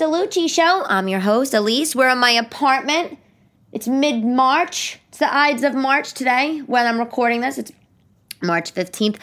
DeLucci 0.00 0.48
Show. 0.48 0.82
I'm 0.86 1.08
your 1.08 1.20
host, 1.20 1.52
Elyse. 1.52 1.94
We're 1.94 2.08
in 2.08 2.16
my 2.16 2.30
apartment. 2.30 3.18
It's 3.70 3.86
mid 3.86 4.24
March. 4.24 4.98
It's 5.08 5.18
the 5.18 5.32
Ides 5.32 5.62
of 5.62 5.74
March 5.74 6.14
today 6.14 6.60
when 6.60 6.86
I'm 6.86 6.98
recording 6.98 7.42
this. 7.42 7.58
It's 7.58 7.70
March 8.42 8.72
15th. 8.72 9.18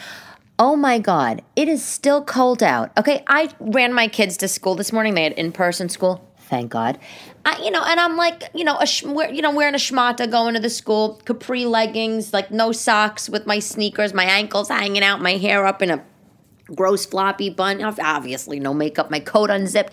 Oh 0.56 0.76
my 0.76 1.00
God, 1.00 1.42
it 1.56 1.66
is 1.66 1.84
still 1.84 2.22
cold 2.22 2.62
out. 2.62 2.96
Okay, 2.96 3.24
I 3.26 3.52
ran 3.58 3.92
my 3.92 4.06
kids 4.06 4.36
to 4.36 4.46
school 4.46 4.76
this 4.76 4.92
morning. 4.92 5.14
They 5.14 5.24
had 5.24 5.32
in 5.32 5.50
person 5.50 5.88
school. 5.88 6.24
Thank 6.42 6.70
God. 6.70 7.00
I, 7.44 7.60
you 7.60 7.72
know, 7.72 7.82
and 7.84 7.98
I'm 7.98 8.16
like, 8.16 8.44
you 8.54 8.62
know, 8.62 8.78
a 8.78 8.86
sh- 8.86 9.02
you 9.02 9.42
know, 9.42 9.50
wearing 9.50 9.74
a 9.74 9.78
schmata, 9.78 10.30
going 10.30 10.54
to 10.54 10.60
the 10.60 10.70
school, 10.70 11.20
capri 11.24 11.66
leggings, 11.66 12.32
like 12.32 12.52
no 12.52 12.70
socks, 12.70 13.28
with 13.28 13.46
my 13.46 13.58
sneakers, 13.58 14.14
my 14.14 14.24
ankles 14.24 14.68
hanging 14.68 15.02
out, 15.02 15.20
my 15.20 15.38
hair 15.38 15.66
up 15.66 15.82
in 15.82 15.90
a 15.90 16.04
gross 16.74 17.06
floppy 17.06 17.50
bun. 17.50 17.82
Obviously, 17.82 18.60
no 18.60 18.74
makeup. 18.74 19.10
My 19.10 19.20
coat 19.20 19.50
unzipped. 19.50 19.92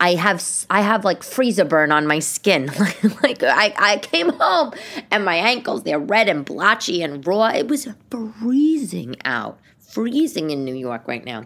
I 0.00 0.14
have 0.14 0.44
I 0.70 0.82
have 0.82 1.04
like 1.04 1.22
freezer 1.22 1.64
burn 1.64 1.92
on 1.92 2.06
my 2.06 2.18
skin. 2.18 2.66
like 3.22 3.42
I, 3.42 3.74
I 3.76 3.98
came 3.98 4.30
home 4.30 4.72
and 5.10 5.24
my 5.24 5.36
ankles 5.36 5.82
they're 5.82 5.98
red 5.98 6.28
and 6.28 6.44
blotchy 6.44 7.02
and 7.02 7.26
raw. 7.26 7.48
It 7.48 7.68
was 7.68 7.88
freezing 8.10 9.16
out. 9.24 9.58
Freezing 9.78 10.50
in 10.50 10.64
New 10.64 10.74
York 10.74 11.08
right 11.08 11.24
now. 11.24 11.44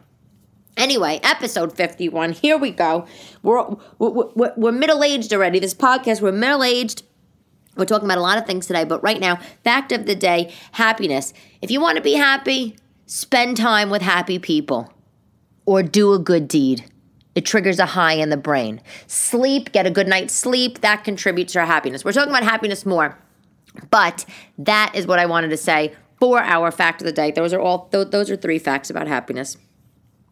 Anyway, 0.77 1.21
episode 1.23 1.77
51. 1.77 2.33
Here 2.33 2.57
we 2.57 2.71
go. 2.71 3.07
We're, 3.43 3.77
we're, 3.99 4.53
we're 4.57 4.73
middle 4.73 5.05
aged 5.05 5.33
already. 5.33 5.59
This 5.59 5.75
podcast, 5.75 6.21
we're 6.23 6.33
middle 6.33 6.65
aged. 6.65 7.03
We're 7.77 7.85
talking 7.85 8.07
about 8.07 8.19
a 8.19 8.23
lot 8.23 8.39
of 8.39 8.47
things 8.47 8.67
today, 8.67 8.85
but 8.85 9.03
right 9.03 9.21
now, 9.21 9.37
fact 9.63 9.93
of 9.93 10.07
the 10.07 10.15
day 10.15 10.53
happiness. 10.73 11.33
If 11.61 11.71
you 11.71 11.81
want 11.81 11.97
to 11.97 12.03
be 12.03 12.15
happy, 12.15 12.77
spend 13.11 13.57
time 13.57 13.91
with 13.91 14.03
happy 14.03 14.39
people 14.39 14.93
or 15.67 15.83
do 15.83 16.13
a 16.13 16.19
good 16.19 16.47
deed. 16.47 16.85
It 17.35 17.45
triggers 17.45 17.81
a 17.81 17.87
high 17.87 18.13
in 18.13 18.31
the 18.31 18.37
brain. 18.37 18.81
Sleep, 19.09 19.73
get 19.73 19.85
a 19.85 19.91
good 19.91 20.07
night's 20.07 20.33
sleep, 20.33 20.81
that 20.83 21.03
contributes 21.03 21.55
to 21.55 21.59
our 21.61 21.67
happiness. 21.67 22.05
We're 22.05 22.13
talking 22.13 22.31
about 22.31 22.45
happiness 22.45 22.87
more, 22.87 23.19
but 23.91 24.25
that 24.59 24.93
is 24.95 25.09
what 25.09 25.19
I 25.19 25.27
wanted 25.27 25.49
to 25.49 25.57
say 25.57 25.93
for 26.21 26.41
our 26.41 26.71
fact 26.71 27.03
of 27.03 27.07
the 27.07 27.13
day. 27.13 27.33
Those 27.33 27.53
are 27.53 27.61
all 27.61 27.89
those 27.91 28.31
are 28.31 28.37
three 28.37 28.61
facts 28.61 28.91
about 28.91 29.09
happiness. 29.09 29.57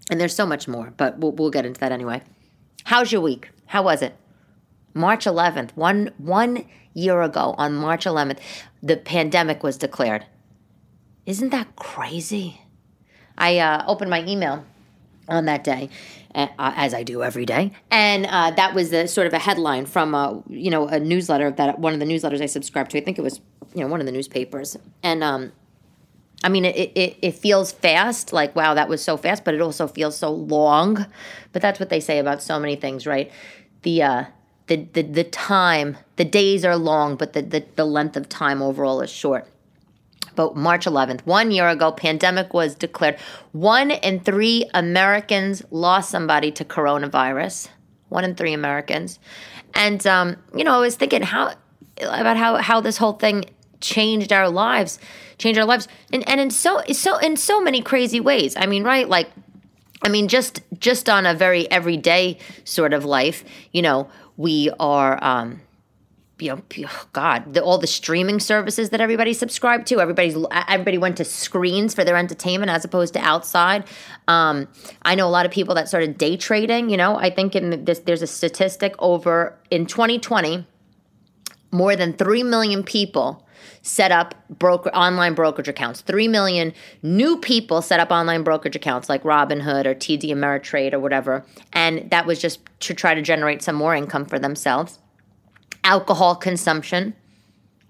And 0.08 0.20
there's 0.20 0.34
so 0.34 0.46
much 0.46 0.68
more, 0.68 0.94
but 0.96 1.18
we'll, 1.18 1.32
we'll 1.32 1.50
get 1.50 1.66
into 1.66 1.80
that 1.80 1.92
anyway. 1.92 2.22
How's 2.84 3.10
your 3.10 3.20
week? 3.20 3.50
How 3.66 3.82
was 3.82 4.02
it? 4.02 4.16
March 4.94 5.24
11th, 5.24 5.72
one 5.74 6.12
one 6.16 6.64
year 6.94 7.22
ago 7.22 7.56
on 7.58 7.74
March 7.74 8.04
11th, 8.04 8.38
the 8.82 8.96
pandemic 8.96 9.64
was 9.64 9.76
declared. 9.76 10.26
Isn't 11.26 11.50
that 11.50 11.74
crazy? 11.74 12.60
I 13.38 13.58
uh, 13.58 13.84
opened 13.86 14.10
my 14.10 14.24
email 14.26 14.64
on 15.28 15.44
that 15.44 15.62
day, 15.64 15.90
uh, 16.34 16.48
as 16.58 16.92
I 16.94 17.02
do 17.02 17.22
every 17.22 17.46
day, 17.46 17.72
and 17.90 18.26
uh, 18.26 18.50
that 18.52 18.74
was 18.74 18.90
the 18.90 19.06
sort 19.06 19.26
of 19.26 19.32
a 19.32 19.38
headline 19.38 19.86
from 19.86 20.14
a 20.14 20.42
you 20.48 20.70
know 20.70 20.88
a 20.88 20.98
newsletter 20.98 21.50
that 21.52 21.78
one 21.78 21.94
of 21.94 22.00
the 22.00 22.06
newsletters 22.06 22.42
I 22.42 22.46
subscribed 22.46 22.90
to. 22.92 22.98
I 22.98 23.04
think 23.04 23.18
it 23.18 23.22
was 23.22 23.40
you 23.74 23.82
know 23.82 23.88
one 23.88 24.00
of 24.00 24.06
the 24.06 24.12
newspapers, 24.12 24.76
and 25.02 25.22
um, 25.22 25.52
I 26.42 26.48
mean 26.48 26.64
it, 26.64 26.92
it 26.94 27.16
it 27.22 27.32
feels 27.34 27.72
fast, 27.72 28.32
like 28.32 28.56
wow 28.56 28.74
that 28.74 28.88
was 28.88 29.02
so 29.02 29.16
fast, 29.16 29.44
but 29.44 29.54
it 29.54 29.60
also 29.60 29.86
feels 29.86 30.16
so 30.16 30.30
long. 30.30 31.06
But 31.52 31.62
that's 31.62 31.78
what 31.78 31.90
they 31.90 32.00
say 32.00 32.18
about 32.18 32.42
so 32.42 32.58
many 32.58 32.76
things, 32.76 33.06
right? 33.06 33.30
The 33.82 34.02
uh, 34.02 34.24
the 34.66 34.88
the 34.92 35.02
the 35.02 35.24
time, 35.24 35.98
the 36.16 36.24
days 36.24 36.64
are 36.64 36.76
long, 36.76 37.16
but 37.16 37.32
the 37.34 37.42
the, 37.42 37.64
the 37.76 37.84
length 37.84 38.16
of 38.16 38.28
time 38.28 38.62
overall 38.62 39.00
is 39.00 39.10
short 39.10 39.46
but 40.38 40.54
March 40.54 40.86
11th, 40.86 41.26
one 41.26 41.50
year 41.50 41.68
ago, 41.68 41.90
pandemic 41.90 42.54
was 42.54 42.76
declared. 42.76 43.18
One 43.50 43.90
in 43.90 44.20
three 44.20 44.70
Americans 44.72 45.64
lost 45.72 46.10
somebody 46.10 46.52
to 46.52 46.64
coronavirus. 46.64 47.70
One 48.08 48.22
in 48.22 48.36
three 48.36 48.52
Americans, 48.52 49.18
and 49.74 50.06
um, 50.06 50.36
you 50.54 50.62
know, 50.62 50.76
I 50.76 50.78
was 50.78 50.94
thinking 50.94 51.22
how 51.22 51.54
about 52.00 52.36
how 52.36 52.56
how 52.58 52.80
this 52.80 52.98
whole 52.98 53.14
thing 53.14 53.46
changed 53.80 54.32
our 54.32 54.48
lives, 54.48 55.00
changed 55.38 55.58
our 55.58 55.66
lives, 55.66 55.88
and 56.12 56.26
and 56.28 56.40
in 56.40 56.52
so 56.52 56.82
so 56.92 57.18
in 57.18 57.36
so 57.36 57.60
many 57.60 57.82
crazy 57.82 58.20
ways. 58.20 58.54
I 58.56 58.66
mean, 58.66 58.84
right, 58.84 59.08
like. 59.08 59.28
I 60.00 60.08
mean, 60.08 60.28
just 60.28 60.60
just 60.78 61.08
on 61.08 61.26
a 61.26 61.34
very 61.34 61.68
everyday 61.72 62.38
sort 62.62 62.94
of 62.94 63.04
life, 63.04 63.42
you 63.72 63.82
know, 63.82 64.08
we 64.36 64.70
are 64.78 65.18
um, 65.20 65.60
you 66.40 66.62
know, 66.76 66.90
God, 67.12 67.54
the, 67.54 67.62
all 67.62 67.78
the 67.78 67.86
streaming 67.86 68.40
services 68.40 68.90
that 68.90 69.00
everybody 69.00 69.32
subscribed 69.32 69.86
to. 69.88 70.00
Everybody's 70.00 70.36
everybody 70.68 70.98
went 70.98 71.16
to 71.18 71.24
screens 71.24 71.94
for 71.94 72.04
their 72.04 72.16
entertainment 72.16 72.70
as 72.70 72.84
opposed 72.84 73.14
to 73.14 73.20
outside. 73.20 73.84
Um, 74.26 74.68
I 75.02 75.14
know 75.14 75.26
a 75.26 75.30
lot 75.30 75.46
of 75.46 75.52
people 75.52 75.74
that 75.74 75.88
started 75.88 76.18
day 76.18 76.36
trading. 76.36 76.90
You 76.90 76.96
know, 76.96 77.16
I 77.16 77.30
think 77.30 77.56
in 77.56 77.84
this 77.84 78.00
there's 78.00 78.22
a 78.22 78.26
statistic 78.26 78.94
over 78.98 79.58
in 79.70 79.86
2020, 79.86 80.66
more 81.72 81.96
than 81.96 82.12
three 82.12 82.42
million 82.42 82.82
people 82.82 83.44
set 83.82 84.12
up 84.12 84.34
broker 84.48 84.90
online 84.90 85.34
brokerage 85.34 85.68
accounts. 85.68 86.00
Three 86.02 86.28
million 86.28 86.72
new 87.02 87.38
people 87.38 87.82
set 87.82 88.00
up 88.00 88.10
online 88.10 88.44
brokerage 88.44 88.76
accounts 88.76 89.08
like 89.08 89.24
Robinhood 89.24 89.86
or 89.86 89.94
TD 89.94 90.30
Ameritrade 90.30 90.92
or 90.92 91.00
whatever, 91.00 91.44
and 91.72 92.10
that 92.10 92.26
was 92.26 92.40
just 92.40 92.60
to 92.80 92.94
try 92.94 93.14
to 93.14 93.22
generate 93.22 93.62
some 93.62 93.74
more 93.74 93.94
income 93.94 94.24
for 94.24 94.38
themselves 94.38 95.00
alcohol 95.88 96.36
consumption. 96.36 97.14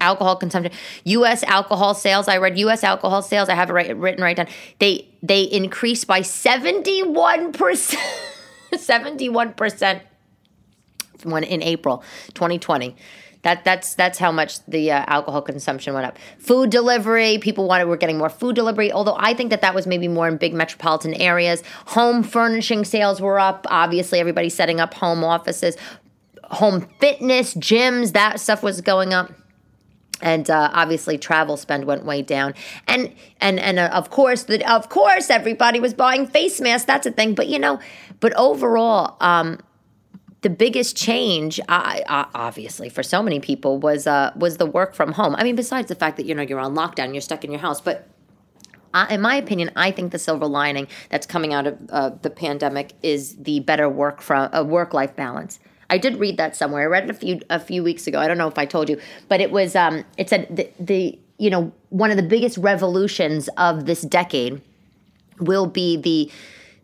Alcohol 0.01 0.37
consumption. 0.37 0.73
U.S. 1.03 1.43
alcohol 1.43 1.93
sales. 1.93 2.29
I 2.29 2.37
read 2.37 2.57
U.S. 2.59 2.85
alcohol 2.85 3.21
sales. 3.21 3.49
I 3.49 3.55
have 3.55 3.69
it 3.69 3.73
right, 3.73 3.97
written 3.97 4.23
right 4.23 4.37
down. 4.37 4.47
They 4.79 5.09
they 5.21 5.43
increased 5.43 6.07
by 6.07 6.21
seventy 6.21 7.03
one 7.03 7.51
percent. 7.51 8.01
Seventy 8.77 9.29
one 9.29 9.53
percent. 9.53 10.03
One 11.23 11.43
in 11.43 11.61
April, 11.61 12.01
twenty 12.33 12.59
twenty. 12.59 12.95
That 13.41 13.65
that's 13.65 13.95
that's 13.95 14.17
how 14.19 14.31
much 14.31 14.63
the 14.67 14.91
uh, 14.91 15.03
alcohol 15.07 15.41
consumption 15.41 15.93
went 15.93 16.05
up. 16.05 16.17
Food 16.37 16.69
delivery, 16.69 17.39
people 17.39 17.67
wanted 17.67 17.85
were 17.85 17.97
getting 17.97 18.17
more 18.17 18.29
food 18.29 18.55
delivery. 18.55 18.91
Although 18.93 19.15
I 19.17 19.33
think 19.33 19.49
that 19.49 19.61
that 19.61 19.75
was 19.75 19.87
maybe 19.87 20.07
more 20.07 20.27
in 20.29 20.37
big 20.37 20.53
metropolitan 20.53 21.13
areas. 21.15 21.61
Home 21.87 22.23
furnishing 22.23 22.85
sales 22.85 23.19
were 23.19 23.39
up. 23.39 23.65
Obviously, 23.69 24.19
everybody's 24.19 24.53
setting 24.53 24.79
up 24.79 24.93
home 24.93 25.23
offices 25.23 25.75
home 26.49 26.87
fitness, 26.99 27.53
gyms, 27.55 28.13
that 28.13 28.39
stuff 28.39 28.63
was 28.63 28.81
going 28.81 29.13
up. 29.13 29.31
And 30.21 30.49
uh, 30.49 30.69
obviously 30.73 31.17
travel 31.17 31.55
spend 31.55 31.85
went 31.85 32.03
way 32.03 32.21
down. 32.21 32.53
And 32.87 33.13
and 33.39 33.57
and 33.57 33.79
uh, 33.79 33.89
of 33.93 34.09
course 34.09 34.45
of 34.67 34.89
course 34.89 35.29
everybody 35.29 35.79
was 35.79 35.93
buying 35.93 36.27
face 36.27 36.59
masks 36.59 36.85
that's 36.85 37.05
a 37.05 37.11
thing. 37.11 37.35
But 37.35 37.47
you 37.47 37.57
know 37.57 37.79
but 38.19 38.33
overall 38.33 39.15
um, 39.21 39.59
the 40.41 40.49
biggest 40.49 40.97
change 40.97 41.61
I, 41.69 42.03
I, 42.09 42.25
obviously 42.33 42.89
for 42.89 43.01
so 43.01 43.23
many 43.23 43.39
people 43.39 43.77
was 43.77 44.07
uh, 44.07 44.33
was 44.35 44.57
the 44.57 44.65
work 44.65 44.93
from 44.93 45.13
home. 45.13 45.35
I 45.37 45.43
mean 45.45 45.55
besides 45.55 45.87
the 45.87 45.95
fact 45.95 46.17
that 46.17 46.25
you 46.25 46.35
know 46.35 46.41
you're 46.41 46.59
on 46.59 46.75
lockdown 46.75 47.13
you're 47.13 47.21
stuck 47.21 47.45
in 47.45 47.51
your 47.51 47.61
house. 47.61 47.79
But 47.79 48.09
in 49.09 49.21
my 49.21 49.35
opinion, 49.35 49.71
I 49.75 49.91
think 49.91 50.11
the 50.11 50.19
silver 50.19 50.47
lining 50.47 50.87
that's 51.09 51.25
coming 51.25 51.53
out 51.53 51.67
of 51.67 52.21
the 52.21 52.29
pandemic 52.29 52.93
is 53.03 53.35
the 53.35 53.59
better 53.61 53.87
work 53.87 54.21
from 54.21 54.49
a 54.51 54.61
uh, 54.61 54.63
work 54.63 54.93
life 54.93 55.15
balance. 55.15 55.59
I 55.89 55.97
did 55.97 56.17
read 56.17 56.37
that 56.37 56.55
somewhere. 56.55 56.83
I 56.83 56.85
read 56.85 57.05
it 57.05 57.09
a 57.09 57.13
few 57.13 57.39
a 57.49 57.59
few 57.59 57.83
weeks 57.83 58.07
ago. 58.07 58.19
I 58.19 58.27
don't 58.27 58.37
know 58.37 58.47
if 58.47 58.57
I 58.57 58.65
told 58.65 58.89
you, 58.89 58.99
but 59.27 59.41
it 59.41 59.51
was 59.51 59.75
um, 59.75 60.05
it 60.17 60.29
said 60.29 60.47
the, 60.55 60.69
the 60.79 61.19
you 61.37 61.49
know 61.49 61.71
one 61.89 62.11
of 62.11 62.17
the 62.17 62.23
biggest 62.23 62.57
revolutions 62.57 63.49
of 63.57 63.85
this 63.85 64.01
decade 64.01 64.61
will 65.39 65.65
be 65.65 65.97
the 65.97 66.31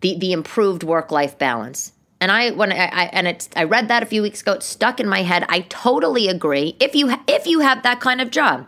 the 0.01 0.17
the 0.17 0.31
improved 0.31 0.83
work 0.83 1.11
life 1.11 1.37
balance. 1.37 1.91
And 2.19 2.31
I 2.31 2.51
when 2.51 2.71
I, 2.71 2.85
I 2.85 3.05
and 3.13 3.27
it's 3.27 3.49
I 3.55 3.65
read 3.65 3.87
that 3.89 4.01
a 4.01 4.05
few 4.05 4.21
weeks 4.21 4.41
ago. 4.41 4.53
It 4.53 4.63
stuck 4.63 4.99
in 4.99 5.07
my 5.07 5.21
head. 5.21 5.45
I 5.49 5.61
totally 5.61 6.27
agree. 6.27 6.75
If 6.79 6.95
you 6.95 7.13
if 7.27 7.45
you 7.45 7.59
have 7.59 7.83
that 7.83 7.99
kind 7.99 8.21
of 8.21 8.31
job, 8.31 8.67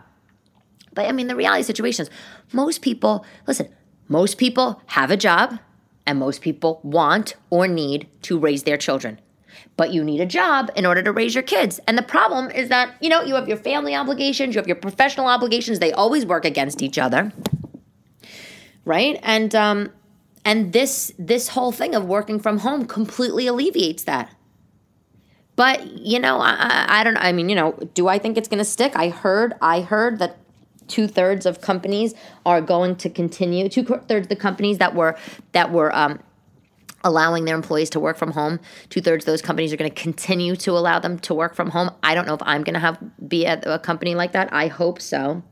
but 0.94 1.06
I 1.06 1.12
mean 1.12 1.26
the 1.26 1.36
reality 1.36 1.64
situation 1.64 2.04
is 2.04 2.10
most 2.52 2.80
people 2.82 3.24
listen. 3.46 3.68
Most 4.10 4.38
people 4.38 4.80
have 4.86 5.10
a 5.10 5.18
job, 5.18 5.58
and 6.06 6.18
most 6.18 6.40
people 6.40 6.80
want 6.82 7.34
or 7.50 7.68
need 7.68 8.08
to 8.22 8.38
raise 8.38 8.62
their 8.62 8.78
children 8.78 9.18
but 9.76 9.92
you 9.92 10.04
need 10.04 10.20
a 10.20 10.26
job 10.26 10.70
in 10.76 10.86
order 10.86 11.02
to 11.02 11.12
raise 11.12 11.34
your 11.34 11.42
kids. 11.42 11.80
And 11.86 11.96
the 11.96 12.02
problem 12.02 12.50
is 12.50 12.68
that, 12.68 12.94
you 13.00 13.08
know, 13.08 13.22
you 13.22 13.34
have 13.34 13.48
your 13.48 13.56
family 13.56 13.94
obligations, 13.94 14.54
you 14.54 14.60
have 14.60 14.66
your 14.66 14.76
professional 14.76 15.26
obligations, 15.26 15.78
they 15.78 15.92
always 15.92 16.26
work 16.26 16.44
against 16.44 16.82
each 16.82 16.98
other. 16.98 17.32
Right? 18.84 19.18
And 19.22 19.54
um 19.54 19.92
and 20.44 20.72
this 20.72 21.12
this 21.18 21.48
whole 21.48 21.72
thing 21.72 21.94
of 21.94 22.04
working 22.04 22.40
from 22.40 22.58
home 22.58 22.86
completely 22.86 23.46
alleviates 23.46 24.04
that. 24.04 24.34
But, 25.56 25.98
you 25.98 26.20
know, 26.20 26.38
I, 26.40 26.86
I 26.88 27.02
don't. 27.02 27.16
I 27.16 27.32
mean, 27.32 27.48
you 27.48 27.56
know, 27.56 27.72
do 27.92 28.06
I 28.06 28.20
think 28.20 28.38
it's 28.38 28.46
going 28.46 28.60
to 28.60 28.64
stick? 28.64 28.92
I 28.94 29.08
heard 29.08 29.54
I 29.60 29.80
heard 29.80 30.20
that 30.20 30.38
two 30.86 31.08
thirds 31.08 31.46
of 31.46 31.60
companies 31.60 32.14
are 32.46 32.60
going 32.60 32.94
to 32.96 33.10
continue. 33.10 33.68
Two 33.68 33.82
thirds 33.82 34.26
of 34.26 34.28
the 34.28 34.36
companies 34.36 34.78
that 34.78 34.94
were 34.94 35.18
that 35.50 35.72
were 35.72 35.94
um, 35.94 36.20
allowing 37.08 37.46
their 37.46 37.56
employees 37.56 37.90
to 37.90 37.98
work 37.98 38.16
from 38.16 38.32
home. 38.32 38.60
Two 38.90 39.00
thirds 39.00 39.24
of 39.24 39.26
those 39.26 39.42
companies 39.42 39.72
are 39.72 39.76
going 39.76 39.90
to 39.90 40.02
continue 40.02 40.54
to 40.56 40.72
allow 40.72 41.00
them 41.00 41.18
to 41.20 41.34
work 41.34 41.54
from 41.54 41.70
home. 41.70 41.90
I 42.02 42.14
don't 42.14 42.26
know 42.26 42.34
if 42.34 42.42
I'm 42.42 42.62
going 42.62 42.74
to 42.74 42.80
have 42.80 42.98
be 43.26 43.46
at 43.46 43.66
a 43.66 43.78
company 43.78 44.14
like 44.14 44.32
that. 44.32 44.52
I 44.52 44.68
hope 44.68 45.00
so. 45.00 45.42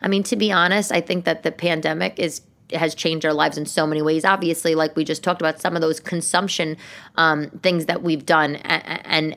I 0.00 0.08
mean, 0.08 0.22
to 0.24 0.36
be 0.36 0.50
honest, 0.50 0.90
I 0.90 1.00
think 1.00 1.24
that 1.26 1.42
the 1.42 1.52
pandemic 1.52 2.18
is 2.18 2.40
has 2.74 2.94
changed 2.94 3.24
our 3.24 3.32
lives 3.32 3.56
in 3.56 3.66
so 3.66 3.86
many 3.86 4.02
ways. 4.02 4.24
Obviously, 4.24 4.74
like 4.74 4.94
we 4.96 5.04
just 5.04 5.22
talked 5.22 5.40
about, 5.40 5.60
some 5.60 5.74
of 5.74 5.80
those 5.80 6.00
consumption 6.00 6.76
um, 7.16 7.50
things 7.62 7.86
that 7.86 8.02
we've 8.02 8.26
done, 8.26 8.56
and, 8.56 9.06
and 9.06 9.36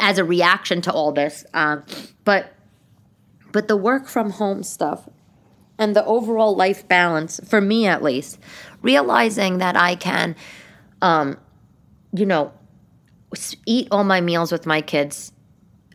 as 0.00 0.18
a 0.18 0.24
reaction 0.24 0.80
to 0.82 0.92
all 0.92 1.12
this, 1.12 1.44
um, 1.54 1.84
but 2.24 2.54
but 3.52 3.68
the 3.68 3.76
work 3.76 4.08
from 4.08 4.30
home 4.30 4.62
stuff 4.62 5.08
and 5.78 5.94
the 5.96 6.04
overall 6.04 6.56
life 6.56 6.86
balance 6.88 7.40
for 7.44 7.60
me 7.60 7.86
at 7.86 8.02
least, 8.02 8.38
realizing 8.82 9.58
that 9.58 9.76
I 9.76 9.96
can, 9.96 10.36
um, 11.02 11.36
you 12.12 12.26
know, 12.26 12.52
eat 13.66 13.88
all 13.90 14.04
my 14.04 14.20
meals 14.20 14.52
with 14.52 14.66
my 14.66 14.80
kids, 14.80 15.32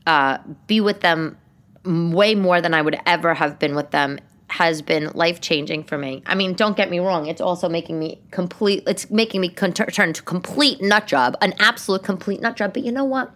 uh, 0.06 0.40
be 0.68 0.82
with 0.82 1.02
them 1.02 1.38
way 1.86 2.36
more 2.36 2.62
than 2.62 2.74
I 2.74 2.82
would 2.82 3.00
ever 3.06 3.34
have 3.34 3.60
been 3.60 3.76
with 3.76 3.92
them 3.92 4.20
has 4.50 4.82
been 4.82 5.12
life 5.14 5.42
changing 5.42 5.84
for 5.84 5.98
me. 5.98 6.24
I 6.26 6.34
mean, 6.36 6.54
don't 6.54 6.76
get 6.76 6.90
me 6.90 7.00
wrong; 7.00 7.28
it's 7.28 7.42
also 7.42 7.70
making 7.70 8.00
me 8.00 8.20
complete. 8.32 8.84
It's 8.88 9.10
making 9.10 9.42
me 9.42 9.50
con- 9.50 9.74
turn 9.74 10.14
to 10.14 10.24
complete 10.24 10.82
nut 10.82 11.08
job, 11.08 11.38
an 11.42 11.54
absolute 11.60 12.04
complete 12.04 12.42
nut 12.42 12.58
job. 12.58 12.74
But 12.74 12.84
you 12.84 12.92
know 12.92 13.06
what? 13.06 13.32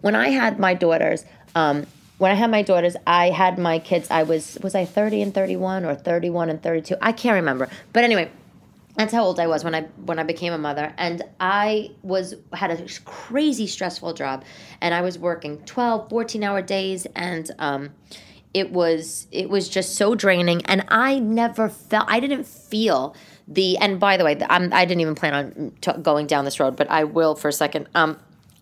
When 0.00 0.14
I 0.14 0.28
had 0.28 0.58
my 0.58 0.74
daughters, 0.74 1.24
um, 1.54 1.86
when 2.20 2.30
I 2.30 2.34
had 2.34 2.50
my 2.50 2.60
daughters, 2.60 2.96
I 3.06 3.30
had 3.30 3.58
my 3.58 3.78
kids. 3.78 4.10
I 4.10 4.24
was 4.24 4.58
was 4.62 4.74
I 4.74 4.84
thirty 4.84 5.22
and 5.22 5.32
thirty 5.32 5.56
one 5.56 5.86
or 5.86 5.94
thirty 5.94 6.28
one 6.28 6.50
and 6.50 6.62
thirty 6.62 6.82
two? 6.82 6.96
I 7.00 7.12
can't 7.12 7.36
remember. 7.36 7.70
But 7.94 8.04
anyway, 8.04 8.30
that's 8.94 9.14
how 9.14 9.24
old 9.24 9.40
I 9.40 9.46
was 9.46 9.64
when 9.64 9.74
I 9.74 9.82
when 10.04 10.18
I 10.18 10.24
became 10.24 10.52
a 10.52 10.58
mother 10.58 10.92
and 10.98 11.22
I 11.40 11.92
was 12.02 12.34
had 12.52 12.70
a 12.70 12.86
crazy 13.06 13.66
stressful 13.66 14.12
job 14.12 14.44
and 14.82 14.92
I 14.92 15.00
was 15.00 15.18
working 15.18 15.64
12 15.64 16.10
14 16.10 16.44
hour 16.44 16.60
days 16.60 17.06
and 17.16 17.50
um, 17.58 17.90
it 18.52 18.70
was 18.70 19.26
it 19.32 19.48
was 19.48 19.68
just 19.68 19.94
so 19.94 20.16
draining 20.16 20.60
and 20.66 20.84
i 20.88 21.20
never 21.20 21.68
felt 21.68 22.04
i 22.08 22.18
didn't 22.18 22.44
feel 22.44 23.14
the 23.46 23.78
and 23.78 24.00
by 24.00 24.16
the 24.16 24.24
way 24.24 24.36
I'm, 24.48 24.72
i 24.72 24.84
didn't 24.84 25.00
even 25.00 25.14
plan 25.14 25.34
on 25.34 25.72
t- 25.80 26.02
going 26.02 26.26
down 26.26 26.44
this 26.44 26.58
road 26.58 26.74
but 26.74 26.90
i 26.90 27.04
will 27.04 27.36
for 27.36 27.46
a 27.46 27.52
second 27.52 27.88
um 27.94 28.18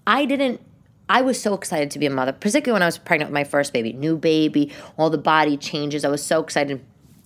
i 0.06 0.26
didn't 0.26 0.60
i 1.08 1.20
was 1.20 1.40
so 1.40 1.54
excited 1.54 1.90
to 1.90 1.98
be 1.98 2.06
a 2.06 2.10
mother 2.10 2.32
particularly 2.32 2.74
when 2.74 2.82
i 2.82 2.86
was 2.86 2.98
pregnant 2.98 3.30
with 3.30 3.34
my 3.34 3.44
first 3.44 3.72
baby 3.72 3.92
new 3.92 4.16
baby 4.16 4.72
all 4.96 5.10
the 5.10 5.18
body 5.18 5.56
changes 5.56 6.04
i 6.04 6.08
was 6.08 6.22
so 6.22 6.42
excited 6.42 6.84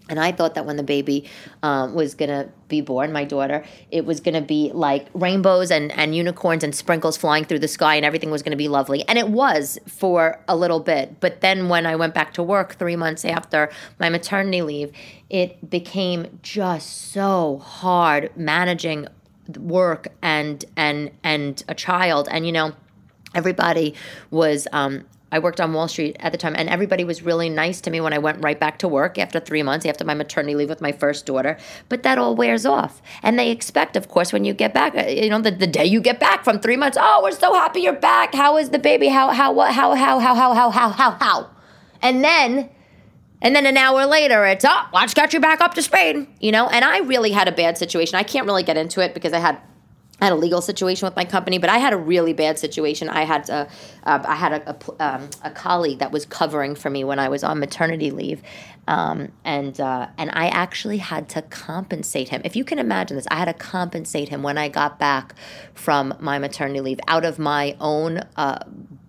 and 0.08 0.20
I 0.20 0.32
thought 0.32 0.54
that 0.56 0.66
when 0.66 0.76
the 0.76 0.82
baby 0.82 1.24
um, 1.62 1.94
was 1.94 2.14
going 2.14 2.28
to 2.28 2.50
be 2.68 2.80
born, 2.80 3.12
my 3.12 3.24
daughter, 3.24 3.64
it 3.90 4.04
was 4.04 4.20
going 4.20 4.34
to 4.34 4.42
be 4.42 4.70
like 4.74 5.06
rainbows 5.14 5.70
and, 5.70 5.92
and 5.92 6.14
unicorns 6.14 6.62
and 6.62 6.74
sprinkles 6.74 7.16
flying 7.16 7.44
through 7.44 7.60
the 7.60 7.68
sky 7.68 7.94
and 7.94 8.04
everything 8.04 8.30
was 8.30 8.42
going 8.42 8.50
to 8.50 8.56
be 8.56 8.68
lovely. 8.68 9.08
And 9.08 9.18
it 9.18 9.28
was 9.28 9.78
for 9.86 10.38
a 10.48 10.56
little 10.56 10.80
bit. 10.80 11.20
But 11.20 11.40
then 11.40 11.68
when 11.68 11.86
I 11.86 11.96
went 11.96 12.14
back 12.14 12.34
to 12.34 12.42
work 12.42 12.74
three 12.74 12.96
months 12.96 13.24
after 13.24 13.70
my 13.98 14.08
maternity 14.08 14.60
leave, 14.60 14.92
it 15.30 15.70
became 15.70 16.40
just 16.42 17.12
so 17.12 17.58
hard 17.58 18.36
managing 18.36 19.06
work 19.58 20.08
and 20.22 20.64
and 20.76 21.10
and 21.24 21.64
a 21.68 21.74
child 21.74 22.28
and 22.30 22.46
you 22.46 22.52
know 22.52 22.72
everybody 23.34 23.94
was 24.30 24.66
um, 24.72 25.04
I 25.32 25.38
worked 25.38 25.62
on 25.62 25.72
Wall 25.72 25.88
Street 25.88 26.16
at 26.20 26.30
the 26.30 26.38
time, 26.38 26.54
and 26.54 26.68
everybody 26.68 27.04
was 27.04 27.22
really 27.22 27.48
nice 27.48 27.80
to 27.80 27.90
me 27.90 28.02
when 28.02 28.12
I 28.12 28.18
went 28.18 28.44
right 28.44 28.60
back 28.60 28.78
to 28.80 28.88
work 28.88 29.16
after 29.16 29.40
three 29.40 29.62
months 29.62 29.86
after 29.86 30.04
my 30.04 30.12
maternity 30.12 30.54
leave 30.54 30.68
with 30.68 30.82
my 30.82 30.92
first 30.92 31.24
daughter. 31.24 31.56
But 31.88 32.02
that 32.02 32.18
all 32.18 32.36
wears 32.36 32.66
off. 32.66 33.00
And 33.22 33.38
they 33.38 33.50
expect, 33.50 33.96
of 33.96 34.08
course, 34.08 34.30
when 34.30 34.44
you 34.44 34.52
get 34.52 34.74
back, 34.74 34.94
uh, 34.94 35.08
you 35.08 35.30
know, 35.30 35.40
the, 35.40 35.50
the 35.50 35.66
day 35.66 35.86
you 35.86 36.02
get 36.02 36.20
back 36.20 36.44
from 36.44 36.60
three 36.60 36.76
months, 36.76 36.98
oh, 37.00 37.20
we're 37.22 37.32
so 37.32 37.54
happy 37.54 37.80
you're 37.80 37.94
back. 37.94 38.34
How 38.34 38.58
is 38.58 38.68
the 38.68 38.78
baby? 38.78 39.08
How, 39.08 39.30
how, 39.30 39.52
what, 39.54 39.72
how, 39.72 39.94
how, 39.94 40.18
how, 40.18 40.34
how, 40.34 40.52
how, 40.52 40.70
how, 40.70 40.90
how, 40.90 41.10
how? 41.12 41.50
And 42.02 42.22
then, 42.22 42.68
and 43.40 43.56
then 43.56 43.64
an 43.64 43.78
hour 43.78 44.04
later, 44.04 44.44
it's, 44.44 44.66
oh, 44.68 44.86
let's 44.92 45.14
get 45.14 45.32
you 45.32 45.40
back 45.40 45.62
up 45.62 45.72
to 45.74 45.82
speed, 45.82 46.26
you 46.40 46.52
know? 46.52 46.68
And 46.68 46.84
I 46.84 46.98
really 46.98 47.30
had 47.30 47.48
a 47.48 47.52
bad 47.52 47.78
situation. 47.78 48.16
I 48.16 48.22
can't 48.22 48.44
really 48.44 48.64
get 48.64 48.76
into 48.76 49.00
it 49.00 49.14
because 49.14 49.32
I 49.32 49.38
had 49.38 49.58
I 50.22 50.26
had 50.26 50.34
a 50.34 50.36
legal 50.36 50.62
situation 50.62 51.04
with 51.04 51.16
my 51.16 51.24
company, 51.24 51.58
but 51.58 51.68
I 51.68 51.78
had 51.78 51.92
a 51.92 51.96
really 51.96 52.32
bad 52.32 52.56
situation. 52.56 53.08
I 53.08 53.24
had 53.24 53.50
a, 53.50 53.68
uh, 54.04 54.22
I 54.24 54.36
had 54.36 54.52
a, 54.52 54.70
a, 54.70 55.04
um, 55.04 55.28
a, 55.42 55.50
colleague 55.50 55.98
that 55.98 56.12
was 56.12 56.24
covering 56.26 56.76
for 56.76 56.90
me 56.90 57.02
when 57.02 57.18
I 57.18 57.28
was 57.28 57.42
on 57.42 57.58
maternity 57.58 58.12
leave, 58.12 58.40
um, 58.86 59.32
and 59.44 59.80
uh, 59.80 60.06
and 60.16 60.30
I 60.32 60.46
actually 60.46 60.98
had 60.98 61.28
to 61.30 61.42
compensate 61.42 62.28
him. 62.28 62.40
If 62.44 62.54
you 62.54 62.64
can 62.64 62.78
imagine 62.78 63.16
this, 63.16 63.26
I 63.32 63.34
had 63.34 63.46
to 63.46 63.52
compensate 63.52 64.28
him 64.28 64.44
when 64.44 64.58
I 64.58 64.68
got 64.68 64.96
back 64.96 65.34
from 65.74 66.14
my 66.20 66.38
maternity 66.38 66.80
leave 66.80 67.00
out 67.08 67.24
of 67.24 67.40
my 67.40 67.76
own. 67.80 68.20
Uh, 68.36 68.60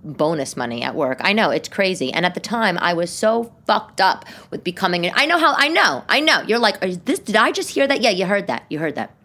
bonus 0.05 0.57
money 0.57 0.83
at 0.83 0.95
work. 0.95 1.21
I 1.21 1.31
know 1.31 1.49
it's 1.49 1.69
crazy. 1.69 2.11
And 2.11 2.25
at 2.25 2.33
the 2.33 2.41
time, 2.41 2.77
I 2.79 2.93
was 2.93 3.09
so 3.09 3.53
fucked 3.65 4.01
up 4.01 4.25
with 4.51 4.61
becoming. 4.61 5.09
I 5.13 5.25
know 5.25 5.37
how. 5.37 5.53
I 5.55 5.69
know. 5.69 6.03
I 6.09 6.19
know. 6.19 6.41
You're 6.41 6.59
like, 6.59 6.81
this? 7.05 7.19
Did 7.19 7.37
I 7.37 7.53
just 7.53 7.69
hear 7.69 7.87
that? 7.87 8.01
Yeah, 8.01 8.09
you 8.09 8.25
heard 8.25 8.47
that. 8.47 8.65
You 8.69 8.79
heard 8.79 8.95
that. 8.95 9.15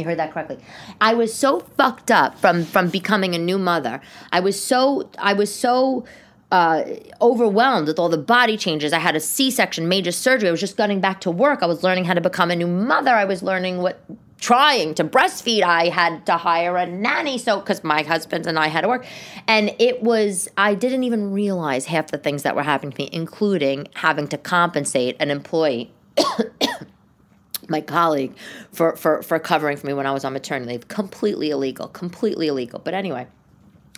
You 0.00 0.06
heard 0.06 0.18
that 0.18 0.32
correctly. 0.32 0.58
I 1.00 1.14
was 1.14 1.32
so 1.34 1.60
fucked 1.60 2.10
up 2.10 2.38
from 2.38 2.64
from 2.64 2.88
becoming 2.88 3.34
a 3.34 3.38
new 3.38 3.58
mother. 3.58 4.00
I 4.32 4.40
was 4.40 4.60
so 4.60 5.10
I 5.18 5.34
was 5.34 5.54
so 5.54 6.04
uh, 6.50 6.82
overwhelmed 7.20 7.86
with 7.86 7.98
all 7.98 8.08
the 8.08 8.18
body 8.18 8.56
changes. 8.56 8.92
I 8.92 8.98
had 8.98 9.14
a 9.14 9.20
C 9.20 9.50
section, 9.50 9.88
major 9.88 10.10
surgery. 10.10 10.48
I 10.48 10.52
was 10.52 10.60
just 10.60 10.76
getting 10.76 11.00
back 11.00 11.20
to 11.20 11.30
work. 11.30 11.62
I 11.62 11.66
was 11.66 11.82
learning 11.82 12.06
how 12.06 12.14
to 12.14 12.20
become 12.20 12.50
a 12.50 12.56
new 12.56 12.66
mother. 12.66 13.10
I 13.10 13.24
was 13.24 13.42
learning 13.42 13.82
what 13.82 14.00
trying 14.40 14.94
to 14.94 15.04
breastfeed. 15.04 15.62
I 15.62 15.88
had 15.88 16.24
to 16.26 16.38
hire 16.38 16.76
a 16.78 16.86
nanny 16.86 17.36
so 17.36 17.60
because 17.60 17.84
my 17.84 18.02
husband 18.02 18.46
and 18.46 18.58
I 18.58 18.68
had 18.68 18.80
to 18.80 18.88
work, 18.88 19.04
and 19.46 19.74
it 19.78 20.02
was 20.02 20.48
I 20.56 20.74
didn't 20.74 21.04
even 21.04 21.30
realize 21.32 21.84
half 21.84 22.10
the 22.10 22.18
things 22.18 22.42
that 22.42 22.56
were 22.56 22.62
happening 22.62 22.92
to 22.92 23.02
me, 23.02 23.10
including 23.12 23.88
having 23.94 24.28
to 24.28 24.38
compensate 24.38 25.16
an 25.20 25.30
employee 25.30 25.92
my 27.70 27.80
colleague 27.80 28.34
for, 28.72 28.96
for, 28.96 29.22
for 29.22 29.38
covering 29.38 29.76
for 29.76 29.86
me 29.86 29.92
when 29.92 30.06
I 30.06 30.12
was 30.12 30.24
on 30.24 30.32
maternity 30.32 30.72
leave. 30.72 30.88
Completely 30.88 31.50
illegal, 31.50 31.88
completely 31.88 32.48
illegal. 32.48 32.80
But 32.80 32.94
anyway, 32.94 33.26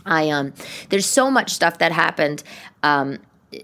I 0.06 0.30
um, 0.30 0.52
there's 0.90 1.06
so 1.06 1.30
much 1.30 1.50
stuff 1.50 1.78
that 1.78 1.92
happened 1.92 2.42
um, 2.82 3.18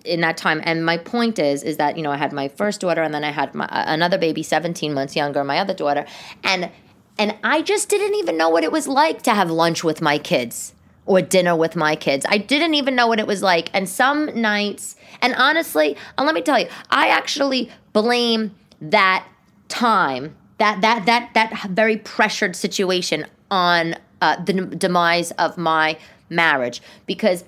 in 0.04 0.20
that 0.20 0.36
time. 0.36 0.60
And 0.64 0.84
my 0.84 0.96
point 0.96 1.38
is, 1.38 1.62
is 1.62 1.76
that 1.76 1.96
you 1.96 2.02
know 2.02 2.10
I 2.10 2.16
had 2.16 2.32
my 2.32 2.48
first 2.48 2.80
daughter, 2.80 3.02
and 3.02 3.12
then 3.12 3.24
I 3.24 3.30
had 3.30 3.54
my, 3.54 3.68
another 3.70 4.18
baby, 4.18 4.42
17 4.42 4.94
months 4.94 5.16
younger, 5.16 5.44
my 5.44 5.58
other 5.58 5.74
daughter, 5.74 6.06
and 6.44 6.70
and 7.18 7.36
I 7.42 7.62
just 7.62 7.88
didn't 7.88 8.14
even 8.14 8.36
know 8.36 8.48
what 8.48 8.64
it 8.64 8.72
was 8.72 8.86
like 8.86 9.22
to 9.22 9.34
have 9.34 9.50
lunch 9.50 9.82
with 9.82 10.00
my 10.00 10.18
kids 10.18 10.74
or 11.04 11.20
dinner 11.22 11.56
with 11.56 11.74
my 11.74 11.96
kids. 11.96 12.24
I 12.28 12.38
didn't 12.38 12.74
even 12.74 12.94
know 12.94 13.08
what 13.08 13.18
it 13.18 13.26
was 13.26 13.42
like. 13.42 13.70
And 13.72 13.88
some 13.88 14.26
nights, 14.40 14.94
and 15.20 15.34
honestly, 15.34 15.96
and 16.16 16.26
let 16.26 16.34
me 16.34 16.42
tell 16.42 16.60
you, 16.60 16.68
I 16.90 17.08
actually 17.08 17.70
blame 17.92 18.54
that 18.80 19.26
time 19.68 20.36
that 20.58 20.80
that 20.80 21.06
that 21.06 21.30
that 21.34 21.70
very 21.70 21.96
pressured 21.96 22.56
situation 22.56 23.26
on 23.50 23.94
uh, 24.20 24.42
the 24.42 24.52
demise 24.52 25.30
of 25.32 25.56
my 25.56 25.98
marriage. 26.28 26.82
Because 27.06 27.44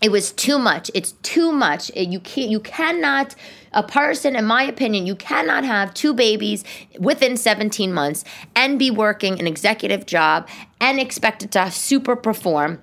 it 0.00 0.10
was 0.10 0.32
too 0.32 0.58
much. 0.58 0.90
It's 0.94 1.12
too 1.22 1.52
much. 1.52 1.90
You 1.94 2.20
can't 2.20 2.50
you 2.50 2.60
cannot 2.60 3.34
a 3.72 3.82
person 3.82 4.36
in 4.36 4.44
my 4.44 4.62
opinion 4.64 5.06
you 5.06 5.14
cannot 5.14 5.64
have 5.64 5.94
two 5.94 6.12
babies 6.12 6.64
within 6.98 7.36
17 7.36 7.92
months 7.92 8.24
and 8.54 8.78
be 8.78 8.90
working 8.90 9.40
an 9.40 9.46
executive 9.46 10.04
job 10.06 10.46
and 10.80 11.00
expected 11.00 11.50
to 11.52 11.70
super 11.70 12.14
perform 12.14 12.82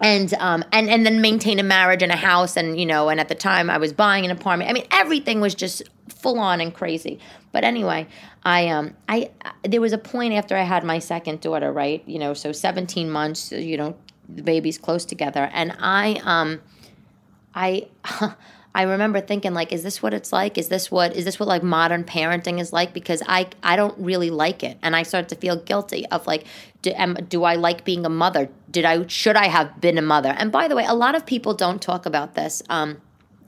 and 0.00 0.32
um 0.34 0.64
and 0.72 0.88
and 0.88 1.04
then 1.04 1.20
maintain 1.20 1.58
a 1.58 1.62
marriage 1.62 2.02
and 2.02 2.12
a 2.12 2.16
house 2.16 2.56
and 2.56 2.78
you 2.78 2.86
know 2.86 3.08
and 3.08 3.20
at 3.20 3.28
the 3.28 3.34
time 3.34 3.68
I 3.70 3.78
was 3.78 3.92
buying 3.92 4.24
an 4.24 4.30
apartment. 4.30 4.70
I 4.70 4.72
mean 4.72 4.86
everything 4.90 5.40
was 5.40 5.54
just 5.54 5.82
full 6.08 6.38
on 6.38 6.60
and 6.60 6.74
crazy. 6.74 7.18
But 7.52 7.64
anyway, 7.64 8.06
I 8.44 8.68
um 8.68 8.94
I 9.08 9.30
there 9.62 9.80
was 9.80 9.92
a 9.92 9.98
point 9.98 10.34
after 10.34 10.56
I 10.56 10.62
had 10.62 10.84
my 10.84 10.98
second 10.98 11.40
daughter, 11.40 11.72
right? 11.72 12.02
You 12.06 12.18
know, 12.18 12.34
so 12.34 12.52
17 12.52 13.10
months, 13.10 13.52
you 13.52 13.76
know, 13.76 13.96
the 14.28 14.42
baby's 14.42 14.78
close 14.78 15.04
together 15.04 15.50
and 15.52 15.74
I 15.78 16.20
um 16.24 16.60
I 17.54 17.88
I 18.74 18.82
remember 18.82 19.20
thinking 19.20 19.54
like 19.54 19.72
is 19.72 19.82
this 19.82 20.02
what 20.02 20.14
it's 20.14 20.32
like? 20.32 20.58
Is 20.58 20.68
this 20.68 20.90
what 20.90 21.16
is 21.16 21.24
this 21.24 21.40
what 21.40 21.48
like 21.48 21.62
modern 21.62 22.04
parenting 22.04 22.60
is 22.60 22.72
like 22.72 22.92
because 22.92 23.22
I 23.26 23.48
I 23.62 23.76
don't 23.76 23.98
really 23.98 24.30
like 24.30 24.62
it 24.62 24.78
and 24.82 24.94
I 24.94 25.02
started 25.02 25.28
to 25.30 25.36
feel 25.36 25.56
guilty 25.56 26.06
of 26.06 26.26
like 26.26 26.44
do, 26.82 26.90
am, 26.90 27.14
do 27.28 27.44
I 27.44 27.54
like 27.54 27.84
being 27.84 28.06
a 28.06 28.10
mother? 28.10 28.48
Did 28.70 28.84
I 28.84 29.06
should 29.06 29.36
I 29.36 29.46
have 29.46 29.80
been 29.80 29.98
a 29.98 30.02
mother? 30.02 30.34
And 30.36 30.52
by 30.52 30.68
the 30.68 30.76
way, 30.76 30.84
a 30.86 30.94
lot 30.94 31.14
of 31.14 31.26
people 31.26 31.54
don't 31.54 31.82
talk 31.82 32.06
about 32.06 32.34
this. 32.34 32.62
Um, 32.68 33.00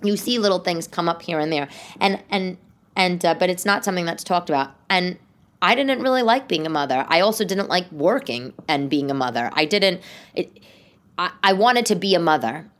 you 0.02 0.16
see 0.16 0.38
little 0.38 0.58
things 0.58 0.88
come 0.88 1.08
up 1.08 1.22
here 1.22 1.38
and 1.38 1.52
there, 1.52 1.68
and 2.00 2.22
and 2.30 2.56
and 2.96 3.24
uh, 3.24 3.34
but 3.34 3.50
it's 3.50 3.64
not 3.64 3.84
something 3.84 4.04
that's 4.04 4.24
talked 4.24 4.48
about. 4.48 4.74
And 4.88 5.18
I 5.62 5.74
didn't 5.74 6.02
really 6.02 6.22
like 6.22 6.48
being 6.48 6.66
a 6.66 6.70
mother. 6.70 7.04
I 7.08 7.20
also 7.20 7.44
didn't 7.44 7.68
like 7.68 7.90
working 7.92 8.54
and 8.66 8.88
being 8.88 9.10
a 9.10 9.14
mother. 9.14 9.50
I 9.52 9.64
didn't. 9.64 10.00
It, 10.34 10.58
I, 11.18 11.32
I 11.42 11.52
wanted 11.52 11.86
to 11.86 11.96
be 11.96 12.14
a 12.14 12.20
mother 12.20 12.70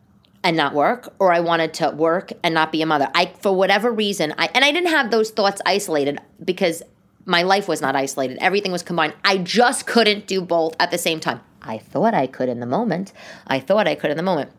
and 0.43 0.57
not 0.57 0.75
work 0.75 1.13
or 1.19 1.33
I 1.33 1.41
wanted 1.41 1.75
to 1.75 1.91
work 1.91 2.33
and 2.43 2.55
not 2.55 2.73
be 2.73 2.83
a 2.83 2.87
mother. 2.87 3.09
I 3.15 3.33
for 3.41 3.55
whatever 3.55 3.91
reason 3.91 4.35
I 4.39 4.49
and 4.55 4.65
I 4.65 4.73
didn't 4.73 4.91
have 4.91 5.11
those 5.11 5.31
thoughts 5.31 5.61
isolated 5.67 6.19
because 6.43 6.83
my 7.27 7.43
life 7.43 7.69
was 7.69 7.81
not 7.81 7.95
isolated. 7.95 8.39
Everything 8.41 8.73
was 8.73 8.83
combined. 8.83 9.15
I 9.25 9.39
just 9.39 9.87
couldn't 9.87 10.27
do 10.27 10.41
both 10.41 10.75
at 10.81 10.91
the 10.91 10.99
same 10.99 11.21
time. 11.21 11.41
I 11.63 11.79
thought 11.79 12.15
I 12.15 12.27
could 12.27 12.49
in 12.49 12.61
the 12.61 12.67
moment. 12.67 13.13
I 13.47 13.61
thought 13.61 13.87
I 13.87 13.95
could 13.95 14.11
in 14.11 14.17
the 14.17 14.23
moment. 14.23 14.51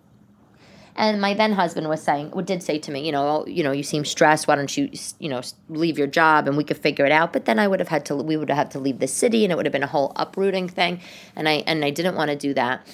And 0.95 1.21
my 1.21 1.33
then 1.33 1.53
husband 1.53 1.87
was 1.87 2.01
saying, 2.01 2.31
did 2.45 2.61
say 2.61 2.77
to 2.79 2.91
me, 2.91 3.05
you 3.05 3.11
know, 3.11 3.45
you 3.47 3.63
know, 3.63 3.71
you 3.71 3.83
seem 3.83 4.03
stressed. 4.03 4.47
Why 4.47 4.55
don't 4.55 4.75
you, 4.77 4.89
you 5.19 5.29
know, 5.29 5.41
leave 5.69 5.97
your 5.97 6.07
job 6.07 6.47
and 6.47 6.57
we 6.57 6.63
could 6.63 6.77
figure 6.77 7.05
it 7.05 7.11
out. 7.11 7.33
But 7.33 7.45
then 7.45 7.59
I 7.59 7.67
would 7.67 7.79
have 7.79 7.87
had 7.87 8.05
to, 8.07 8.15
we 8.15 8.35
would 8.35 8.49
have 8.49 8.57
had 8.57 8.71
to 8.71 8.79
leave 8.79 8.99
the 8.99 9.07
city, 9.07 9.45
and 9.45 9.51
it 9.51 9.55
would 9.55 9.65
have 9.65 9.73
been 9.73 9.83
a 9.83 9.87
whole 9.87 10.11
uprooting 10.15 10.67
thing. 10.67 10.99
And 11.35 11.47
I 11.47 11.63
and 11.65 11.83
I 11.85 11.91
didn't 11.91 12.15
want 12.15 12.29
to 12.29 12.35
do 12.35 12.53
that. 12.55 12.85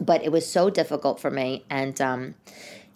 But 0.00 0.24
it 0.24 0.32
was 0.32 0.46
so 0.50 0.70
difficult 0.70 1.20
for 1.20 1.30
me, 1.30 1.64
and 1.68 2.00
um, 2.00 2.34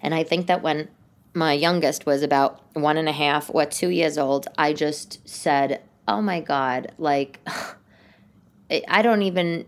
and 0.01 0.15
I 0.15 0.25
think 0.25 0.47
that 0.47 0.63
when 0.63 0.89
my 1.35 1.53
youngest 1.53 2.07
was 2.07 2.23
about 2.23 2.63
one 2.75 2.97
and 2.97 3.09
a 3.09 3.13
half 3.13 3.51
or 3.55 3.67
two 3.67 3.91
years 3.91 4.19
old, 4.19 4.49
I 4.57 4.73
just 4.73 5.27
said, 5.29 5.83
"Oh 6.09 6.23
my 6.23 6.41
God!" 6.41 6.93
Like, 6.99 7.41
I 8.89 9.03
don't 9.03 9.23
even 9.23 9.67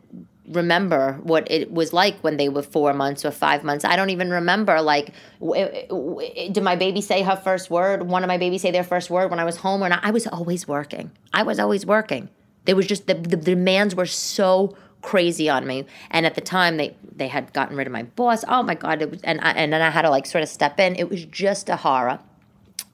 remember 0.49 1.19
what 1.23 1.51
it 1.51 1.71
was 1.71 1.93
like 1.93 2.19
when 2.21 2.37
they 2.37 2.49
were 2.49 2.63
four 2.63 2.93
months 2.95 3.25
or 3.25 3.31
five 3.31 3.63
months. 3.63 3.85
I 3.85 3.97
don't 3.97 4.11
even 4.11 4.31
remember 4.31 4.81
like, 4.81 5.13
did 5.41 6.63
my 6.63 6.77
baby 6.77 7.01
say 7.01 7.23
her 7.23 7.37
first 7.37 7.71
word? 7.71 8.03
One 8.05 8.25
of 8.25 8.29
my 8.29 8.39
babies 8.39 8.63
say 8.63 8.71
their 8.71 8.85
first 8.85 9.11
word 9.11 9.31
when 9.31 9.39
I 9.39 9.45
was 9.45 9.59
home 9.59 9.83
or 9.83 9.89
not? 9.89 10.01
I 10.03 10.11
was 10.11 10.27
always 10.27 10.67
working. 10.67 11.11
I 11.33 11.43
was 11.43 11.59
always 11.59 11.85
working. 11.85 12.29
There 12.65 12.77
was 12.77 12.87
just 12.87 13.07
the, 13.07 13.15
the 13.15 13.37
demands 13.37 13.95
were 13.95 14.07
so 14.07 14.77
crazy 15.03 15.49
on 15.49 15.67
me. 15.67 15.87
And 16.11 16.27
at 16.27 16.35
the 16.35 16.41
time, 16.41 16.77
they 16.77 16.97
they 17.15 17.29
had 17.29 17.53
gotten 17.53 17.77
rid 17.77 17.87
of 17.87 17.93
my 17.93 18.03
boss. 18.03 18.45
Oh 18.49 18.63
my 18.63 18.75
god! 18.75 19.03
It 19.03 19.11
was, 19.11 19.23
and 19.23 19.41
I, 19.41 19.53
and 19.53 19.73
then 19.73 19.83
I 19.83 19.91
had 19.91 20.03
to 20.03 20.11
like 20.11 20.27
sort 20.27 20.43
of 20.43 20.49
step 20.49 20.79
in. 20.79 20.97
It 20.97 21.09
was 21.09 21.25
just 21.25 21.69
a 21.69 21.77
horror. 21.77 22.21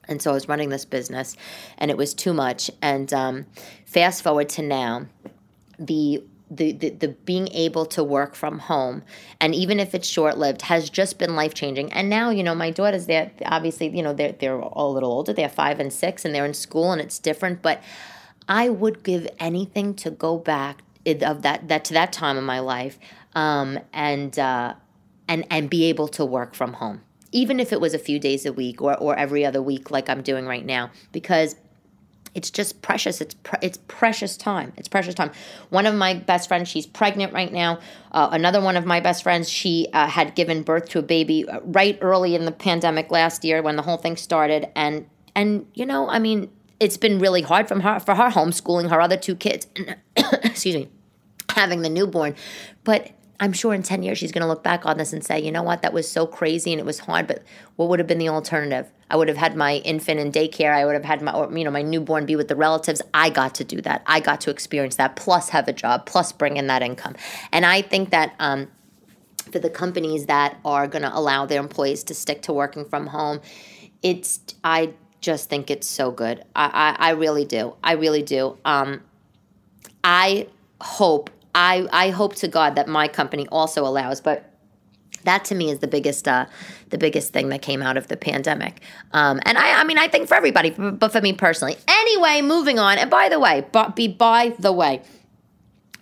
And 0.07 0.21
so 0.21 0.31
I 0.31 0.35
was 0.35 0.49
running 0.49 0.69
this 0.69 0.85
business, 0.85 1.37
and 1.79 1.91
it 1.91 1.97
was 1.97 2.13
too 2.13 2.35
much. 2.35 2.71
And 2.83 3.13
um, 3.15 3.47
fast 3.87 4.23
forward 4.23 4.51
to 4.51 4.63
now, 4.63 5.07
the 5.79 6.23
the, 6.51 6.73
the, 6.73 6.91
the 6.91 7.09
being 7.09 7.49
able 7.49 7.87
to 7.87 8.05
work 8.05 8.35
from 8.35 8.59
home 8.59 9.03
and 9.41 9.55
even 9.55 9.81
if 9.81 9.95
it's 9.95 10.07
short 10.07 10.37
lived 10.37 10.63
has 10.63 10.91
just 10.91 11.19
been 11.19 11.35
life 11.35 11.55
changing 11.55 11.93
and 11.93 12.11
now 12.11 12.29
you 12.31 12.43
know 12.43 12.55
my 12.55 12.71
daughters 12.71 13.07
they're 13.07 13.31
obviously 13.47 13.89
you 13.89 14.03
know 14.03 14.13
they're, 14.13 14.33
they're 14.33 14.61
all 14.61 14.93
a 14.93 14.95
little 14.95 15.11
older 15.11 15.33
they're 15.33 15.49
five 15.49 15.81
and 15.81 15.93
six 15.93 16.25
and 16.25 16.35
they're 16.35 16.45
in 16.45 16.55
school 16.55 16.93
and 16.93 17.01
it's 17.01 17.19
different 17.19 17.63
but 17.63 17.83
i 18.47 18.69
would 18.69 19.03
give 19.03 19.27
anything 19.41 19.95
to 19.95 20.11
go 20.11 20.37
back 20.37 20.83
of 21.07 21.43
that 21.43 21.69
that 21.69 21.85
to 21.85 21.95
that 21.95 22.13
time 22.13 22.37
in 22.37 22.45
my 22.45 22.61
life 22.61 22.99
um, 23.35 23.79
and 23.93 24.39
uh, 24.39 24.75
and 25.29 25.47
and 25.51 25.71
be 25.71 25.85
able 25.85 26.09
to 26.09 26.25
work 26.25 26.55
from 26.55 26.75
home 26.75 27.01
even 27.33 27.59
if 27.59 27.73
it 27.73 27.81
was 27.81 27.95
a 27.95 27.99
few 27.99 28.21
days 28.21 28.47
a 28.47 28.53
week 28.53 28.81
or, 28.81 28.97
or 28.99 29.17
every 29.17 29.45
other 29.45 29.61
week 29.61 29.91
like 29.91 30.09
i'm 30.09 30.23
doing 30.23 30.47
right 30.47 30.65
now 30.65 30.91
because 31.13 31.57
it's 32.35 32.51
just 32.51 32.83
precious. 32.83 33.21
It's 33.21 33.35
pre- 33.35 33.59
it's 33.63 33.79
precious 33.89 34.37
time. 34.37 34.73
It's 34.77 34.89
precious 34.89 35.15
time. 35.15 35.31
One 35.71 35.87
of 35.87 35.95
my 35.95 36.15
best 36.15 36.49
friends, 36.49 36.69
she's 36.69 36.87
pregnant 36.87 37.33
right 37.33 37.53
now. 37.53 37.79
Uh, 38.13 38.29
another 38.33 38.61
one 38.61 38.77
of 38.77 38.85
my 38.85 39.01
best 39.01 39.23
friends, 39.23 39.49
she 39.49 39.89
uh, 39.93 40.09
had 40.09 40.35
given 40.35 40.63
birth 40.63 40.89
to 40.91 40.99
a 40.99 41.03
baby 41.03 41.49
uh, 41.49 41.61
right 41.63 41.97
early 42.01 42.35
in 42.35 42.45
the 42.45 42.53
pandemic 42.53 43.11
last 43.11 43.45
year 43.45 43.63
when 43.63 43.77
the 43.77 43.83
whole 43.83 43.97
thing 43.97 44.17
started, 44.17 44.69
and 44.75 45.07
and 45.37 45.67
you 45.75 45.87
know, 45.87 46.09
I 46.09 46.19
mean, 46.19 46.51
it's 46.81 46.97
been 46.97 47.19
really 47.19 47.43
hard 47.43 47.69
from 47.69 47.81
her 47.81 48.01
for 48.01 48.15
her 48.15 48.31
homeschooling 48.31 48.91
her 48.91 49.01
other 49.01 49.17
two 49.17 49.37
kids. 49.37 49.67
excuse 50.17 50.75
me, 50.75 50.89
having 51.51 51.83
the 51.83 51.91
newborn, 51.91 52.35
but 52.85 53.13
I'm 53.41 53.53
sure 53.53 53.75
in 53.75 53.83
10 53.83 54.03
years 54.03 54.19
she's 54.19 54.33
going 54.33 54.43
to 54.43 54.49
look 54.49 54.63
back 54.63 54.87
on 54.87 54.97
this 54.97 55.13
and 55.13 55.25
say, 55.25 55.41
you 55.41 55.51
know 55.51 55.63
what, 55.63 55.83
that 55.83 55.93
was 55.93 56.11
so 56.11 56.27
crazy 56.27 56.73
and 56.73 56.81
it 56.81 56.87
was 56.87 57.01
hard, 57.01 57.27
but 57.27 57.43
what 57.77 57.89
would 57.89 57.99
have 57.99 58.07
been 58.07 58.19
the 58.19 58.29
alternative? 58.29 58.91
I 59.11 59.17
would 59.17 59.29
have 59.29 59.37
had 59.37 59.57
my 59.57 59.77
infant 59.79 60.21
in 60.21 60.33
daycare. 60.33 60.73
I 60.73 60.85
would 60.85 60.95
have 60.95 61.05
had 61.05 61.21
my, 61.21 61.33
or, 61.33 61.53
you 61.57 61.65
know, 61.65 61.71
my 61.71 61.83
newborn 61.83 62.27
be 62.27 62.37
with 62.37 62.49
the 62.49 62.57
relatives. 62.57 63.03
I 63.13 63.31
got 63.31 63.55
to 63.57 63.65
do 63.65 63.81
that. 63.83 64.03
I 64.07 64.21
got 64.21 64.41
to 64.43 64.51
experience 64.51 64.97
that, 64.97 65.17
plus 65.17 65.51
have 65.51 65.69
a 65.69 65.73
job, 65.73 66.07
plus 66.07 66.33
bring 66.33 66.57
in 66.57 66.69
that 66.69 66.83
income. 66.83 67.17
And 67.53 67.67
I 67.67 67.83
think 67.83 68.11
that 68.11 68.35
um, 68.39 68.69
for 69.53 69.59
the 69.59 69.71
companies 69.71 70.27
that 70.27 70.59
are 70.65 70.87
going 70.87 71.03
to 71.03 71.15
allow 71.15 71.45
their 71.45 71.61
employees 71.61 72.05
to 72.05 72.15
stick 72.15 72.43
to 72.43 72.53
working 72.53 72.85
from 72.85 73.09
home, 73.09 73.41
it's, 74.03 74.41
I 74.63 74.95
just 75.25 75.49
think 75.49 75.71
it's 75.71 75.87
so 75.87 76.11
good. 76.11 76.45
I, 76.55 76.97
I, 76.99 77.09
I 77.09 77.11
really 77.13 77.45
do. 77.47 77.75
I 77.83 77.93
really 77.93 78.23
do. 78.23 78.59
Um, 78.65 79.01
I 80.05 80.49
hope 80.81 81.31
I, 81.55 81.89
I 81.93 82.11
hope 82.11 82.35
to 82.37 82.49
God 82.49 82.75
that 82.75 82.89
my 82.89 83.09
company 83.09 83.47
also 83.51 83.87
allows, 83.87 84.21
but 84.21 84.51
that 85.23 85.45
to 85.47 85.55
me 85.55 85.71
is 85.71 85.79
the 85.79 85.87
biggest 85.87 86.29
uh, 86.29 86.45
the 86.91 86.99
biggest 86.99 87.33
thing 87.33 87.49
that 87.49 87.63
came 87.63 87.81
out 87.81 87.97
of 87.97 88.09
the 88.09 88.17
pandemic. 88.17 88.83
Um, 89.13 89.41
and 89.47 89.57
I, 89.57 89.81
I 89.81 89.85
mean, 89.85 89.97
I 89.97 90.07
think 90.09 90.29
for 90.29 90.35
everybody, 90.35 90.71
but 90.71 91.13
for 91.13 91.23
me 91.23 91.33
personally. 91.33 91.77
Anyway, 91.89 92.43
moving 92.43 92.79
on. 92.79 92.99
And 92.99 93.11
by 93.11 93.31
the 93.31 93.41
way, 93.41 93.67
but 93.73 93.97
be 93.97 94.07
by 94.07 94.55
the 94.59 94.73
way, 94.73 95.01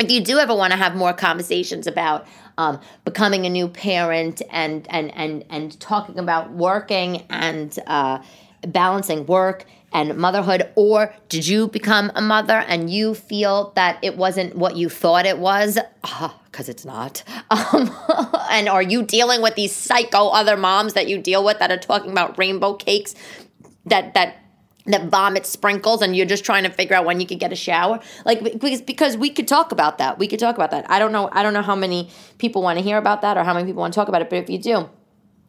if 0.00 0.10
you 0.10 0.20
do 0.20 0.38
ever 0.38 0.54
want 0.54 0.72
to 0.72 0.76
have 0.76 0.96
more 0.96 1.12
conversations 1.12 1.86
about 1.86 2.26
um, 2.58 2.80
becoming 3.04 3.46
a 3.46 3.50
new 3.50 3.68
parent 3.68 4.42
and 4.50 4.86
and 4.90 5.14
and 5.14 5.44
and 5.48 5.78
talking 5.78 6.18
about 6.18 6.50
working 6.50 7.22
and 7.30 7.78
uh, 7.86 8.18
balancing 8.66 9.26
work 9.26 9.64
and 9.92 10.16
motherhood 10.16 10.70
or 10.74 11.14
did 11.28 11.46
you 11.46 11.68
become 11.68 12.10
a 12.14 12.22
mother 12.22 12.64
and 12.66 12.90
you 12.90 13.14
feel 13.14 13.72
that 13.76 13.98
it 14.02 14.16
wasn't 14.16 14.56
what 14.56 14.76
you 14.76 14.88
thought 14.88 15.26
it 15.26 15.38
was? 15.38 15.78
Because 16.00 16.68
uh, 16.68 16.72
it's 16.72 16.84
not. 16.84 17.22
Um, 17.50 17.94
and 18.50 18.68
are 18.68 18.82
you 18.82 19.02
dealing 19.02 19.42
with 19.42 19.56
these 19.56 19.74
psycho 19.74 20.28
other 20.28 20.56
moms 20.56 20.94
that 20.94 21.06
you 21.06 21.18
deal 21.18 21.44
with 21.44 21.58
that 21.58 21.70
are 21.70 21.76
talking 21.76 22.10
about 22.10 22.38
rainbow 22.38 22.74
cakes 22.74 23.14
that 23.84 24.14
that 24.14 24.36
that 24.86 25.10
vomit 25.10 25.44
sprinkles 25.44 26.00
and 26.00 26.16
you're 26.16 26.26
just 26.26 26.44
trying 26.44 26.64
to 26.64 26.70
figure 26.70 26.96
out 26.96 27.04
when 27.04 27.20
you 27.20 27.26
could 27.26 27.38
get 27.38 27.52
a 27.52 27.56
shower? 27.56 28.00
Like 28.24 28.42
because 28.58 28.80
because 28.80 29.18
we 29.18 29.28
could 29.28 29.46
talk 29.46 29.70
about 29.70 29.98
that. 29.98 30.18
We 30.18 30.26
could 30.26 30.40
talk 30.40 30.54
about 30.54 30.70
that. 30.70 30.90
I 30.90 30.98
don't 30.98 31.12
know 31.12 31.28
i 31.32 31.42
don't 31.42 31.52
know 31.52 31.62
how 31.62 31.76
many 31.76 32.08
people 32.38 32.62
want 32.62 32.78
to 32.78 32.82
hear 32.82 32.96
about 32.96 33.20
that 33.20 33.36
or 33.36 33.44
how 33.44 33.52
many 33.52 33.66
people 33.66 33.80
want 33.80 33.92
to 33.92 34.00
talk 34.00 34.08
about 34.08 34.22
it 34.22 34.30
but 34.30 34.38
if 34.38 34.48
you 34.48 34.58
do 34.58 34.88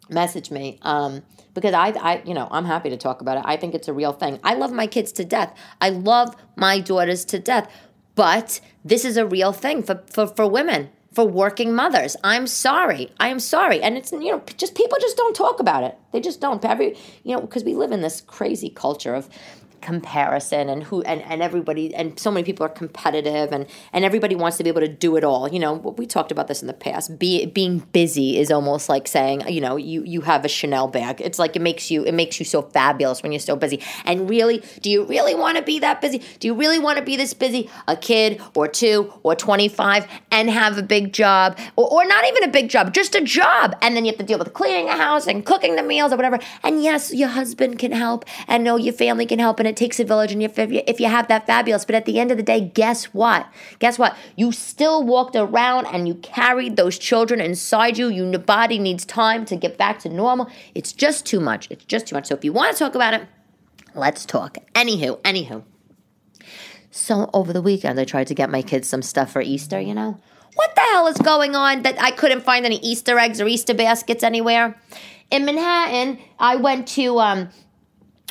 message 0.10 0.51
me. 0.51 0.79
Um, 0.82 1.24
because 1.53 1.74
I, 1.74 1.89
I, 1.89 2.22
you 2.25 2.33
know, 2.33 2.48
I'm 2.51 2.65
happy 2.65 2.89
to 2.89 2.98
talk 2.98 3.22
about 3.22 3.38
it. 3.38 3.43
I 3.45 3.57
think 3.57 3.75
it's 3.75 3.88
a 3.88 3.93
real 3.93 4.13
thing. 4.13 4.39
I 4.43 4.55
love 4.55 4.72
my 4.72 4.88
kids 4.88 5.12
to 5.13 5.25
death. 5.25 5.55
I 5.81 5.89
love 5.89 6.36
my 6.55 6.79
daughters 6.79 7.25
to 7.25 7.39
death. 7.39 7.72
But 8.15 8.60
this 8.86 9.05
is 9.05 9.17
a 9.17 9.25
real 9.25 9.53
thing 9.53 9.83
for, 9.83 10.03
for, 10.07 10.27
for 10.27 10.48
women, 10.48 10.89
for 11.12 11.25
working 11.25 11.74
mothers. 11.74 12.15
I'm 12.24 12.48
sorry. 12.48 13.12
I 13.19 13.29
am 13.29 13.39
sorry. 13.39 13.81
And 13.81 13.98
it's, 13.98 14.12
you 14.12 14.31
know, 14.31 14.43
just 14.57 14.75
people 14.75 14.98
just 15.01 15.17
don't 15.17 15.36
talk 15.36 15.60
about 15.60 15.83
it. 15.83 15.98
They 16.12 16.19
just 16.19 16.39
don't. 16.39 16.63
Every, 16.63 16.95
you 17.24 17.36
know, 17.36 17.41
because 17.41 17.63
we 17.63 17.74
live 17.75 17.91
in 17.91 18.01
this 18.01 18.22
crazy 18.22 18.69
culture 18.69 19.15
of 19.15 19.29
comparison 19.83 20.69
and 20.69 20.81
who 20.81 21.01
and, 21.03 21.21
and 21.23 21.43
everybody 21.43 21.93
and 21.93 22.17
so 22.17 22.31
many 22.31 22.45
people 22.45 22.65
are 22.65 22.69
competitive 22.69 23.51
and 23.51 23.67
and 23.91 24.05
everybody 24.05 24.33
wants 24.33 24.55
to 24.55 24.63
be 24.63 24.69
able 24.69 24.79
to 24.79 24.87
do 24.87 25.17
it 25.17 25.25
all. 25.25 25.49
You 25.49 25.59
know 25.59 25.73
we 25.73 26.07
talked 26.07 26.31
about 26.31 26.47
this 26.47 26.61
in 26.61 26.67
the 26.67 26.73
past. 26.73 27.19
Be, 27.19 27.45
being 27.45 27.79
busy 27.91 28.39
is 28.39 28.49
almost 28.49 28.87
like 28.87 29.09
saying 29.09 29.45
you 29.49 29.59
know 29.59 29.75
you 29.75 30.03
you 30.05 30.21
have 30.21 30.45
a 30.45 30.47
chanel 30.47 30.87
bag. 30.87 31.19
It's 31.19 31.37
like 31.37 31.57
it 31.57 31.61
makes 31.61 31.91
you 31.91 32.05
it 32.05 32.13
makes 32.13 32.39
you 32.39 32.45
so 32.45 32.61
fabulous 32.61 33.21
when 33.21 33.33
you're 33.33 33.39
so 33.39 33.57
busy. 33.57 33.81
And 34.05 34.29
really 34.29 34.63
do 34.81 34.89
you 34.89 35.03
really 35.03 35.35
want 35.35 35.57
to 35.57 35.63
be 35.63 35.79
that 35.79 35.99
busy? 35.99 36.21
Do 36.39 36.47
you 36.47 36.55
really 36.55 36.79
want 36.79 36.97
to 36.97 37.03
be 37.03 37.17
this 37.17 37.33
busy? 37.33 37.69
A 37.89 37.97
kid 37.97 38.41
or 38.55 38.69
two 38.69 39.13
or 39.23 39.35
25 39.35 40.07
and 40.31 40.49
have 40.49 40.77
a 40.77 40.83
big 40.83 41.11
job 41.11 41.59
or, 41.75 41.91
or 41.91 42.05
not 42.05 42.25
even 42.25 42.43
a 42.43 42.47
big 42.47 42.69
job 42.69 42.93
just 42.93 43.15
a 43.15 43.21
job. 43.21 43.75
And 43.81 43.97
then 43.97 44.05
you 44.05 44.11
have 44.11 44.19
to 44.19 44.25
deal 44.25 44.39
with 44.39 44.53
cleaning 44.53 44.87
a 44.87 44.95
house 44.95 45.27
and 45.27 45.45
cooking 45.45 45.75
the 45.75 45.83
meals 45.83 46.13
or 46.13 46.15
whatever. 46.15 46.39
And 46.63 46.81
yes 46.81 47.13
your 47.13 47.27
husband 47.27 47.79
can 47.79 47.91
help 47.91 48.23
and 48.47 48.63
no 48.63 48.77
your 48.77 48.93
family 48.93 49.25
can 49.25 49.39
help 49.39 49.59
and 49.59 49.72
it 49.73 49.77
takes 49.77 49.99
a 49.99 50.05
village 50.05 50.31
and 50.31 50.43
if, 50.43 50.57
if 50.57 50.99
you 50.99 51.07
have 51.07 51.27
that 51.27 51.47
fabulous 51.47 51.83
but 51.83 51.95
at 51.95 52.05
the 52.05 52.19
end 52.19 52.29
of 52.29 52.37
the 52.37 52.43
day 52.43 52.61
guess 52.61 53.05
what? 53.05 53.47
Guess 53.79 53.97
what? 53.97 54.15
You 54.35 54.51
still 54.51 55.03
walked 55.03 55.35
around 55.35 55.87
and 55.87 56.07
you 56.07 56.15
carried 56.15 56.75
those 56.75 56.99
children 56.99 57.41
inside 57.41 57.97
you. 57.97 58.07
Your 58.07 58.37
body 58.37 58.77
needs 58.77 59.03
time 59.03 59.45
to 59.45 59.55
get 59.55 59.77
back 59.77 59.99
to 59.99 60.09
normal. 60.09 60.47
It's 60.75 60.93
just 60.93 61.25
too 61.25 61.39
much. 61.39 61.67
It's 61.71 61.85
just 61.85 62.07
too 62.07 62.15
much. 62.15 62.27
So 62.27 62.35
if 62.35 62.45
you 62.45 62.53
want 62.53 62.71
to 62.73 62.79
talk 62.79 62.95
about 62.95 63.13
it 63.15 63.27
let's 63.95 64.25
talk. 64.25 64.57
Anywho 64.73 65.19
anywho. 65.21 65.63
So 66.91 67.29
over 67.33 67.51
the 67.53 67.61
weekend 67.61 67.99
i 67.99 68.05
tried 68.05 68.27
to 68.27 68.35
get 68.35 68.49
my 68.49 68.61
kids 68.61 68.87
some 68.87 69.01
stuff 69.01 69.31
for 69.31 69.41
easter 69.41 69.79
you 69.79 69.95
know? 69.95 70.19
What 70.55 70.75
the 70.75 70.81
hell 70.81 71.07
is 71.07 71.17
going 71.17 71.55
on 71.55 71.81
that 71.81 71.99
i 72.01 72.11
couldn't 72.11 72.41
find 72.41 72.65
any 72.65 72.77
easter 72.77 73.17
eggs 73.17 73.41
or 73.41 73.47
easter 73.47 73.73
baskets 73.73 74.23
anywhere? 74.23 74.77
In 75.31 75.45
manhattan 75.45 76.19
i 76.39 76.55
went 76.55 76.87
to 76.89 77.19
um, 77.19 77.49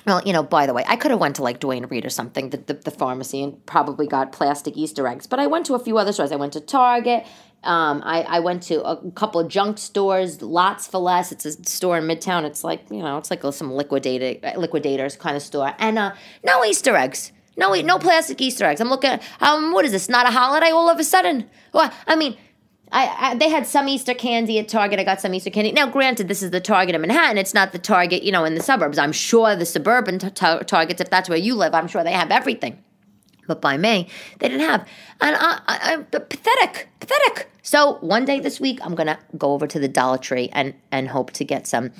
well, 0.06 0.22
you 0.24 0.32
know, 0.32 0.42
by 0.42 0.66
the 0.66 0.74
way, 0.74 0.84
I 0.86 0.96
could 0.96 1.10
have 1.10 1.20
went 1.20 1.36
to 1.36 1.42
like 1.42 1.60
Duane 1.60 1.84
Reade 1.86 2.04
or 2.04 2.10
something, 2.10 2.50
the, 2.50 2.56
the, 2.58 2.74
the, 2.74 2.90
pharmacy, 2.90 3.42
and 3.42 3.64
probably 3.66 4.06
got 4.06 4.32
plastic 4.32 4.76
Easter 4.76 5.06
eggs. 5.06 5.26
But 5.26 5.38
I 5.38 5.46
went 5.46 5.66
to 5.66 5.74
a 5.74 5.78
few 5.78 5.98
other 5.98 6.12
stores. 6.12 6.32
I 6.32 6.36
went 6.36 6.54
to 6.54 6.60
Target. 6.60 7.24
Um, 7.64 8.02
I, 8.04 8.22
I 8.22 8.40
went 8.40 8.64
to 8.64 8.82
a 8.82 9.10
couple 9.12 9.40
of 9.40 9.48
junk 9.48 9.78
stores, 9.78 10.42
Lots 10.42 10.88
for 10.88 10.98
Less. 10.98 11.30
It's 11.30 11.44
a 11.44 11.52
store 11.64 11.98
in 11.98 12.04
Midtown. 12.04 12.44
It's 12.44 12.64
like, 12.64 12.90
you 12.90 12.98
know, 12.98 13.18
it's 13.18 13.30
like 13.30 13.42
some 13.52 13.72
liquidated, 13.72 14.42
liquidators 14.56 15.16
kind 15.16 15.36
of 15.36 15.42
store. 15.42 15.72
And 15.78 15.98
uh, 15.98 16.14
no 16.44 16.64
Easter 16.64 16.96
eggs. 16.96 17.32
No, 17.56 17.72
no 17.74 17.98
plastic 17.98 18.40
Easter 18.40 18.64
eggs. 18.64 18.80
I'm 18.80 18.88
looking 18.88 19.20
um, 19.40 19.72
what 19.72 19.84
is 19.84 19.92
this? 19.92 20.08
Not 20.08 20.26
a 20.26 20.30
holiday 20.30 20.70
all 20.70 20.88
of 20.88 20.98
a 20.98 21.04
sudden? 21.04 21.48
Well, 21.72 21.92
I 22.06 22.16
mean, 22.16 22.36
I, 22.92 23.30
I, 23.30 23.34
they 23.34 23.48
had 23.48 23.66
some 23.66 23.88
Easter 23.88 24.14
candy 24.14 24.58
at 24.58 24.68
Target. 24.68 25.00
I 25.00 25.04
got 25.04 25.20
some 25.20 25.34
Easter 25.34 25.50
candy. 25.50 25.72
Now, 25.72 25.88
granted, 25.88 26.28
this 26.28 26.42
is 26.42 26.50
the 26.50 26.60
Target 26.60 26.94
in 26.94 27.00
Manhattan. 27.00 27.38
It's 27.38 27.54
not 27.54 27.72
the 27.72 27.78
Target, 27.78 28.22
you 28.22 28.30
know, 28.30 28.44
in 28.44 28.54
the 28.54 28.62
suburbs. 28.62 28.98
I'm 28.98 29.12
sure 29.12 29.56
the 29.56 29.64
suburban 29.66 30.18
t- 30.18 30.28
t- 30.30 30.58
Targets, 30.66 31.00
if 31.00 31.08
that's 31.10 31.28
where 31.28 31.38
you 31.38 31.54
live, 31.54 31.74
I'm 31.74 31.88
sure 31.88 32.04
they 32.04 32.12
have 32.12 32.30
everything. 32.30 32.78
but 33.46 33.60
by 33.60 33.76
May 33.76 34.06
they 34.38 34.48
didn't 34.48 34.66
have. 34.68 34.86
And 35.20 35.36
I, 35.36 35.60
I, 35.66 35.92
I'm 35.92 36.04
pathetic, 36.06 36.88
pathetic. 37.00 37.50
So 37.62 37.94
one 38.00 38.24
day 38.24 38.40
this 38.40 38.60
week, 38.60 38.78
I'm 38.82 38.94
gonna 38.94 39.18
go 39.38 39.52
over 39.52 39.66
to 39.66 39.78
the 39.78 39.88
Dollar 39.88 40.18
Tree 40.18 40.48
and 40.52 40.74
and 40.90 41.08
hope 41.08 41.30
to 41.32 41.44
get 41.44 41.66
some 41.66 41.92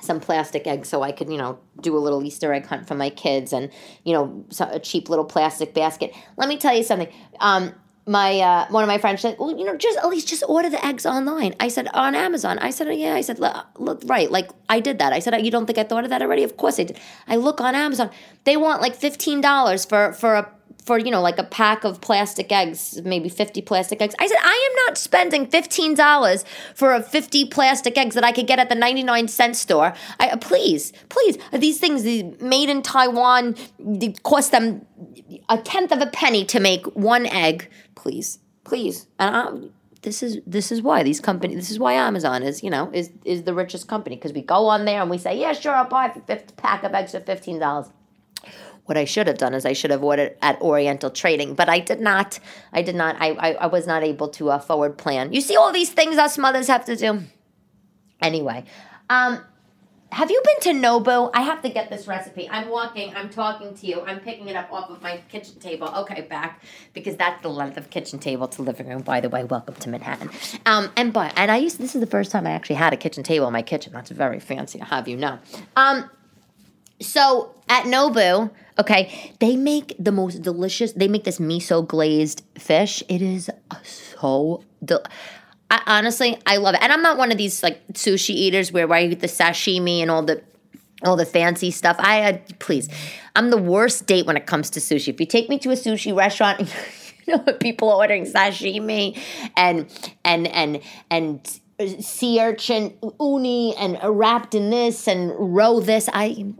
some 0.00 0.20
plastic 0.20 0.66
eggs 0.66 0.88
so 0.88 1.02
I 1.02 1.12
could, 1.12 1.30
you 1.30 1.38
know, 1.38 1.58
do 1.80 1.96
a 1.96 1.98
little 1.98 2.22
Easter 2.24 2.52
egg 2.52 2.66
hunt 2.66 2.86
for 2.86 2.94
my 2.94 3.10
kids 3.10 3.52
and, 3.52 3.68
you 4.04 4.12
know, 4.12 4.44
a 4.60 4.78
cheap 4.78 5.08
little 5.08 5.24
plastic 5.24 5.74
basket. 5.74 6.14
Let 6.36 6.48
me 6.48 6.56
tell 6.56 6.74
you 6.74 6.84
something. 6.84 7.08
Um, 7.40 7.74
my 8.08 8.40
uh, 8.40 8.66
one 8.70 8.82
of 8.82 8.88
my 8.88 8.98
friends 8.98 9.20
said, 9.20 9.36
"Well, 9.38 9.56
you 9.56 9.64
know, 9.64 9.76
just 9.76 9.98
at 9.98 10.08
least 10.08 10.28
just 10.28 10.42
order 10.48 10.70
the 10.70 10.84
eggs 10.84 11.04
online." 11.06 11.54
I 11.60 11.68
said, 11.68 11.88
"On 11.94 12.14
Amazon." 12.14 12.58
I 12.58 12.70
said, 12.70 12.92
"Yeah." 12.94 13.14
I 13.14 13.20
said, 13.20 13.38
"Look, 13.38 14.02
right, 14.06 14.30
like 14.30 14.50
I 14.68 14.80
did 14.80 14.98
that." 14.98 15.12
I 15.12 15.18
said, 15.18 15.40
"You 15.44 15.50
don't 15.50 15.66
think 15.66 15.78
I 15.78 15.84
thought 15.84 16.04
of 16.04 16.10
that 16.10 16.22
already?" 16.22 16.42
Of 16.42 16.56
course 16.56 16.80
I 16.80 16.84
did. 16.84 16.98
I 17.28 17.36
look 17.36 17.60
on 17.60 17.74
Amazon. 17.74 18.10
They 18.44 18.56
want 18.56 18.80
like 18.82 18.96
fifteen 18.96 19.40
dollars 19.40 19.84
for 19.84 20.12
for 20.12 20.34
a 20.34 20.50
for 20.88 20.98
you 20.98 21.12
know 21.12 21.20
like 21.20 21.38
a 21.38 21.44
pack 21.44 21.84
of 21.84 22.00
plastic 22.00 22.50
eggs, 22.50 23.00
maybe 23.04 23.28
fifty 23.28 23.62
plastic 23.62 24.02
eggs. 24.02 24.14
I 24.18 24.26
said, 24.26 24.38
"I 24.42 24.68
am 24.68 24.74
not 24.84 24.98
spending 24.98 25.46
fifteen 25.46 25.94
dollars 25.94 26.44
for 26.74 26.92
a 26.92 27.02
fifty 27.02 27.44
plastic 27.44 27.96
eggs 27.96 28.14
that 28.16 28.24
I 28.24 28.32
could 28.32 28.48
get 28.52 28.58
at 28.58 28.68
the 28.68 28.74
ninety 28.86 29.04
nine 29.04 29.28
cent 29.28 29.54
store." 29.56 29.92
I 30.18 30.30
uh, 30.30 30.36
please, 30.38 30.92
please, 31.10 31.38
these 31.52 31.78
things 31.78 32.04
made 32.42 32.68
in 32.68 32.82
Taiwan 32.82 33.54
they 33.78 34.14
cost 34.32 34.50
them 34.50 34.86
a 35.48 35.58
tenth 35.58 35.92
of 35.92 36.00
a 36.00 36.06
penny 36.06 36.44
to 36.46 36.58
make 36.58 36.84
one 36.96 37.26
egg 37.26 37.68
please, 37.98 38.38
please. 38.64 39.06
And 39.18 39.36
I, 39.36 39.68
this 40.02 40.22
is 40.22 40.38
this 40.46 40.70
is 40.70 40.80
why 40.80 41.02
these 41.02 41.20
companies. 41.20 41.56
This 41.56 41.70
is 41.70 41.78
why 41.78 41.94
Amazon 41.94 42.42
is 42.42 42.62
you 42.62 42.70
know 42.70 42.90
is 42.92 43.10
is 43.24 43.42
the 43.42 43.54
richest 43.54 43.88
company 43.88 44.16
because 44.16 44.32
we 44.32 44.42
go 44.42 44.66
on 44.66 44.84
there 44.84 45.00
and 45.00 45.10
we 45.10 45.18
say, 45.18 45.38
yeah, 45.38 45.52
sure, 45.52 45.74
I'll 45.74 45.88
buy 45.88 46.06
a 46.28 46.36
pack 46.56 46.84
of 46.84 46.94
eggs 46.94 47.12
for 47.12 47.20
fifteen 47.20 47.58
dollars. 47.58 47.88
What 48.88 48.96
I 48.96 49.04
should 49.04 49.26
have 49.26 49.36
done 49.36 49.52
is 49.52 49.66
I 49.66 49.74
should 49.74 49.90
have 49.90 50.02
ordered 50.02 50.34
at 50.40 50.58
Oriental 50.62 51.10
Trading, 51.10 51.52
but 51.52 51.68
I 51.68 51.78
did 51.78 52.00
not. 52.00 52.40
I 52.72 52.80
did 52.80 52.94
not. 52.94 53.16
I 53.20 53.32
I, 53.32 53.52
I 53.52 53.66
was 53.66 53.86
not 53.86 54.02
able 54.02 54.28
to 54.28 54.48
uh, 54.48 54.58
forward 54.58 54.96
plan. 54.96 55.30
You 55.30 55.42
see 55.42 55.56
all 55.56 55.72
these 55.72 55.90
things 55.90 56.16
us 56.16 56.38
mothers 56.38 56.68
have 56.68 56.86
to 56.86 56.96
do. 56.96 57.20
Anyway, 58.22 58.64
um, 59.10 59.44
have 60.10 60.30
you 60.30 60.42
been 60.42 60.72
to 60.72 60.86
Nobu? 60.86 61.30
I 61.34 61.42
have 61.42 61.60
to 61.60 61.68
get 61.68 61.90
this 61.90 62.06
recipe. 62.06 62.48
I'm 62.48 62.70
walking, 62.70 63.14
I'm 63.14 63.28
talking 63.28 63.74
to 63.74 63.86
you, 63.86 64.00
I'm 64.06 64.20
picking 64.20 64.48
it 64.48 64.56
up 64.56 64.72
off 64.72 64.88
of 64.88 65.02
my 65.02 65.18
kitchen 65.28 65.60
table. 65.60 65.88
Okay, 65.88 66.22
back 66.22 66.62
because 66.94 67.14
that's 67.16 67.42
the 67.42 67.50
length 67.50 67.76
of 67.76 67.90
kitchen 67.90 68.18
table 68.18 68.48
to 68.48 68.62
living 68.62 68.88
room. 68.88 69.02
By 69.02 69.20
the 69.20 69.28
way, 69.28 69.44
welcome 69.44 69.74
to 69.74 69.90
Manhattan. 69.90 70.30
Um, 70.64 70.90
and 70.96 71.12
but 71.12 71.34
and 71.36 71.50
I 71.50 71.58
used 71.58 71.78
this 71.78 71.94
is 71.94 72.00
the 72.00 72.06
first 72.06 72.30
time 72.30 72.46
I 72.46 72.52
actually 72.52 72.76
had 72.76 72.94
a 72.94 72.96
kitchen 72.96 73.22
table 73.22 73.46
in 73.48 73.52
my 73.52 73.60
kitchen. 73.60 73.92
That's 73.92 74.10
very 74.10 74.40
fancy, 74.40 74.80
I 74.80 74.86
have 74.86 75.08
you 75.08 75.18
know. 75.18 75.38
Um, 75.76 76.08
so 77.00 77.54
at 77.68 77.84
Nobu, 77.84 78.50
okay, 78.78 79.32
they 79.40 79.56
make 79.56 79.94
the 79.98 80.12
most 80.12 80.42
delicious. 80.42 80.92
They 80.92 81.08
make 81.08 81.24
this 81.24 81.38
miso 81.38 81.86
glazed 81.86 82.42
fish. 82.58 83.02
It 83.08 83.22
is 83.22 83.50
so. 83.82 84.64
Del- 84.84 85.04
I, 85.70 85.82
honestly, 85.86 86.38
I 86.46 86.56
love 86.56 86.74
it. 86.74 86.82
And 86.82 86.92
I'm 86.92 87.02
not 87.02 87.18
one 87.18 87.30
of 87.30 87.38
these 87.38 87.62
like 87.62 87.86
sushi 87.92 88.30
eaters 88.30 88.72
where, 88.72 88.90
I 88.92 89.04
eat 89.04 89.20
the 89.20 89.26
sashimi 89.26 90.00
and 90.00 90.10
all 90.10 90.22
the 90.22 90.42
all 91.04 91.16
the 91.16 91.26
fancy 91.26 91.70
stuff. 91.70 91.96
I 91.98 92.32
uh, 92.32 92.38
please, 92.58 92.88
I'm 93.36 93.50
the 93.50 93.58
worst 93.58 94.06
date 94.06 94.26
when 94.26 94.36
it 94.36 94.46
comes 94.46 94.70
to 94.70 94.80
sushi. 94.80 95.08
If 95.08 95.20
you 95.20 95.26
take 95.26 95.48
me 95.48 95.58
to 95.60 95.70
a 95.70 95.74
sushi 95.74 96.16
restaurant, 96.16 96.60
you 97.26 97.36
know 97.36 97.52
people 97.54 97.90
are 97.90 97.96
ordering 97.96 98.24
sashimi 98.24 99.18
and 99.56 99.86
and 100.24 100.48
and 100.48 100.80
and 101.10 101.60
sea 102.00 102.40
urchin 102.40 102.96
uni 103.20 103.76
and 103.76 103.98
wrapped 104.02 104.54
in 104.54 104.70
this 104.70 105.06
and 105.08 105.32
roe 105.38 105.80
this. 105.80 106.08
I. 106.12 106.54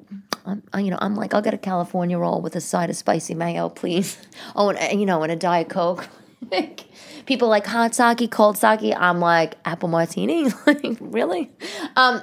I'm, 0.46 0.62
you 0.78 0.90
know, 0.90 0.96
I'm 0.98 1.14
like, 1.14 1.34
I'll 1.34 1.42
get 1.42 1.52
a 1.52 1.58
California 1.58 2.16
roll 2.16 2.40
with 2.40 2.56
a 2.56 2.60
side 2.62 2.88
of 2.88 2.96
spicy 2.96 3.34
mayo, 3.34 3.68
please. 3.68 4.16
Oh, 4.56 4.70
and 4.70 4.98
you 4.98 5.04
know, 5.04 5.22
and 5.22 5.30
a 5.30 5.36
diet 5.36 5.68
coke. 5.68 6.08
people 7.26 7.48
like 7.48 7.66
hot 7.66 7.94
sake, 7.94 8.30
cold 8.30 8.56
sake. 8.56 8.94
I'm 8.96 9.20
like 9.20 9.56
apple 9.64 9.88
martini. 9.88 10.48
like 10.66 10.96
really? 11.00 11.50
Um, 11.96 12.22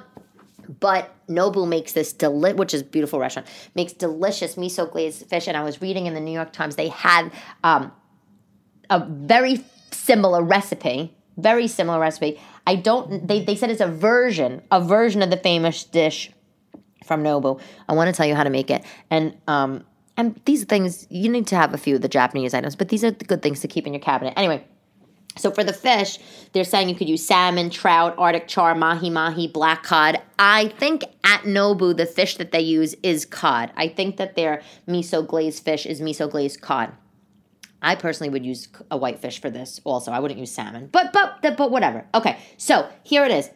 but 0.79 1.13
Nobu 1.27 1.67
makes 1.67 1.93
this 1.93 2.13
deli- 2.13 2.53
which 2.53 2.73
is 2.73 2.83
beautiful 2.83 3.19
restaurant 3.19 3.47
makes 3.75 3.93
delicious 3.93 4.55
miso 4.55 4.91
glazed 4.91 5.25
fish. 5.27 5.47
And 5.47 5.55
I 5.55 5.63
was 5.63 5.81
reading 5.81 6.07
in 6.07 6.13
the 6.13 6.19
New 6.19 6.31
York 6.31 6.51
Times 6.51 6.75
they 6.75 6.89
had 6.89 7.31
um, 7.63 7.91
a 8.89 9.05
very 9.05 9.63
similar 9.91 10.43
recipe, 10.43 11.15
very 11.37 11.67
similar 11.67 11.99
recipe. 11.99 12.39
I 12.67 12.75
don't. 12.75 13.27
They 13.27 13.43
they 13.43 13.55
said 13.55 13.69
it's 13.69 13.81
a 13.81 13.87
version, 13.87 14.61
a 14.71 14.81
version 14.81 15.21
of 15.21 15.29
the 15.29 15.37
famous 15.37 15.83
dish 15.83 16.31
from 17.05 17.23
Nobu. 17.23 17.59
I 17.87 17.93
want 17.93 18.07
to 18.07 18.13
tell 18.13 18.25
you 18.25 18.35
how 18.35 18.43
to 18.43 18.49
make 18.49 18.71
it, 18.71 18.83
and 19.09 19.35
um, 19.47 19.85
and 20.17 20.39
these 20.45 20.63
things 20.63 21.07
you 21.09 21.29
need 21.29 21.47
to 21.47 21.55
have 21.55 21.73
a 21.73 21.77
few 21.77 21.95
of 21.95 22.01
the 22.01 22.09
Japanese 22.09 22.53
items, 22.53 22.75
but 22.75 22.89
these 22.89 23.03
are 23.03 23.11
the 23.11 23.25
good 23.25 23.41
things 23.41 23.59
to 23.61 23.67
keep 23.67 23.85
in 23.85 23.93
your 23.93 24.01
cabinet. 24.01 24.33
Anyway, 24.35 24.65
so 25.37 25.51
for 25.51 25.63
the 25.63 25.73
fish, 25.73 26.17
they're 26.53 26.63
saying 26.63 26.89
you 26.89 26.95
could 26.95 27.09
use 27.09 27.25
salmon, 27.25 27.69
trout, 27.69 28.15
arctic 28.17 28.47
char, 28.47 28.73
mahi 28.73 29.09
mahi, 29.09 29.47
black 29.47 29.83
cod. 29.83 30.21
I 30.39 30.69
think 30.79 31.03
at 31.23 31.41
Nobu 31.41 31.95
the 31.95 32.05
fish 32.05 32.37
that 32.37 32.51
they 32.51 32.61
use 32.61 32.95
is 33.03 33.25
cod. 33.25 33.71
I 33.75 33.89
think 33.89 34.17
that 34.17 34.35
their 34.35 34.61
miso 34.87 35.25
glazed 35.25 35.63
fish 35.63 35.85
is 35.85 36.01
miso 36.01 36.29
glazed 36.29 36.61
cod. 36.61 36.93
I 37.85 37.95
personally 37.95 38.31
would 38.31 38.45
use 38.45 38.67
a 38.89 38.97
white 38.97 39.19
fish 39.19 39.39
for 39.39 39.49
this 39.49 39.79
also. 39.83 40.11
I 40.11 40.19
wouldn't 40.19 40.39
use 40.39 40.51
salmon. 40.51 40.89
But 40.91 41.13
but 41.13 41.41
but 41.41 41.71
whatever. 41.71 42.05
Okay. 42.13 42.37
So, 42.57 42.89
here 43.03 43.23
it 43.23 43.31
is. 43.31 43.49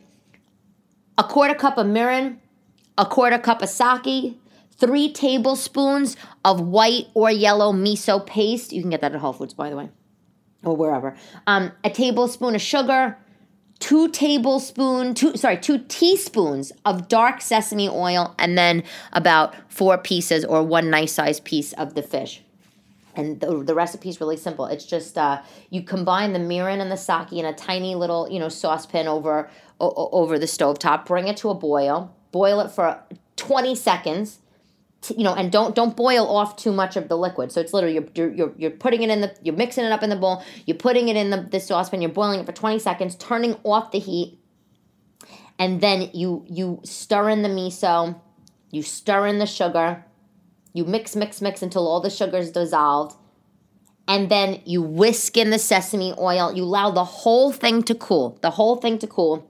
A 1.18 1.24
quarter 1.24 1.56
cup 1.56 1.78
of 1.78 1.88
mirin, 1.88 2.38
a 2.98 3.06
quarter 3.06 3.40
cup 3.40 3.62
of 3.62 3.70
sake, 3.70 4.38
3 4.78 5.12
tablespoons 5.12 6.16
of 6.46 6.62
white 6.62 7.08
or 7.14 7.30
yellow 7.32 7.74
miso 7.74 8.26
paste. 8.26 8.72
You 8.72 8.82
can 8.82 8.92
get 8.92 9.02
that 9.02 9.14
at 9.14 9.20
Whole 9.20 9.34
Foods 9.34 9.54
by 9.54 9.70
the 9.70 9.76
way 9.76 9.90
or 10.64 10.76
wherever. 10.76 11.18
Um, 11.48 11.72
a 11.84 11.90
tablespoon 11.90 12.56
of 12.56 12.62
sugar, 12.62 13.18
two 13.80 14.10
tablespoon, 14.10 15.16
two 15.16 15.36
sorry, 15.38 15.58
two 15.58 15.80
teaspoons 15.88 16.72
of 16.86 17.08
dark 17.08 17.42
sesame 17.42 17.90
oil, 17.90 18.36
and 18.38 18.58
then 18.58 18.84
about 19.12 19.56
four 19.70 19.98
pieces 19.98 20.46
or 20.46 20.64
one 20.64 20.90
nice 20.90 21.14
sized 21.14 21.44
piece 21.44 21.74
of 21.74 21.96
the 21.96 22.04
fish. 22.04 22.44
And 23.20 23.40
the, 23.40 23.64
the 23.64 23.76
recipe 23.76 24.10
is 24.10 24.20
really 24.22 24.38
simple. 24.38 24.66
It's 24.66 24.86
just 24.86 25.18
uh, 25.18 25.42
you 25.70 25.84
combine 25.84 26.34
the 26.34 26.40
mirin 26.40 26.80
and 26.80 26.92
the 26.92 26.98
sake 26.98 27.32
in 27.34 27.46
a 27.46 27.54
tiny 27.54 27.96
little 27.96 28.30
you 28.30 28.40
know 28.40 28.50
saucepan 28.50 29.08
over 29.08 29.50
o- 29.80 30.10
over 30.12 30.40
the 30.40 30.48
stove 30.48 30.80
top. 30.80 31.06
Bring 31.06 31.28
it 31.28 31.38
to 31.38 31.50
a 31.50 31.56
boil. 31.56 32.16
Boil 32.32 32.60
it 32.62 32.72
for 32.72 33.00
twenty 33.36 33.76
seconds 33.76 34.40
you 35.16 35.24
know, 35.24 35.34
and 35.34 35.52
don't 35.52 35.76
don't 35.76 35.96
boil 35.96 36.28
off 36.28 36.58
too 36.58 36.74
much 36.74 36.98
of 36.98 37.08
the 37.08 37.18
liquid. 37.18 37.52
So 37.52 37.62
it's 37.62 37.74
literally 37.74 38.06
you're 38.14 38.32
you're 38.34 38.54
you're 38.58 38.72
putting 38.72 39.02
it 39.02 39.10
in 39.10 39.22
the 39.22 39.34
you're 39.42 39.56
mixing 39.56 39.86
it 39.86 39.92
up 39.92 40.04
in 40.04 40.10
the 40.10 40.16
bowl. 40.16 40.44
You're 40.66 40.78
putting 40.78 41.08
it 41.08 41.16
in 41.16 41.30
the 41.30 41.42
the 41.42 41.60
saucepan. 41.60 42.02
You're 42.02 42.12
boiling 42.12 42.42
it 42.42 42.46
for 42.46 42.52
twenty 42.52 42.80
seconds, 42.80 43.16
turning 43.16 43.56
off 43.64 43.92
the 43.92 44.00
heat, 44.00 44.38
and 45.58 45.80
then 45.80 46.10
you 46.14 46.46
you 46.48 46.82
stir 46.84 47.30
in 47.30 47.44
the 47.44 47.50
miso, 47.50 48.20
you 48.72 48.84
stir 48.84 49.28
in 49.28 49.40
the 49.40 49.46
sugar, 49.46 50.04
you 50.74 50.86
mix 50.86 51.16
mix 51.16 51.42
mix 51.42 51.62
until 51.62 51.88
all 51.88 52.00
the 52.00 52.10
sugar 52.10 52.38
is 52.38 52.52
dissolved, 52.52 53.16
and 54.08 54.30
then 54.30 54.62
you 54.66 54.82
whisk 54.82 55.38
in 55.38 55.50
the 55.50 55.60
sesame 55.60 56.14
oil. 56.18 56.54
You 56.54 56.64
allow 56.64 56.92
the 56.92 57.04
whole 57.04 57.52
thing 57.52 57.84
to 57.84 57.96
cool. 57.96 58.38
The 58.42 58.52
whole 58.52 58.78
thing 58.78 59.00
to 59.00 59.08
cool 59.08 59.50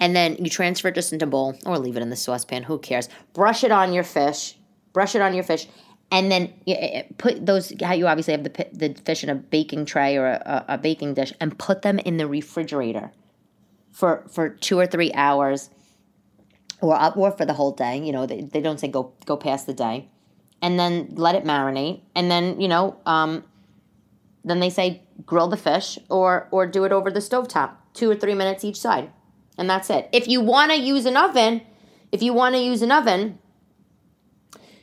and 0.00 0.14
then 0.14 0.36
you 0.36 0.50
transfer 0.50 0.88
it 0.88 0.94
just 0.94 1.12
into 1.12 1.24
a 1.24 1.28
bowl 1.28 1.56
or 1.66 1.78
leave 1.78 1.96
it 1.96 2.02
in 2.02 2.10
the 2.10 2.16
saucepan. 2.16 2.62
Who 2.64 2.78
cares? 2.78 3.08
Brush 3.34 3.64
it 3.64 3.72
on 3.72 3.92
your 3.92 4.04
fish. 4.04 4.56
Brush 4.92 5.14
it 5.14 5.22
on 5.22 5.34
your 5.34 5.44
fish, 5.44 5.68
and 6.10 6.30
then 6.32 6.52
eh, 6.66 6.72
eh, 6.74 7.02
put 7.18 7.44
those. 7.44 7.70
You 7.70 8.06
obviously 8.06 8.32
have 8.32 8.42
the 8.42 8.66
the 8.72 8.94
fish 9.04 9.22
in 9.22 9.28
a 9.28 9.34
baking 9.34 9.84
tray 9.84 10.16
or 10.16 10.26
a, 10.26 10.64
a 10.68 10.78
baking 10.78 11.14
dish, 11.14 11.32
and 11.40 11.56
put 11.58 11.82
them 11.82 11.98
in 11.98 12.16
the 12.16 12.26
refrigerator 12.26 13.12
for 13.92 14.24
for 14.30 14.48
two 14.48 14.78
or 14.78 14.86
three 14.86 15.12
hours, 15.12 15.70
or 16.80 16.94
up 16.94 17.16
or 17.16 17.30
for 17.32 17.44
the 17.44 17.54
whole 17.54 17.72
day. 17.72 17.98
You 17.98 18.12
know 18.12 18.26
they, 18.26 18.42
they 18.42 18.60
don't 18.60 18.78
say 18.78 18.88
go 18.88 19.12
go 19.26 19.36
past 19.36 19.66
the 19.66 19.74
day, 19.74 20.08
and 20.62 20.78
then 20.78 21.08
let 21.12 21.34
it 21.34 21.44
marinate, 21.44 22.02
and 22.14 22.30
then 22.30 22.60
you 22.60 22.68
know 22.68 22.96
um, 23.06 23.44
then 24.44 24.60
they 24.60 24.70
say 24.70 25.02
grill 25.26 25.48
the 25.48 25.56
fish 25.56 25.98
or 26.08 26.48
or 26.50 26.66
do 26.66 26.84
it 26.84 26.92
over 26.92 27.10
the 27.10 27.20
stove 27.20 27.48
top, 27.48 27.94
two 27.94 28.10
or 28.10 28.14
three 28.14 28.34
minutes 28.34 28.64
each 28.64 28.80
side 28.80 29.10
and 29.58 29.68
that's 29.68 29.90
it. 29.90 30.08
If 30.12 30.28
you 30.28 30.40
want 30.40 30.70
to 30.70 30.78
use 30.78 31.04
an 31.04 31.16
oven, 31.16 31.60
if 32.12 32.22
you 32.22 32.32
want 32.32 32.54
to 32.54 32.60
use 32.60 32.80
an 32.80 32.92
oven, 32.92 33.38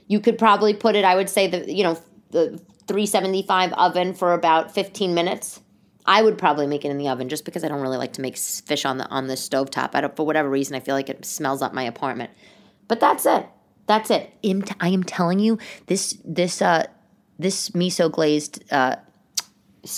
you 0.08 0.20
could 0.20 0.38
probably 0.38 0.74
put 0.74 0.96
it, 0.96 1.06
I 1.06 1.16
would 1.16 1.30
say, 1.30 1.48
the 1.48 1.74
you 1.74 1.84
know, 1.84 1.98
the 2.30 2.62
375 2.88 3.74
oven 3.74 4.14
for 4.14 4.34
about 4.34 4.72
15 4.72 5.16
minutes. 5.16 5.62
I 6.08 6.22
would 6.22 6.38
probably 6.38 6.68
make 6.68 6.86
it 6.86 6.92
in 6.92 6.98
the 6.98 7.08
oven 7.08 7.30
just 7.30 7.46
because 7.46 7.64
I 7.64 7.68
don't 7.68 7.82
really 7.82 7.98
like 7.98 8.14
to 8.14 8.22
make 8.22 8.38
fish 8.38 8.86
on 8.86 8.98
the 8.98 9.08
on 9.10 9.28
the 9.28 9.38
stove 9.38 9.72
top. 9.72 9.96
I 9.96 10.02
don't, 10.02 10.16
for 10.16 10.26
whatever 10.26 10.50
reason, 10.50 10.76
I 10.76 10.80
feel 10.80 10.96
like 10.96 11.10
it 11.10 11.26
smells 11.26 11.62
up 11.62 11.74
my 11.74 11.84
apartment. 11.84 12.32
But 12.88 13.00
that's 13.00 13.26
it. 13.26 13.48
That's 13.88 14.10
it. 14.12 14.32
I 14.80 14.90
am 14.90 15.04
telling 15.04 15.40
you, 15.40 15.58
this 15.88 16.20
this 16.24 16.62
uh 16.62 16.86
this 17.38 17.72
miso 17.72 18.12
glazed 18.12 18.64
uh, 18.72 18.96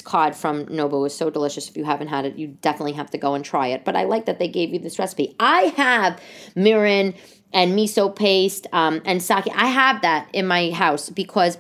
cod 0.04 0.36
from 0.36 0.66
Nobu 0.66 1.06
is 1.06 1.16
so 1.16 1.30
delicious. 1.30 1.70
If 1.70 1.78
you 1.78 1.86
haven't 1.86 2.08
had 2.08 2.26
it, 2.26 2.36
you 2.36 2.48
definitely 2.62 2.94
have 2.94 3.10
to 3.12 3.18
go 3.18 3.34
and 3.36 3.44
try 3.44 3.68
it. 3.68 3.86
But 3.86 3.96
I 3.96 4.04
like 4.04 4.26
that 4.26 4.40
they 4.40 4.48
gave 4.48 4.74
you 4.74 4.80
this 4.80 5.00
recipe. 5.00 5.36
I 5.40 5.74
have 5.78 6.22
mirin 6.56 7.16
and 7.54 7.78
miso 7.78 8.14
paste 8.14 8.68
um, 8.74 9.02
and 9.06 9.22
sake. 9.22 9.48
I 9.56 9.68
have 9.68 10.02
that 10.02 10.30
in 10.34 10.48
my 10.48 10.72
house 10.72 11.10
because 11.10 11.58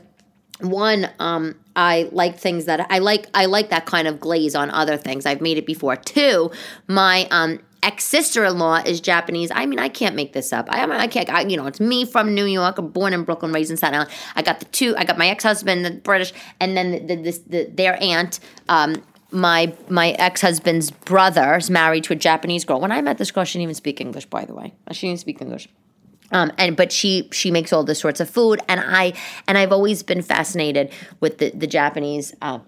one 0.59 1.09
um 1.19 1.55
i 1.77 2.09
like 2.11 2.37
things 2.37 2.65
that 2.65 2.85
i 2.91 2.99
like 2.99 3.27
i 3.33 3.45
like 3.45 3.69
that 3.69 3.85
kind 3.85 4.07
of 4.07 4.19
glaze 4.19 4.55
on 4.55 4.69
other 4.71 4.97
things 4.97 5.25
i've 5.25 5.41
made 5.41 5.57
it 5.57 5.65
before 5.65 5.95
two 5.95 6.51
my 6.87 7.25
um 7.31 7.59
ex 7.83 8.03
sister 8.03 8.43
in 8.43 8.57
law 8.57 8.77
is 8.77 8.99
Japanese. 8.99 9.51
I 9.53 9.65
mean, 9.65 9.79
I 9.79 9.89
can't 9.89 10.15
make 10.15 10.33
this 10.33 10.51
up. 10.51 10.67
I, 10.69 10.83
I 10.83 11.07
can't. 11.07 11.29
I, 11.29 11.41
you 11.41 11.57
know, 11.57 11.67
it's 11.67 11.79
me 11.79 12.05
from 12.05 12.33
New 12.33 12.45
York, 12.45 12.75
born 12.93 13.13
in 13.13 13.23
Brooklyn, 13.23 13.53
raised 13.53 13.71
in 13.71 13.77
Staten 13.77 13.95
Island. 13.95 14.11
I 14.35 14.41
got 14.41 14.59
the 14.59 14.65
two. 14.65 14.95
I 14.97 15.05
got 15.05 15.17
my 15.17 15.27
ex 15.27 15.43
husband, 15.43 15.85
the 15.85 15.91
British, 15.91 16.33
and 16.59 16.75
then 16.75 17.07
the, 17.07 17.15
the, 17.15 17.41
the, 17.47 17.71
their 17.73 18.01
aunt. 18.01 18.39
Um, 18.67 19.03
my 19.31 19.73
my 19.89 20.11
ex 20.11 20.41
husband's 20.41 20.91
brother 20.91 21.55
is 21.55 21.69
married 21.69 22.03
to 22.05 22.13
a 22.13 22.15
Japanese 22.15 22.65
girl. 22.65 22.79
When 22.79 22.91
I 22.91 23.01
met 23.01 23.17
this 23.17 23.31
girl, 23.31 23.43
she 23.43 23.53
didn't 23.53 23.63
even 23.63 23.75
speak 23.75 24.01
English. 24.01 24.25
By 24.25 24.45
the 24.45 24.53
way, 24.53 24.73
she 24.91 25.07
didn't 25.07 25.19
speak 25.19 25.41
English. 25.41 25.69
Um, 26.31 26.51
and 26.57 26.75
but 26.75 26.91
she 26.91 27.29
she 27.31 27.51
makes 27.51 27.71
all 27.71 27.83
this 27.83 27.99
sorts 27.99 28.19
of 28.19 28.29
food, 28.29 28.61
and 28.67 28.81
I 28.81 29.13
and 29.47 29.57
I've 29.57 29.71
always 29.71 30.03
been 30.03 30.21
fascinated 30.21 30.91
with 31.19 31.37
the 31.37 31.51
the 31.51 31.67
Japanese. 31.67 32.33
Uh, 32.41 32.59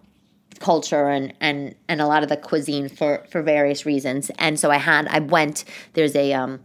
culture 0.60 1.08
and 1.08 1.34
and 1.40 1.74
and 1.88 2.02
a 2.02 2.06
lot 2.06 2.22
of 2.22 2.30
the 2.30 2.38
cuisine 2.38 2.90
for 2.90 3.26
for 3.32 3.42
various 3.42 3.86
reasons. 3.86 4.30
And 4.38 4.60
so 4.60 4.70
I 4.70 4.78
had 4.78 5.08
I 5.08 5.20
went. 5.20 5.64
There's 5.94 6.16
a 6.16 6.34
um 6.34 6.60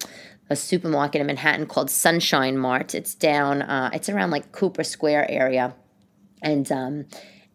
a 0.51 0.57
supermarket 0.57 1.21
in 1.21 1.27
Manhattan 1.27 1.67
called 1.67 1.91
Sunshine 1.91 2.59
Mart. 2.59 2.95
It's 2.95 3.15
down. 3.15 3.63
Uh, 3.63 3.91
it's 3.93 4.09
around 4.09 4.31
like 4.31 4.53
Cooper 4.53 4.85
Square 4.85 5.31
area, 5.31 5.75
and 6.43 6.71
um. 6.71 7.07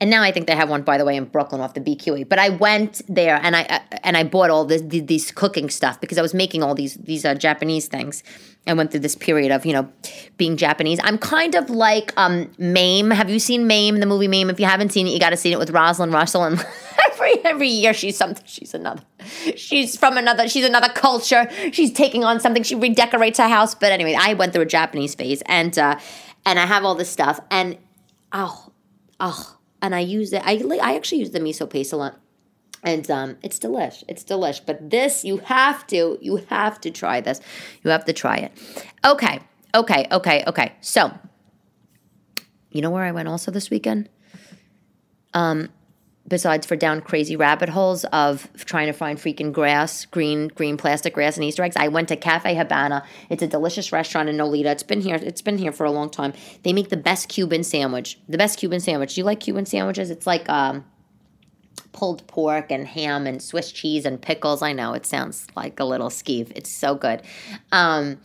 And 0.02 0.10
now 0.10 0.24
I 0.24 0.32
think 0.32 0.48
they 0.48 0.56
have 0.56 0.70
one, 0.70 0.84
by 0.84 0.98
the 0.98 1.04
way, 1.04 1.18
in 1.18 1.26
Brooklyn 1.26 1.60
off 1.60 1.74
the 1.74 1.82
BQE. 1.82 2.30
But 2.30 2.40
I 2.40 2.48
went 2.48 3.02
there 3.10 3.38
and 3.44 3.54
I 3.54 3.64
uh, 3.64 3.80
and 4.02 4.16
I 4.16 4.24
bought 4.24 4.50
all 4.50 4.64
this 4.64 4.82
these 4.82 5.30
cooking 5.30 5.70
stuff 5.70 6.00
because 6.00 6.18
I 6.18 6.22
was 6.22 6.34
making 6.34 6.64
all 6.64 6.74
these 6.74 6.96
these 6.96 7.26
uh, 7.26 7.36
Japanese 7.36 7.90
things. 7.90 8.24
I 8.68 8.74
went 8.74 8.92
through 8.92 9.00
this 9.00 9.16
period 9.16 9.52
of 9.52 9.66
you 9.66 9.74
know 9.74 9.92
being 10.38 10.58
Japanese. 10.58 11.00
I'm 11.04 11.18
kind 11.18 11.56
of 11.56 11.70
like 11.70 12.14
um, 12.18 12.52
Mame. 12.58 13.12
Have 13.12 13.30
you 13.30 13.40
seen 13.40 13.68
Mame, 13.68 14.00
the 14.00 14.06
movie 14.06 14.28
Mame? 14.28 14.50
If 14.50 14.60
you 14.60 14.66
haven't 14.66 14.92
seen 14.92 15.08
it, 15.08 15.12
you 15.12 15.20
got 15.20 15.32
to 15.32 15.38
see 15.38 15.52
it 15.52 15.60
with 15.60 15.72
Rosalind 15.72 16.14
Russell. 16.14 16.44
And 16.44 16.64
every 17.12 17.46
every 17.46 17.68
year 17.68 17.94
she's 17.94 18.18
something. 18.18 18.44
She's 18.46 18.74
another. 18.74 19.04
She's 19.56 19.98
from 19.98 20.18
another. 20.18 20.48
She's 20.48 20.66
another 20.66 20.90
culture. 20.90 21.50
She's 21.72 21.92
taking 21.92 22.24
on 22.24 22.40
something. 22.40 22.64
She 22.64 22.76
redecorates 22.76 23.40
her 23.40 23.50
house. 23.50 23.74
But 23.74 23.92
anyway, 23.92 24.16
I 24.18 24.34
went 24.34 24.54
through 24.54 24.64
a 24.64 24.68
Japanese 24.68 25.16
phase, 25.16 25.42
and 25.46 25.78
uh, 25.78 26.00
and 26.46 26.60
I 26.60 26.66
have 26.66 26.86
all 26.86 26.96
this 26.96 27.10
stuff, 27.10 27.40
and 27.50 27.78
oh 28.32 28.72
oh, 29.20 29.58
and 29.82 29.96
I 29.96 30.00
use 30.00 30.34
it. 30.34 30.44
I 30.46 30.62
I 30.82 30.96
actually 30.96 31.20
use 31.20 31.32
the 31.32 31.40
miso 31.40 31.70
paste 31.70 31.94
a 31.94 31.98
lot 31.98 32.20
and 32.84 33.10
um, 33.12 33.38
it's 33.44 33.60
delish. 33.60 34.04
It's 34.08 34.24
delish. 34.24 34.62
But 34.66 34.90
this, 34.90 35.24
you 35.24 35.38
have 35.38 35.86
to, 35.88 36.18
you 36.22 36.38
have 36.50 36.80
to 36.82 36.92
try 36.92 37.22
this. 37.22 37.42
You 37.84 37.92
have 37.92 38.06
to 38.06 38.14
try 38.14 38.38
it. 38.38 38.52
Okay, 39.06 39.40
okay, 39.76 40.08
okay, 40.12 40.44
okay. 40.48 40.74
So, 40.82 41.14
you 42.72 42.82
know 42.82 42.90
where 42.92 43.04
I 43.04 43.12
went 43.12 43.28
also 43.28 43.52
this 43.52 43.70
weekend? 43.70 44.10
Um, 45.34 45.70
besides 46.28 46.66
for 46.66 46.76
down 46.76 47.02
crazy 47.02 47.36
rabbit 47.36 47.70
holes 47.70 48.06
of 48.06 48.48
trying 48.56 48.88
to 48.88 48.94
find 48.94 49.18
freaking 49.18 49.52
grass, 49.52 50.06
green, 50.06 50.48
green 50.50 50.78
plastic 50.78 51.14
grass 51.14 51.36
and 51.36 51.44
Easter 51.44 51.64
eggs, 51.64 51.76
I 51.76 51.88
went 51.88 52.08
to 52.10 52.16
Cafe 52.16 52.54
Habana. 52.56 53.04
It's 53.30 53.44
a 53.44 53.48
delicious 53.48 53.92
restaurant 53.92 54.30
in 54.30 54.38
Nolita. 54.38 54.66
It's 54.68 54.84
been 54.84 55.02
here. 55.02 55.16
It's 55.16 55.42
been 55.42 55.58
here 55.58 55.72
for 55.72 55.86
a 55.86 55.92
long 55.92 56.10
time. 56.10 56.34
They 56.64 56.74
make 56.74 56.90
the 56.90 56.98
best 56.98 57.30
Cuban 57.30 57.64
sandwich. 57.64 58.20
The 58.30 58.38
best 58.38 58.60
Cuban 58.60 58.80
sandwich. 58.80 59.16
Do 59.16 59.22
you 59.22 59.26
like 59.26 59.40
Cuban 59.40 59.66
sandwiches? 59.66 60.12
It's 60.12 60.28
like 60.28 60.48
um 60.50 60.86
pulled 61.92 62.26
pork 62.28 62.72
and 62.72 62.88
ham 62.88 63.28
and 63.28 63.42
Swiss 63.42 63.72
cheese 63.72 64.06
and 64.06 64.22
pickles. 64.22 64.62
I 64.62 64.74
know 64.74 64.94
it 64.94 65.06
sounds 65.06 65.48
like 65.56 65.80
a 65.80 65.86
little 65.86 66.10
skeeve. 66.10 66.52
It's 66.56 66.72
so 66.72 66.96
good. 66.96 67.22
Um, 67.72 68.20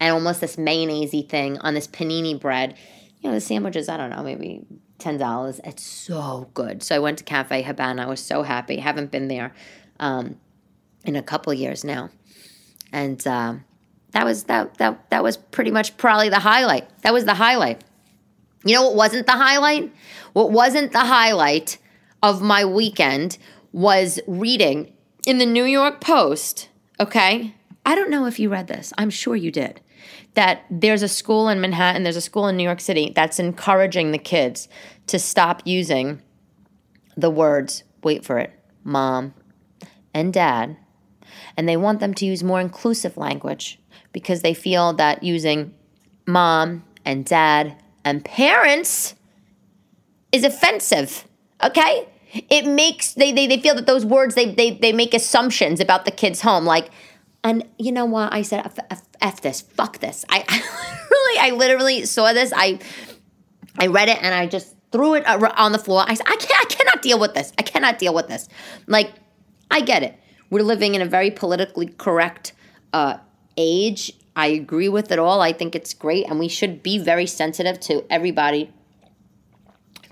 and 0.00 0.12
almost 0.12 0.40
this 0.40 0.58
mayonnaise 0.58 1.24
thing 1.28 1.58
on 1.58 1.74
this 1.74 1.86
panini 1.86 2.38
bread. 2.38 2.76
You 3.20 3.30
know, 3.30 3.34
the 3.34 3.40
sandwiches, 3.40 3.88
I 3.88 3.96
don't 3.96 4.10
know, 4.10 4.22
maybe 4.22 4.64
$10. 4.98 5.60
It's 5.64 5.82
so 5.82 6.50
good. 6.54 6.82
So 6.82 6.96
I 6.96 6.98
went 6.98 7.18
to 7.18 7.24
Cafe 7.24 7.62
Habana. 7.62 8.02
I 8.02 8.06
was 8.06 8.20
so 8.20 8.42
happy. 8.42 8.76
Haven't 8.76 9.10
been 9.10 9.28
there 9.28 9.54
um, 10.00 10.38
in 11.04 11.16
a 11.16 11.22
couple 11.22 11.52
years 11.54 11.84
now. 11.84 12.10
And 12.92 13.24
uh, 13.26 13.54
that 14.12 14.24
was 14.24 14.44
that 14.44 14.78
that 14.78 15.10
that 15.10 15.22
was 15.22 15.36
pretty 15.36 15.72
much 15.72 15.96
probably 15.96 16.28
the 16.28 16.38
highlight. 16.38 16.88
That 17.02 17.12
was 17.12 17.24
the 17.24 17.34
highlight. 17.34 17.82
You 18.64 18.74
know 18.74 18.84
what 18.84 18.94
wasn't 18.94 19.26
the 19.26 19.32
highlight? 19.32 19.92
What 20.32 20.52
wasn't 20.52 20.92
the 20.92 21.00
highlight 21.00 21.78
of 22.24 22.40
my 22.40 22.64
weekend 22.64 23.36
was 23.70 24.18
reading 24.26 24.90
in 25.26 25.36
the 25.36 25.44
New 25.44 25.64
York 25.64 26.00
Post, 26.00 26.70
okay? 26.98 27.54
I 27.84 27.94
don't 27.94 28.08
know 28.08 28.24
if 28.24 28.38
you 28.38 28.48
read 28.48 28.66
this. 28.66 28.94
I'm 28.96 29.10
sure 29.10 29.36
you 29.36 29.50
did. 29.50 29.82
That 30.32 30.64
there's 30.70 31.02
a 31.02 31.08
school 31.08 31.50
in 31.50 31.60
Manhattan, 31.60 32.02
there's 32.02 32.16
a 32.16 32.22
school 32.22 32.48
in 32.48 32.56
New 32.56 32.62
York 32.62 32.80
City 32.80 33.12
that's 33.14 33.38
encouraging 33.38 34.12
the 34.12 34.18
kids 34.18 34.68
to 35.08 35.18
stop 35.18 35.60
using 35.66 36.22
the 37.14 37.28
words, 37.28 37.84
wait 38.02 38.24
for 38.24 38.38
it, 38.38 38.58
mom 38.82 39.34
and 40.14 40.32
dad. 40.32 40.78
And 41.58 41.68
they 41.68 41.76
want 41.76 42.00
them 42.00 42.14
to 42.14 42.24
use 42.24 42.42
more 42.42 42.60
inclusive 42.60 43.18
language 43.18 43.78
because 44.14 44.40
they 44.40 44.54
feel 44.54 44.94
that 44.94 45.22
using 45.22 45.74
mom 46.26 46.84
and 47.04 47.26
dad 47.26 47.76
and 48.02 48.24
parents 48.24 49.14
is 50.32 50.42
offensive. 50.42 51.28
Okay? 51.62 52.08
It 52.48 52.66
makes 52.66 53.14
they, 53.14 53.32
they 53.32 53.46
they 53.46 53.58
feel 53.58 53.74
that 53.74 53.86
those 53.86 54.04
words 54.04 54.34
they 54.34 54.52
they 54.54 54.72
they 54.72 54.92
make 54.92 55.14
assumptions 55.14 55.80
about 55.80 56.04
the 56.04 56.10
kid's 56.10 56.40
home 56.40 56.64
like 56.64 56.90
and 57.44 57.62
you 57.78 57.92
know 57.92 58.06
what? 58.06 58.32
I 58.32 58.40
said 58.40 58.64
f, 58.64 58.78
f, 58.90 59.02
f 59.20 59.42
this. 59.42 59.60
Fuck 59.60 59.98
this. 59.98 60.24
I, 60.30 60.44
I 60.48 60.98
really 61.10 61.38
i 61.40 61.56
literally 61.56 62.06
saw 62.06 62.32
this. 62.32 62.52
I 62.56 62.78
i 63.78 63.86
read 63.86 64.08
it 64.08 64.22
and 64.22 64.34
i 64.34 64.46
just 64.46 64.74
threw 64.90 65.14
it 65.14 65.26
on 65.26 65.72
the 65.72 65.78
floor. 65.78 66.04
I 66.06 66.14
said 66.14 66.26
i 66.26 66.36
can't 66.36 66.52
i 66.52 66.74
cannot 66.74 67.02
deal 67.02 67.20
with 67.20 67.34
this. 67.34 67.52
I 67.58 67.62
cannot 67.62 67.98
deal 67.98 68.14
with 68.14 68.28
this. 68.28 68.48
Like 68.86 69.12
i 69.70 69.80
get 69.80 70.02
it. 70.02 70.18
We're 70.50 70.62
living 70.62 70.94
in 70.94 71.02
a 71.02 71.06
very 71.06 71.30
politically 71.30 71.88
correct 71.98 72.52
uh, 72.92 73.18
age. 73.56 74.12
I 74.36 74.48
agree 74.48 74.88
with 74.88 75.12
it 75.12 75.18
all. 75.18 75.40
I 75.40 75.52
think 75.52 75.74
it's 75.74 75.94
great 75.94 76.26
and 76.28 76.38
we 76.38 76.48
should 76.48 76.82
be 76.82 76.98
very 76.98 77.26
sensitive 77.26 77.78
to 77.80 78.04
everybody 78.10 78.72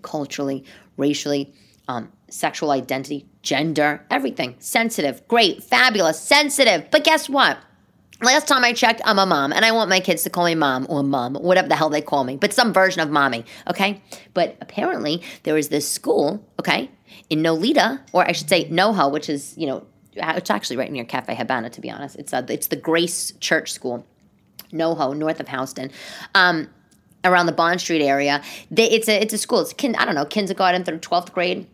culturally 0.03 0.65
racially 0.97 1.55
um, 1.93 2.13
sexual 2.29 2.71
identity, 2.71 3.27
gender, 3.43 4.05
everything. 4.11 4.57
Sensitive, 4.59 5.27
great, 5.29 5.63
fabulous, 5.63 6.19
sensitive. 6.19 6.91
But 6.91 7.05
guess 7.05 7.29
what? 7.29 7.59
Last 8.23 8.47
time 8.47 8.65
I 8.65 8.73
checked, 8.73 9.01
I'm 9.05 9.19
a 9.19 9.27
mom, 9.27 9.53
and 9.53 9.65
I 9.65 9.73
want 9.73 9.91
my 9.91 9.99
kids 9.99 10.23
to 10.23 10.31
call 10.31 10.45
me 10.45 10.55
mom 10.55 10.87
or 10.89 11.03
mom, 11.03 11.35
whatever 11.35 11.69
the 11.69 11.75
hell 11.75 11.91
they 11.91 12.01
call 12.01 12.23
me, 12.23 12.37
but 12.37 12.53
some 12.53 12.73
version 12.73 13.01
of 13.01 13.11
mommy, 13.11 13.45
okay? 13.69 14.01
But 14.33 14.57
apparently, 14.61 15.23
there 15.43 15.59
is 15.59 15.71
this 15.71 15.91
school, 15.91 16.47
okay, 16.61 16.89
in 17.29 17.43
Nolita, 17.43 18.01
or 18.13 18.25
I 18.25 18.31
should 18.31 18.49
say 18.49 18.67
NoHo, 18.67 19.11
which 19.11 19.29
is, 19.29 19.59
you 19.59 19.67
know, 19.67 19.85
it's 20.15 20.51
actually 20.51 20.77
right 20.77 20.93
near 20.93 21.05
Cafe 21.05 21.35
Habana, 21.35 21.71
to 21.71 21.81
be 21.81 21.91
honest. 21.91 22.15
It's, 22.17 22.33
a, 22.33 22.47
it's 22.49 22.69
the 22.69 22.77
Grace 22.77 23.33
Church 23.41 23.73
School, 23.73 24.07
NoHo, 24.73 25.17
north 25.17 25.41
of 25.41 25.49
Houston. 25.49 25.91
Um, 26.35 26.69
around 27.25 27.47
the 27.47 27.53
Bond 27.53 27.81
Street 27.81 28.03
area. 28.03 28.43
They, 28.71 28.91
it's 28.91 29.09
a 29.09 29.21
it's 29.23 29.33
a 29.33 29.39
school. 29.39 29.61
It's 29.61 29.73
kin, 29.73 29.95
I 29.97 30.05
don't 30.05 30.17
know 30.17 30.25
kindergarten 30.25 30.85
through 30.85 30.99
twelfth 30.99 31.33
grade 31.33 31.69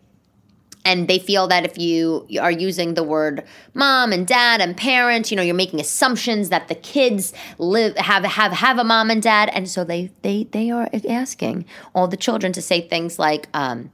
and 0.85 1.07
they 1.07 1.19
feel 1.19 1.47
that 1.47 1.65
if 1.65 1.77
you 1.77 2.27
are 2.39 2.51
using 2.51 2.93
the 2.93 3.03
word 3.03 3.43
mom 3.73 4.11
and 4.11 4.25
dad 4.25 4.61
and 4.61 4.75
parents 4.77 5.29
you 5.29 5.37
know 5.37 5.43
you're 5.43 5.55
making 5.55 5.79
assumptions 5.79 6.49
that 6.49 6.67
the 6.67 6.75
kids 6.75 7.33
live 7.57 7.95
have 7.97 8.23
have 8.25 8.51
have 8.53 8.77
a 8.77 8.83
mom 8.83 9.09
and 9.09 9.21
dad. 9.21 9.49
And 9.53 9.69
so 9.69 9.83
they 9.83 10.11
they 10.21 10.45
they 10.45 10.71
are 10.71 10.89
asking 11.07 11.65
all 11.93 12.07
the 12.07 12.17
children 12.17 12.53
to 12.53 12.61
say 12.61 12.81
things 12.81 13.19
like 13.19 13.47
um, 13.53 13.91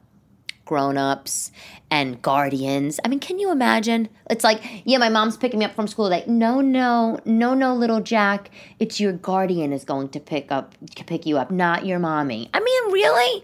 grown-ups 0.66 1.52
and 1.92 2.22
guardians. 2.22 3.00
I 3.04 3.08
mean 3.08 3.20
can 3.20 3.40
you 3.40 3.52
imagine? 3.52 4.10
It's 4.30 4.44
like 4.44 4.62
yeah 4.86 4.98
my 4.98 5.10
mom's 5.10 5.38
picking 5.38 5.60
me 5.60 5.66
up 5.66 5.76
from 5.76 5.88
school 5.88 6.10
like 6.10 6.28
no 6.28 6.62
no 6.62 7.20
no 7.26 7.54
no 7.54 7.76
little 7.76 8.02
jack. 8.02 8.50
It's 8.80 9.00
your 9.00 9.14
guardian 9.14 9.74
is 9.74 9.84
going 9.84 10.10
to 10.10 10.20
pick 10.20 10.52
up 10.52 10.76
pick 11.06 11.26
you 11.26 11.38
up 11.38 11.52
not 11.52 11.86
your 11.86 12.00
mommy. 12.00 12.50
I 12.54 12.60
mean 12.60 12.92
really? 12.92 13.44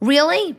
Really 0.00 0.56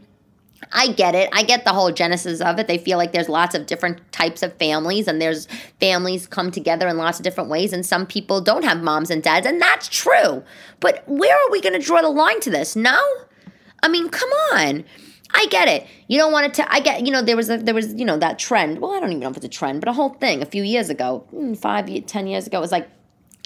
I 0.72 0.90
get 0.90 1.16
it. 1.16 1.30
I 1.34 1.44
get 1.44 1.66
the 1.66 1.74
whole 1.74 1.92
genesis 1.92 2.40
of 2.40 2.60
it. 2.60 2.68
They 2.68 2.78
feel 2.78 2.98
like 2.98 3.12
there's 3.12 3.30
lots 3.30 3.56
of 3.56 3.66
different 3.66 4.00
types 4.12 4.42
of 4.44 4.54
families 4.54 5.08
and 5.08 5.22
there's 5.22 5.48
families 5.80 6.28
come 6.28 6.52
together 6.52 6.88
in 6.88 6.98
lots 6.98 7.20
of 7.20 7.24
different 7.24 7.50
ways 7.50 7.74
and 7.74 7.86
some 7.86 8.06
people 8.06 8.42
don't 8.42 8.64
have 8.64 8.82
moms 8.82 9.10
and 9.10 9.22
dads 9.22 9.46
and 9.46 9.62
that's 9.62 9.88
true. 9.90 10.44
But 10.80 11.04
where 11.08 11.36
are 11.36 11.52
we 11.52 11.62
going 11.62 11.80
to 11.80 11.86
draw 11.86 12.02
the 12.02 12.10
line 12.10 12.40
to 12.42 12.50
this? 12.50 12.76
No? 12.76 13.00
I 13.84 13.88
mean, 13.90 14.10
come 14.10 14.30
on. 14.54 14.86
I 15.34 15.46
get 15.50 15.68
it. 15.68 15.88
You 16.08 16.18
don't 16.18 16.32
want 16.32 16.54
to. 16.56 16.72
I 16.74 16.82
get. 16.82 17.06
You 17.06 17.12
know, 17.12 17.22
there 17.22 17.38
was 17.38 17.50
a, 17.50 17.58
there 17.58 17.74
was 17.74 17.94
you 17.94 18.04
know 18.04 18.18
that 18.18 18.38
trend. 18.38 18.80
Well, 18.80 18.92
I 18.92 19.00
don't 19.00 19.12
even 19.12 19.22
know 19.22 19.30
if 19.30 19.38
it's 19.38 19.46
a 19.46 19.50
trend, 19.50 19.80
but 19.80 19.88
a 19.88 19.94
whole 19.94 20.10
thing 20.10 20.42
a 20.42 20.46
few 20.46 20.62
years 20.62 20.90
ago, 20.90 21.26
hmm, 21.30 21.54
five, 21.54 21.88
ten 22.06 22.28
years 22.28 22.48
ago, 22.48 22.58
it 22.58 22.62
was 22.62 22.72
like 22.72 22.90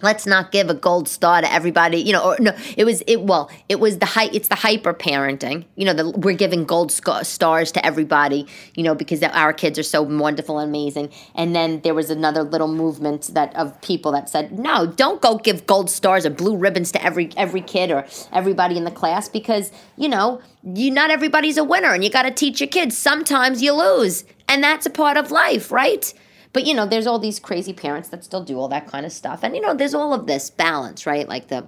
let's 0.03 0.27
not 0.27 0.51
give 0.51 0.69
a 0.69 0.73
gold 0.73 1.07
star 1.07 1.41
to 1.41 1.51
everybody 1.51 1.97
you 1.97 2.13
know 2.13 2.23
or 2.23 2.37
no 2.39 2.55
it 2.77 2.85
was 2.85 3.01
it 3.07 3.21
well 3.21 3.49
it 3.69 3.79
was 3.79 3.97
the 3.99 4.05
high 4.05 4.29
it's 4.33 4.49
the 4.49 4.55
hyper 4.55 4.93
parenting 4.93 5.65
you 5.75 5.85
know 5.85 5.93
the, 5.93 6.09
we're 6.11 6.35
giving 6.35 6.65
gold 6.65 6.91
stars 6.91 7.71
to 7.71 7.83
everybody 7.85 8.45
you 8.75 8.83
know 8.83 8.93
because 8.93 9.23
our 9.23 9.53
kids 9.53 9.79
are 9.79 9.83
so 9.83 10.01
wonderful 10.01 10.59
and 10.59 10.75
amazing. 10.75 11.09
And 11.33 11.55
then 11.55 11.81
there 11.81 11.93
was 11.93 12.09
another 12.09 12.43
little 12.43 12.67
movement 12.67 13.33
that 13.33 13.55
of 13.55 13.79
people 13.81 14.11
that 14.11 14.29
said 14.29 14.57
no 14.57 14.85
don't 14.85 15.21
go 15.21 15.37
give 15.37 15.65
gold 15.65 15.89
stars 15.89 16.25
or 16.25 16.29
blue 16.29 16.55
ribbons 16.55 16.91
to 16.91 17.03
every 17.03 17.29
every 17.37 17.61
kid 17.61 17.91
or 17.91 18.05
everybody 18.33 18.77
in 18.77 18.83
the 18.83 18.91
class 18.91 19.29
because 19.29 19.71
you 19.95 20.09
know 20.09 20.41
you 20.63 20.91
not 20.91 21.11
everybody's 21.11 21.57
a 21.57 21.63
winner 21.63 21.93
and 21.93 22.03
you 22.03 22.09
got 22.09 22.23
to 22.23 22.31
teach 22.31 22.59
your 22.59 22.67
kids. 22.67 22.97
Sometimes 22.97 23.61
you 23.61 23.73
lose 23.73 24.25
and 24.47 24.63
that's 24.63 24.85
a 24.85 24.89
part 24.89 25.17
of 25.17 25.31
life 25.31 25.71
right 25.71 26.13
but 26.55 26.65
you 26.65 26.73
know, 26.73 26.85
there's 26.85 27.05
all 27.05 27.19
these 27.19 27.37
crazy 27.37 27.73
parents 27.73 28.07
that 28.09 28.23
still 28.23 28.41
do 28.41 28.57
all 28.57 28.69
that 28.69 28.87
kind 28.87 29.05
of 29.05 29.11
stuff, 29.11 29.41
and 29.43 29.57
you 29.57 29.61
know, 29.61 29.73
there's 29.73 29.93
all 29.93 30.13
of 30.13 30.25
this 30.25 30.49
balance, 30.49 31.05
right? 31.05 31.27
Like 31.27 31.49
the 31.49 31.67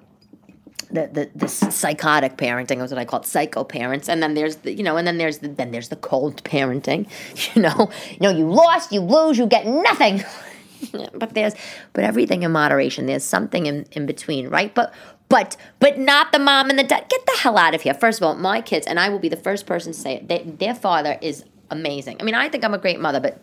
the, 0.89 1.07
the, 1.07 1.29
the 1.35 1.47
psychotic 1.49 2.37
parenting 2.37 2.81
is 2.81 2.89
what 2.89 2.97
I 2.97 3.03
call 3.03 3.19
it, 3.19 3.25
psycho 3.25 3.65
parents, 3.65 4.07
and 4.07 4.23
then 4.23 4.33
there's 4.33 4.55
the 4.55 4.71
you 4.71 4.83
know, 4.83 4.95
and 4.95 5.05
then 5.05 5.17
there's 5.17 5.39
the 5.39 5.49
then 5.49 5.71
there's 5.71 5.89
the 5.89 5.97
cold 5.97 6.41
parenting, 6.45 7.05
you 7.53 7.63
know, 7.63 7.91
you 8.11 8.19
know, 8.21 8.29
you 8.29 8.49
lost, 8.49 8.93
you 8.93 9.01
lose, 9.01 9.37
you 9.37 9.45
get 9.45 9.67
nothing. 9.67 10.23
but 11.13 11.33
there's 11.33 11.53
but 11.91 12.05
everything 12.05 12.43
in 12.43 12.53
moderation. 12.53 13.07
There's 13.07 13.25
something 13.25 13.65
in, 13.65 13.87
in 13.91 14.05
between, 14.05 14.47
right? 14.47 14.73
But 14.73 14.93
but 15.27 15.57
but 15.81 15.99
not 15.99 16.31
the 16.31 16.39
mom 16.39 16.69
and 16.69 16.79
the 16.79 16.83
dad. 16.83 17.09
Get 17.09 17.25
the 17.25 17.39
hell 17.41 17.57
out 17.57 17.75
of 17.75 17.81
here. 17.81 17.93
First 17.93 18.21
of 18.21 18.25
all, 18.25 18.35
my 18.35 18.61
kids 18.61 18.87
and 18.87 19.01
I 19.01 19.09
will 19.09 19.19
be 19.19 19.27
the 19.27 19.35
first 19.35 19.65
person 19.65 19.91
to 19.91 19.99
say 19.99 20.13
it. 20.13 20.29
They, 20.29 20.43
their 20.43 20.75
father 20.75 21.19
is 21.21 21.43
amazing. 21.69 22.21
I 22.21 22.23
mean, 22.23 22.35
I 22.35 22.47
think 22.47 22.63
I'm 22.63 22.73
a 22.73 22.77
great 22.77 23.01
mother, 23.01 23.19
but 23.19 23.41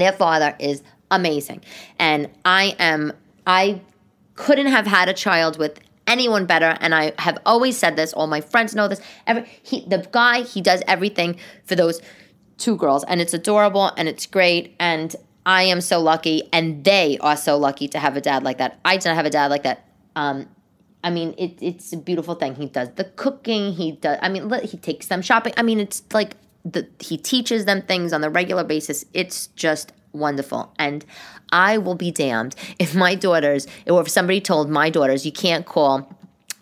their 0.00 0.12
father 0.12 0.56
is 0.58 0.82
amazing. 1.10 1.62
And 1.98 2.28
I 2.44 2.76
am, 2.78 3.12
I 3.46 3.80
couldn't 4.34 4.68
have 4.68 4.86
had 4.86 5.08
a 5.08 5.14
child 5.14 5.58
with 5.58 5.80
anyone 6.06 6.46
better. 6.46 6.76
And 6.80 6.94
I 6.94 7.12
have 7.18 7.38
always 7.46 7.76
said 7.76 7.96
this, 7.96 8.12
all 8.12 8.26
my 8.26 8.40
friends 8.40 8.74
know 8.74 8.88
this. 8.88 9.00
Every, 9.26 9.44
he, 9.62 9.84
the 9.86 10.06
guy, 10.10 10.42
he 10.42 10.60
does 10.60 10.82
everything 10.86 11.38
for 11.64 11.74
those 11.74 12.00
two 12.58 12.76
girls. 12.76 13.04
And 13.04 13.20
it's 13.20 13.34
adorable 13.34 13.92
and 13.96 14.08
it's 14.08 14.26
great. 14.26 14.74
And 14.78 15.14
I 15.46 15.64
am 15.64 15.80
so 15.80 16.00
lucky. 16.00 16.48
And 16.52 16.84
they 16.84 17.18
are 17.20 17.36
so 17.36 17.56
lucky 17.56 17.88
to 17.88 17.98
have 17.98 18.16
a 18.16 18.20
dad 18.20 18.42
like 18.42 18.58
that. 18.58 18.78
I 18.84 18.96
don't 18.96 19.16
have 19.16 19.26
a 19.26 19.30
dad 19.30 19.50
like 19.50 19.62
that. 19.62 19.86
Um, 20.16 20.48
I 21.02 21.10
mean, 21.10 21.34
it, 21.38 21.58
it's 21.62 21.92
a 21.92 21.96
beautiful 21.96 22.34
thing. 22.34 22.54
He 22.56 22.66
does 22.66 22.90
the 22.96 23.04
cooking. 23.04 23.72
He 23.72 23.92
does. 23.92 24.18
I 24.20 24.28
mean, 24.28 24.50
he 24.64 24.76
takes 24.76 25.06
them 25.06 25.22
shopping. 25.22 25.54
I 25.56 25.62
mean, 25.62 25.80
it's 25.80 26.02
like 26.12 26.36
the, 26.64 26.86
he 26.98 27.16
teaches 27.16 27.64
them 27.64 27.82
things 27.82 28.12
on 28.12 28.20
the 28.20 28.30
regular 28.30 28.64
basis. 28.64 29.04
It's 29.14 29.48
just 29.48 29.92
wonderful. 30.12 30.72
And 30.78 31.04
I 31.52 31.78
will 31.78 31.94
be 31.94 32.10
damned 32.10 32.54
if 32.78 32.94
my 32.94 33.14
daughters, 33.14 33.66
or 33.86 34.02
if 34.02 34.08
somebody 34.08 34.40
told 34.40 34.70
my 34.70 34.90
daughters, 34.90 35.24
you 35.24 35.32
can't 35.32 35.66
call 35.66 36.16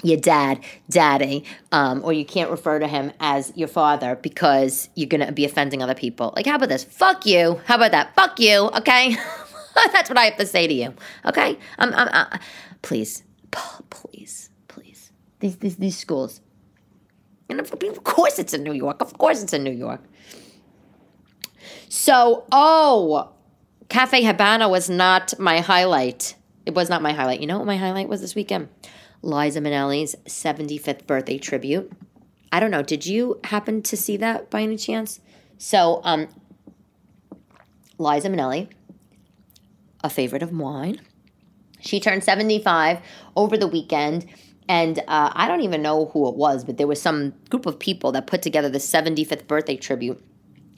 your 0.05 0.17
dad 0.17 0.61
daddy 0.89 1.45
um, 1.73 2.01
or 2.05 2.13
you 2.13 2.25
can't 2.25 2.51
refer 2.51 2.79
to 2.79 2.87
him 2.87 3.11
as 3.19 3.53
your 3.57 3.67
father 3.67 4.15
because 4.15 4.89
you're 4.95 5.09
going 5.09 5.27
to 5.27 5.33
be 5.33 5.45
offending 5.45 5.83
other 5.83 5.95
people. 5.95 6.33
Like 6.37 6.47
how 6.47 6.55
about 6.55 6.69
this? 6.69 6.85
Fuck 6.85 7.27
you. 7.27 7.61
How 7.65 7.77
about 7.77 7.91
that? 7.91 8.15
Fuck 8.15 8.39
you 8.39 8.71
okay? 8.77 9.17
That's 9.93 10.09
what 10.09 10.19
i 10.19 10.25
have 10.25 10.37
to 10.37 10.47
say 10.47 10.67
to 10.67 10.75
you 10.75 10.95
okay? 11.25 11.59
I'm, 11.79 11.95
I'm, 11.95 12.09
uh, 12.09 12.39
please 12.83 13.23
please 13.91 14.51
please. 14.69 15.11
These, 15.41 15.57
these, 15.57 15.77
these 15.77 15.99
schools 15.99 16.41
and 17.49 17.61
of 17.61 17.71
course 18.05 18.39
it's 18.39 18.55
in 18.55 18.63
New 18.63 18.73
York. 18.73 19.01
Of 19.01 19.17
course 19.19 19.43
it's 19.43 19.53
in 19.53 19.65
New 19.65 19.73
York. 19.73 20.03
So, 21.89 22.45
oh, 22.53 23.31
Cafe 23.89 24.23
Habana 24.23 24.69
was 24.69 24.91
not 24.91 25.39
my 25.39 25.61
highlight. 25.61 26.35
It 26.67 26.75
was 26.75 26.91
not 26.91 27.01
my 27.01 27.13
highlight. 27.13 27.41
You 27.41 27.47
know 27.47 27.59
what 27.59 27.67
my 27.67 27.77
highlight 27.77 28.09
was 28.09 28.21
this 28.21 28.35
weekend? 28.35 28.69
Liza 29.23 29.61
Minnelli's 29.61 30.15
75th 30.27 31.07
birthday 31.07 31.39
tribute. 31.39 31.91
I 32.53 32.61
don't 32.61 32.71
know. 32.71 32.83
Did 32.83 33.07
you 33.07 33.41
happen 33.45 33.83
to 33.83 33.97
see 33.97 34.17
that 34.19 34.51
by 34.51 34.63
any 34.63 34.77
chance? 34.77 35.21
So, 35.57 36.01
um, 36.05 36.29
Liza 37.99 38.29
Minnelli, 38.29 38.69
a 40.05 40.11
favorite 40.11 40.43
of 40.43 40.53
mine, 40.53 41.01
she 41.81 42.01
turned 42.01 42.23
75 42.23 43.01
over 43.37 43.57
the 43.57 43.67
weekend 43.67 44.27
and 44.69 44.99
uh, 45.01 45.33
I 45.35 45.49
don't 45.49 45.63
even 45.63 45.81
know 45.81 46.07
who 46.07 46.29
it 46.29 46.37
was, 46.37 46.63
but 46.63 46.77
there 46.77 46.87
was 46.87 47.01
some 47.01 47.33
group 47.49 47.65
of 47.65 47.79
people 47.79 48.13
that 48.13 48.27
put 48.27 48.43
together 48.43 48.69
the 48.69 48.79
75th 48.79 49.47
birthday 49.47 49.77
tribute 49.77 50.23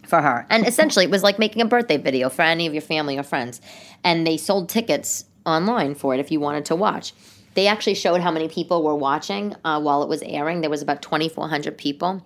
for 0.06 0.22
her. 0.22 0.46
And 0.48 0.66
essentially, 0.66 1.04
it 1.04 1.10
was 1.10 1.24
like 1.24 1.38
making 1.38 1.60
a 1.60 1.66
birthday 1.66 1.96
video 1.96 2.28
for 2.28 2.42
any 2.42 2.66
of 2.66 2.72
your 2.72 2.82
family 2.82 3.18
or 3.18 3.24
friends. 3.24 3.60
And 4.04 4.26
they 4.26 4.36
sold 4.36 4.68
tickets 4.68 5.24
online 5.44 5.96
for 5.96 6.14
it 6.14 6.20
if 6.20 6.30
you 6.30 6.38
wanted 6.38 6.64
to 6.66 6.76
watch. 6.76 7.12
They 7.54 7.66
actually 7.66 7.94
showed 7.94 8.20
how 8.20 8.30
many 8.30 8.48
people 8.48 8.84
were 8.84 8.94
watching 8.94 9.56
uh, 9.64 9.80
while 9.80 10.04
it 10.04 10.08
was 10.08 10.22
airing. 10.22 10.60
There 10.60 10.70
was 10.70 10.82
about 10.82 11.02
2,400 11.02 11.76
people. 11.76 12.24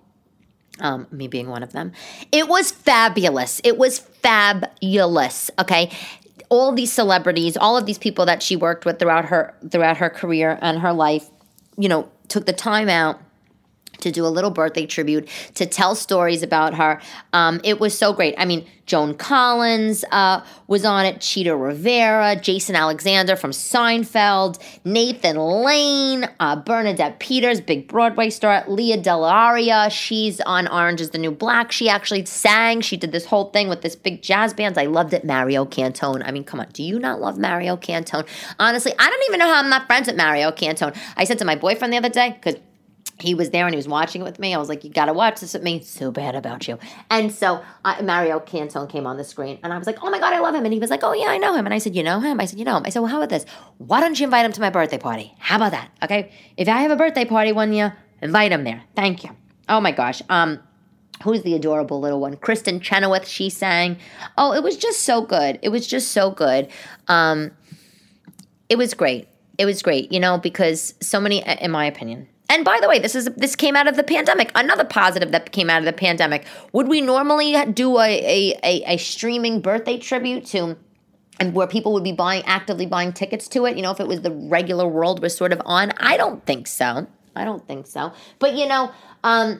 Um, 0.81 1.07
me 1.09 1.29
being 1.29 1.47
one 1.47 1.63
of 1.63 1.71
them. 1.71 1.93
It 2.33 2.49
was 2.49 2.69
fabulous. 2.69 3.61
It 3.63 3.77
was 3.77 3.97
fabulous. 3.97 5.49
Okay 5.57 5.89
all 6.49 6.71
these 6.71 6.91
celebrities, 6.91 7.57
all 7.57 7.75
of 7.75 7.85
these 7.85 7.97
people 7.97 8.25
that 8.25 8.43
she 8.43 8.55
worked 8.55 8.85
with 8.85 8.99
throughout 8.99 9.25
her 9.25 9.55
throughout 9.71 9.97
her 9.97 10.09
career 10.09 10.59
and 10.61 10.79
her 10.79 10.93
life, 10.93 11.29
you 11.77 11.89
know, 11.89 12.09
took 12.27 12.45
the 12.45 12.53
time 12.53 12.89
out 12.89 13.19
to 14.01 14.11
do 14.11 14.25
a 14.25 14.29
little 14.29 14.51
birthday 14.51 14.85
tribute, 14.85 15.27
to 15.55 15.65
tell 15.65 15.95
stories 15.95 16.43
about 16.43 16.75
her. 16.75 17.01
Um, 17.33 17.61
it 17.63 17.79
was 17.79 17.97
so 17.97 18.13
great. 18.13 18.35
I 18.37 18.45
mean, 18.45 18.65
Joan 18.85 19.15
Collins 19.15 20.05
uh, 20.11 20.45
was 20.67 20.85
on 20.85 21.05
it, 21.07 21.19
Chita 21.19 21.55
Rivera, 21.55 22.35
Jason 22.35 22.75
Alexander 22.75 23.35
from 23.35 23.49
Seinfeld, 23.49 24.61
Nathan 24.83 25.37
Lane, 25.37 26.29
uh, 26.39 26.55
Bernadette 26.55 27.19
Peters, 27.19 27.61
big 27.61 27.87
Broadway 27.87 28.29
star, 28.29 28.63
Lea 28.67 28.97
DeLaria. 28.97 29.89
She's 29.89 30.39
on 30.41 30.67
Orange 30.67 31.01
is 31.01 31.09
the 31.09 31.17
New 31.17 31.31
Black. 31.31 31.71
She 31.71 31.89
actually 31.89 32.25
sang. 32.25 32.81
She 32.81 32.95
did 32.95 33.11
this 33.11 33.25
whole 33.25 33.49
thing 33.49 33.69
with 33.69 33.81
this 33.81 33.95
big 33.95 34.21
jazz 34.21 34.53
band. 34.53 34.77
I 34.77 34.85
loved 34.85 35.13
it. 35.13 35.25
Mario 35.25 35.65
Cantone. 35.65 36.21
I 36.23 36.31
mean, 36.31 36.43
come 36.43 36.59
on. 36.59 36.67
Do 36.71 36.83
you 36.83 36.99
not 36.99 37.19
love 37.19 37.39
Mario 37.39 37.77
Cantone? 37.77 38.27
Honestly, 38.59 38.93
I 38.99 39.09
don't 39.09 39.23
even 39.27 39.39
know 39.39 39.47
how 39.47 39.59
I'm 39.59 39.69
not 39.69 39.87
friends 39.87 40.07
with 40.07 40.15
Mario 40.15 40.51
Cantone. 40.51 40.95
I 41.17 41.23
said 41.23 41.39
to 41.39 41.45
my 41.45 41.55
boyfriend 41.55 41.91
the 41.91 41.97
other 41.97 42.09
day, 42.09 42.37
because 42.39 42.59
he 43.19 43.33
was 43.33 43.51
there 43.51 43.65
and 43.65 43.73
he 43.73 43.77
was 43.77 43.87
watching 43.87 44.21
it 44.21 44.23
with 44.25 44.39
me. 44.39 44.53
I 44.53 44.57
was 44.57 44.67
like, 44.67 44.83
"You 44.83 44.89
got 44.89 45.05
to 45.05 45.13
watch 45.13 45.39
this 45.39 45.53
with 45.53 45.63
me." 45.63 45.81
So 45.81 46.11
bad 46.11 46.35
about 46.35 46.67
you. 46.67 46.77
And 47.09 47.31
so 47.31 47.63
Mario 48.03 48.39
Cantone 48.39 48.89
came 48.89 49.07
on 49.07 49.17
the 49.17 49.23
screen, 49.23 49.59
and 49.63 49.71
I 49.71 49.77
was 49.77 49.87
like, 49.87 50.03
"Oh 50.03 50.09
my 50.09 50.19
god, 50.19 50.33
I 50.33 50.39
love 50.39 50.53
him!" 50.53 50.65
And 50.65 50.73
he 50.73 50.79
was 50.79 50.89
like, 50.89 51.03
"Oh 51.03 51.13
yeah, 51.13 51.27
I 51.27 51.37
know 51.37 51.55
him." 51.55 51.65
And 51.65 51.73
I 51.73 51.77
said, 51.77 51.95
"You 51.95 52.03
know 52.03 52.19
him?" 52.19 52.39
I 52.39 52.45
said, 52.45 52.59
"You 52.59 52.65
know 52.65 52.77
him." 52.77 52.83
I 52.85 52.89
said, 52.89 52.99
"Well, 52.99 53.09
how 53.09 53.17
about 53.17 53.29
this? 53.29 53.45
Why 53.77 54.01
don't 54.01 54.19
you 54.19 54.25
invite 54.25 54.45
him 54.45 54.51
to 54.51 54.61
my 54.61 54.69
birthday 54.69 54.97
party? 54.97 55.33
How 55.39 55.55
about 55.55 55.71
that? 55.71 55.89
Okay, 56.03 56.31
if 56.57 56.67
I 56.67 56.81
have 56.81 56.91
a 56.91 56.97
birthday 56.97 57.25
party 57.25 57.51
one 57.51 57.71
year, 57.71 57.97
invite 58.21 58.51
him 58.51 58.63
there. 58.63 58.83
Thank 58.95 59.23
you." 59.23 59.31
Oh 59.69 59.79
my 59.79 59.91
gosh. 59.91 60.21
Um, 60.29 60.59
who's 61.23 61.41
the 61.43 61.55
adorable 61.55 62.01
little 62.01 62.19
one? 62.19 62.35
Kristin 62.35 62.81
Chenoweth. 62.81 63.27
She 63.27 63.49
sang. 63.49 63.97
Oh, 64.37 64.53
it 64.53 64.61
was 64.61 64.75
just 64.75 65.03
so 65.03 65.21
good. 65.21 65.57
It 65.61 65.69
was 65.69 65.87
just 65.87 66.11
so 66.11 66.31
good. 66.31 66.67
Um, 67.07 67.51
it 68.67 68.77
was 68.77 68.93
great. 68.93 69.29
It 69.57 69.65
was 69.65 69.81
great. 69.81 70.11
You 70.11 70.19
know, 70.19 70.37
because 70.37 70.93
so 71.01 71.21
many, 71.21 71.41
in 71.61 71.71
my 71.71 71.85
opinion 71.85 72.27
and 72.55 72.63
by 72.63 72.79
the 72.81 72.87
way, 72.87 72.99
this 72.99 73.15
is 73.15 73.25
this 73.35 73.53
came 73.53 73.75
out 73.75 73.85
of 73.85 73.97
the 73.97 74.03
pandemic. 74.03 74.49
Another 74.55 74.85
positive 74.85 75.31
that 75.31 75.51
came 75.51 75.69
out 75.69 75.79
of 75.79 75.85
the 75.85 75.91
pandemic. 75.91 76.45
Would 76.71 76.87
we 76.87 77.01
normally 77.01 77.53
do 77.73 77.99
a 77.99 78.01
a, 78.01 78.59
a, 78.63 78.93
a 78.93 78.97
streaming 78.97 79.59
birthday 79.59 79.97
tribute 79.97 80.45
to 80.47 80.77
and 81.37 81.53
where 81.53 81.67
people 81.67 81.91
would 81.91 82.03
be 82.05 82.13
buying 82.13 82.43
actively 82.45 82.85
buying 82.85 83.11
tickets 83.11 83.49
to 83.49 83.65
it, 83.65 83.75
you 83.75 83.83
know, 83.83 83.91
if 83.91 83.99
it 83.99 84.07
was 84.07 84.21
the 84.21 84.31
regular 84.31 84.87
world 84.87 85.21
was 85.21 85.35
sort 85.35 85.51
of 85.51 85.61
on? 85.65 85.91
I 85.97 86.15
don't 86.15 86.45
think 86.45 86.67
so. 86.67 87.07
I 87.35 87.43
don't 87.43 87.67
think 87.67 87.87
so. 87.87 88.13
But 88.39 88.55
you 88.55 88.67
know, 88.67 88.89
um 89.25 89.59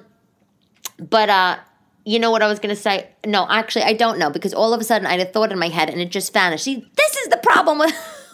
but 0.97 1.29
uh 1.29 1.58
you 2.05 2.17
know 2.19 2.31
what 2.31 2.41
I 2.41 2.47
was 2.47 2.60
going 2.60 2.73
to 2.73 2.79
say? 2.79 3.10
No, 3.25 3.45
actually, 3.49 3.81
I 3.81 3.93
don't 3.93 4.19
know 4.19 4.29
because 4.29 4.53
all 4.53 4.73
of 4.73 4.79
a 4.79 4.84
sudden 4.86 5.05
I 5.05 5.17
had 5.17 5.19
a 5.19 5.25
thought 5.25 5.51
in 5.51 5.60
my 5.60 5.69
head 5.69 5.89
and 5.89 5.99
it 5.99 6.12
just 6.12 6.31
vanished. 6.31 6.63
See, 6.63 6.88
this 6.95 7.15
is 7.17 7.27
the 7.29 7.38
problem 7.38 7.79
with, 7.79 7.93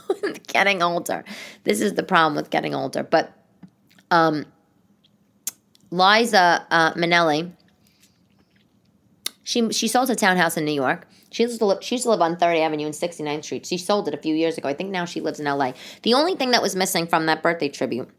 with 0.21 0.45
getting 0.47 0.83
older. 0.83 1.23
This 1.63 1.79
is 1.79 1.93
the 1.93 2.03
problem 2.03 2.35
with 2.35 2.49
getting 2.49 2.75
older. 2.75 3.01
But 3.01 3.33
um, 4.11 4.45
Liza 5.89 6.65
uh, 6.69 6.93
Minnelli, 6.93 7.51
she 9.43 9.71
she 9.71 9.87
sold 9.87 10.09
a 10.09 10.15
townhouse 10.15 10.55
in 10.57 10.65
New 10.65 10.71
York. 10.71 11.07
She 11.31 11.43
used 11.43 11.59
to 11.59 11.65
live, 11.65 11.83
she 11.83 11.95
used 11.95 12.03
to 12.03 12.09
live 12.09 12.21
on 12.21 12.35
3rd 12.35 12.59
Avenue 12.59 12.85
and 12.85 12.93
69th 12.93 13.45
Street. 13.45 13.65
She 13.65 13.77
sold 13.77 14.07
it 14.07 14.13
a 14.13 14.17
few 14.17 14.35
years 14.35 14.57
ago. 14.57 14.67
I 14.67 14.73
think 14.73 14.89
now 14.91 15.05
she 15.05 15.21
lives 15.21 15.39
in 15.39 15.45
LA. 15.45 15.73
The 16.03 16.13
only 16.13 16.35
thing 16.35 16.51
that 16.51 16.61
was 16.61 16.75
missing 16.75 17.07
from 17.07 17.25
that 17.27 17.41
birthday 17.41 17.69
tribute 17.69 18.09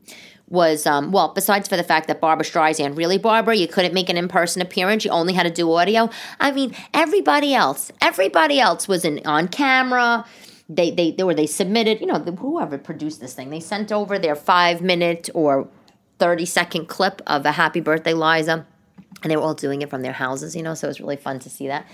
was, 0.48 0.86
um, 0.86 1.12
well, 1.12 1.32
besides 1.34 1.68
for 1.68 1.76
the 1.76 1.84
fact 1.84 2.08
that 2.08 2.20
Barbara 2.20 2.44
Streisand, 2.44 2.96
really, 2.96 3.18
Barbara, 3.18 3.54
you 3.54 3.68
couldn't 3.68 3.94
make 3.94 4.08
an 4.08 4.16
in 4.16 4.28
person 4.28 4.62
appearance. 4.62 5.04
You 5.04 5.10
only 5.10 5.34
had 5.34 5.44
to 5.44 5.50
do 5.50 5.70
audio. 5.72 6.10
I 6.40 6.52
mean, 6.52 6.74
everybody 6.94 7.54
else, 7.54 7.92
everybody 8.00 8.58
else 8.58 8.88
was 8.88 9.04
in 9.04 9.20
on 9.26 9.48
camera. 9.48 10.24
They, 10.68 10.90
they, 10.90 11.10
they 11.10 11.22
were, 11.22 11.34
they 11.34 11.46
submitted, 11.46 12.00
you 12.00 12.06
know, 12.06 12.18
whoever 12.18 12.78
produced 12.78 13.20
this 13.20 13.34
thing, 13.34 13.50
they 13.50 13.60
sent 13.60 13.92
over 13.92 14.18
their 14.18 14.34
five 14.36 14.80
minute 14.80 15.28
or 15.34 15.68
30 16.22 16.46
second 16.46 16.86
clip 16.86 17.20
of 17.26 17.44
a 17.44 17.50
happy 17.50 17.80
birthday, 17.80 18.14
Liza. 18.14 18.64
And 19.24 19.30
they 19.30 19.36
were 19.36 19.42
all 19.42 19.54
doing 19.54 19.82
it 19.82 19.90
from 19.90 20.02
their 20.02 20.12
houses, 20.12 20.54
you 20.54 20.62
know, 20.62 20.74
so 20.74 20.86
it 20.86 20.90
was 20.90 21.00
really 21.00 21.16
fun 21.16 21.40
to 21.40 21.50
see 21.50 21.66
that. 21.66 21.84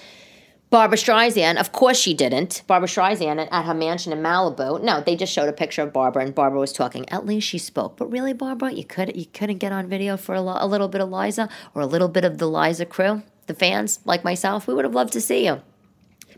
Barbara 0.68 0.98
Streisand, 0.98 1.58
of 1.58 1.72
course 1.72 1.98
she 1.98 2.12
didn't. 2.12 2.62
Barbara 2.66 2.88
Streisand 2.88 3.48
at, 3.50 3.64
her 3.64 3.72
mansion 3.72 4.12
in 4.12 4.18
Malibu. 4.18 4.82
No, 4.82 5.00
they 5.00 5.16
just 5.16 5.32
showed 5.32 5.48
a 5.48 5.52
picture 5.54 5.80
of 5.80 5.94
Barbara, 5.94 6.24
and 6.24 6.34
Barbara 6.34 6.60
was 6.60 6.74
talking. 6.74 7.08
At 7.08 7.24
least 7.24 7.48
she 7.48 7.56
spoke. 7.56 7.96
But 7.96 8.12
really, 8.12 8.34
Barbara, 8.34 8.72
you 8.72 8.84
could 8.84 9.16
you 9.16 9.24
couldn't 9.24 9.58
get 9.58 9.72
on 9.72 9.88
video 9.88 10.18
for 10.18 10.34
a, 10.34 10.42
lo- 10.42 10.58
a 10.58 10.66
little 10.66 10.88
bit 10.88 11.00
of 11.00 11.08
Liza 11.08 11.48
or 11.74 11.80
a 11.80 11.86
little 11.86 12.08
bit 12.08 12.26
of 12.26 12.36
the 12.36 12.50
Liza 12.50 12.84
crew, 12.84 13.22
the 13.46 13.54
fans 13.54 14.00
like 14.04 14.24
myself. 14.24 14.66
We 14.66 14.74
would 14.74 14.84
have 14.84 14.94
loved 14.94 15.14
to 15.14 15.22
see 15.22 15.46
you. 15.46 15.62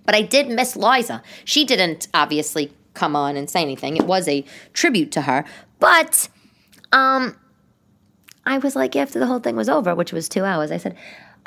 But 0.07 0.14
I 0.14 0.22
did 0.22 0.48
miss 0.48 0.76
Liza. 0.76 1.24
She 1.44 1.64
didn't 1.64 2.07
obviously 2.14 2.72
come 2.94 3.16
on 3.16 3.37
and 3.37 3.50
say 3.50 3.62
anything. 3.62 3.96
It 3.96 4.07
was 4.07 4.29
a 4.29 4.44
tribute 4.74 5.11
to 5.12 5.22
her, 5.22 5.44
but 5.81 6.29
um, 6.92 7.37
I 8.51 8.59
was 8.59 8.75
like, 8.75 8.97
after 8.97 9.21
the 9.21 9.27
whole 9.27 9.39
thing 9.39 9.55
was 9.55 9.69
over, 9.69 9.95
which 9.95 10.13
was 10.13 10.29
two 10.29 10.45
hours, 10.45 10.73
I 10.73 10.77
said. 10.77 10.97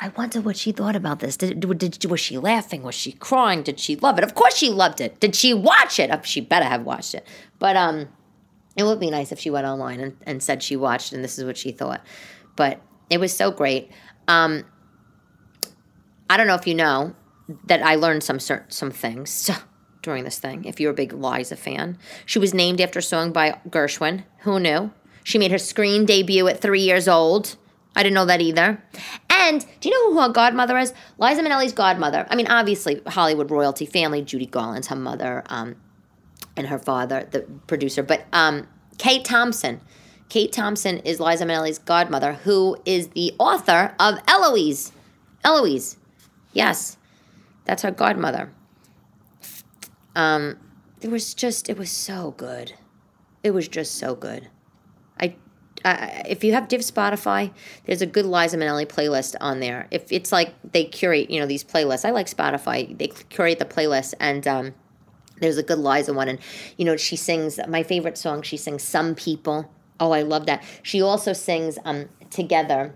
I 0.00 0.08
wonder 0.08 0.40
what 0.40 0.56
she 0.56 0.72
thought 0.72 0.96
about 0.96 1.20
this. 1.20 1.36
Did, 1.36 1.60
did, 1.78 2.04
was 2.06 2.18
she 2.18 2.38
laughing? 2.38 2.82
Was 2.82 2.94
she 2.94 3.12
crying? 3.12 3.62
Did 3.62 3.78
she 3.78 3.94
love 3.96 4.16
it? 4.16 4.24
Of 4.24 4.34
course 4.34 4.56
she 4.56 4.70
loved 4.70 5.02
it. 5.02 5.20
Did 5.20 5.36
she 5.36 5.52
watch 5.52 6.00
it? 6.00 6.26
She 6.26 6.40
better 6.40 6.64
have 6.64 6.84
watched 6.84 7.14
it. 7.14 7.26
But 7.58 7.76
um, 7.76 8.08
it 8.74 8.84
would 8.84 8.98
be 8.98 9.10
nice 9.10 9.32
if 9.32 9.38
she 9.38 9.50
went 9.50 9.66
online 9.66 10.00
and, 10.00 10.16
and 10.22 10.42
said 10.42 10.62
she 10.62 10.76
watched 10.76 11.12
and 11.12 11.22
this 11.22 11.38
is 11.38 11.44
what 11.44 11.58
she 11.58 11.72
thought. 11.72 12.02
But 12.56 12.80
it 13.10 13.20
was 13.20 13.36
so 13.36 13.50
great. 13.50 13.90
Um, 14.26 14.64
I 16.30 16.38
don't 16.38 16.46
know 16.46 16.54
if 16.54 16.66
you 16.66 16.74
know 16.74 17.14
that 17.66 17.82
I 17.82 17.96
learned 17.96 18.24
some 18.24 18.40
certain 18.40 18.70
some 18.70 18.90
things 18.90 19.50
during 20.02 20.24
this 20.24 20.38
thing. 20.38 20.64
If 20.64 20.80
you're 20.80 20.92
a 20.92 20.94
big 20.94 21.12
Liza 21.12 21.56
fan, 21.56 21.98
she 22.24 22.38
was 22.38 22.54
named 22.54 22.80
after 22.80 23.00
a 23.00 23.02
song 23.02 23.30
by 23.30 23.60
Gershwin. 23.68 24.24
Who 24.38 24.58
knew? 24.58 24.90
She 25.24 25.38
made 25.38 25.50
her 25.50 25.58
screen 25.58 26.04
debut 26.04 26.46
at 26.46 26.60
three 26.60 26.82
years 26.82 27.08
old. 27.08 27.56
I 27.96 28.02
didn't 28.02 28.14
know 28.14 28.26
that 28.26 28.40
either. 28.40 28.82
And 29.30 29.64
do 29.80 29.88
you 29.88 29.94
know 29.94 30.12
who 30.12 30.20
her 30.20 30.28
godmother 30.28 30.76
is? 30.78 30.92
Liza 31.18 31.42
Minnelli's 31.42 31.72
godmother. 31.72 32.26
I 32.28 32.36
mean, 32.36 32.46
obviously, 32.46 33.00
Hollywood 33.06 33.50
royalty 33.50 33.86
family. 33.86 34.22
Judy 34.22 34.46
Garland's 34.46 34.88
her 34.88 34.96
mother, 34.96 35.42
um, 35.46 35.76
and 36.56 36.66
her 36.68 36.78
father, 36.78 37.26
the 37.30 37.40
producer. 37.66 38.02
But 38.02 38.26
um, 38.32 38.68
Kay 38.98 39.22
Thompson. 39.22 39.80
Kay 40.28 40.46
Thompson 40.48 40.98
is 40.98 41.20
Liza 41.20 41.44
Minnelli's 41.44 41.78
godmother, 41.78 42.34
who 42.34 42.76
is 42.84 43.08
the 43.08 43.34
author 43.38 43.94
of 43.98 44.18
Eloise. 44.26 44.92
Eloise. 45.44 45.96
Yes, 46.52 46.96
that's 47.64 47.82
her 47.82 47.90
godmother. 47.90 48.52
Um, 50.16 50.58
it 51.00 51.10
was 51.10 51.34
just, 51.34 51.68
it 51.68 51.78
was 51.78 51.90
so 51.90 52.32
good. 52.36 52.74
It 53.42 53.52
was 53.52 53.68
just 53.68 53.96
so 53.96 54.14
good. 54.14 54.48
Uh, 55.84 56.22
if 56.26 56.42
you 56.42 56.52
have 56.52 56.66
Div 56.68 56.80
Spotify, 56.80 57.52
there's 57.84 58.00
a 58.00 58.06
good 58.06 58.24
Liza 58.24 58.56
Minnelli 58.56 58.86
playlist 58.86 59.34
on 59.40 59.60
there. 59.60 59.86
If 59.90 60.10
it's 60.10 60.32
like 60.32 60.54
they 60.72 60.84
curate, 60.84 61.30
you 61.30 61.38
know, 61.38 61.46
these 61.46 61.62
playlists. 61.62 62.06
I 62.06 62.10
like 62.10 62.26
Spotify. 62.26 62.96
They 62.96 63.08
curate 63.08 63.58
the 63.58 63.66
playlist, 63.66 64.14
and 64.18 64.46
um, 64.48 64.74
there's 65.40 65.58
a 65.58 65.62
good 65.62 65.78
Liza 65.78 66.14
one. 66.14 66.28
And 66.28 66.38
you 66.78 66.86
know, 66.86 66.96
she 66.96 67.16
sings 67.16 67.60
my 67.68 67.82
favorite 67.82 68.16
song. 68.16 68.42
She 68.42 68.56
sings 68.56 68.82
"Some 68.82 69.14
People." 69.14 69.70
Oh, 70.00 70.12
I 70.12 70.22
love 70.22 70.46
that. 70.46 70.64
She 70.82 71.02
also 71.02 71.32
sings 71.32 71.78
um, 71.84 72.08
"Together." 72.30 72.94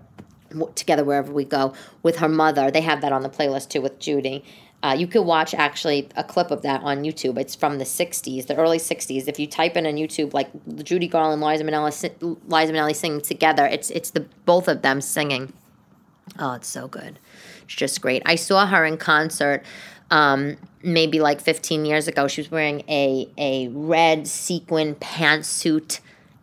Together 0.74 1.04
wherever 1.04 1.30
we 1.30 1.44
go 1.44 1.74
with 2.02 2.16
her 2.16 2.28
mother. 2.28 2.70
They 2.70 2.80
have 2.80 3.02
that 3.02 3.12
on 3.12 3.20
the 3.20 3.28
playlist 3.28 3.68
too 3.68 3.82
with 3.82 3.98
Judy. 3.98 4.42
Uh, 4.82 4.94
you 4.96 5.08
could 5.08 5.22
watch 5.22 5.54
actually 5.54 6.08
a 6.14 6.22
clip 6.22 6.52
of 6.52 6.62
that 6.62 6.82
on 6.82 7.02
YouTube. 7.02 7.36
It's 7.36 7.56
from 7.56 7.78
the 7.78 7.84
60s, 7.84 8.46
the 8.46 8.54
early 8.56 8.78
60s. 8.78 9.26
If 9.26 9.38
you 9.40 9.46
type 9.48 9.76
in 9.76 9.86
on 9.86 9.94
YouTube, 9.94 10.32
like 10.32 10.50
Judy 10.84 11.08
Garland, 11.08 11.42
Liza 11.42 11.64
Minnelli, 11.64 12.12
Liza 12.46 12.72
Minnelli 12.72 12.94
singing 12.94 13.20
together, 13.20 13.66
it's 13.66 13.90
it's 13.90 14.10
the 14.10 14.20
both 14.44 14.68
of 14.68 14.82
them 14.82 15.00
singing. 15.00 15.52
Oh, 16.38 16.52
it's 16.52 16.68
so 16.68 16.86
good. 16.86 17.18
It's 17.64 17.74
just 17.74 18.00
great. 18.00 18.22
I 18.24 18.36
saw 18.36 18.66
her 18.66 18.84
in 18.84 18.98
concert 18.98 19.64
um, 20.10 20.56
maybe 20.82 21.20
like 21.20 21.40
15 21.40 21.84
years 21.84 22.08
ago. 22.08 22.28
She 22.28 22.40
was 22.40 22.50
wearing 22.50 22.82
a, 22.88 23.28
a 23.36 23.68
red 23.68 24.26
sequin 24.26 24.94
pantsuit. 24.96 26.00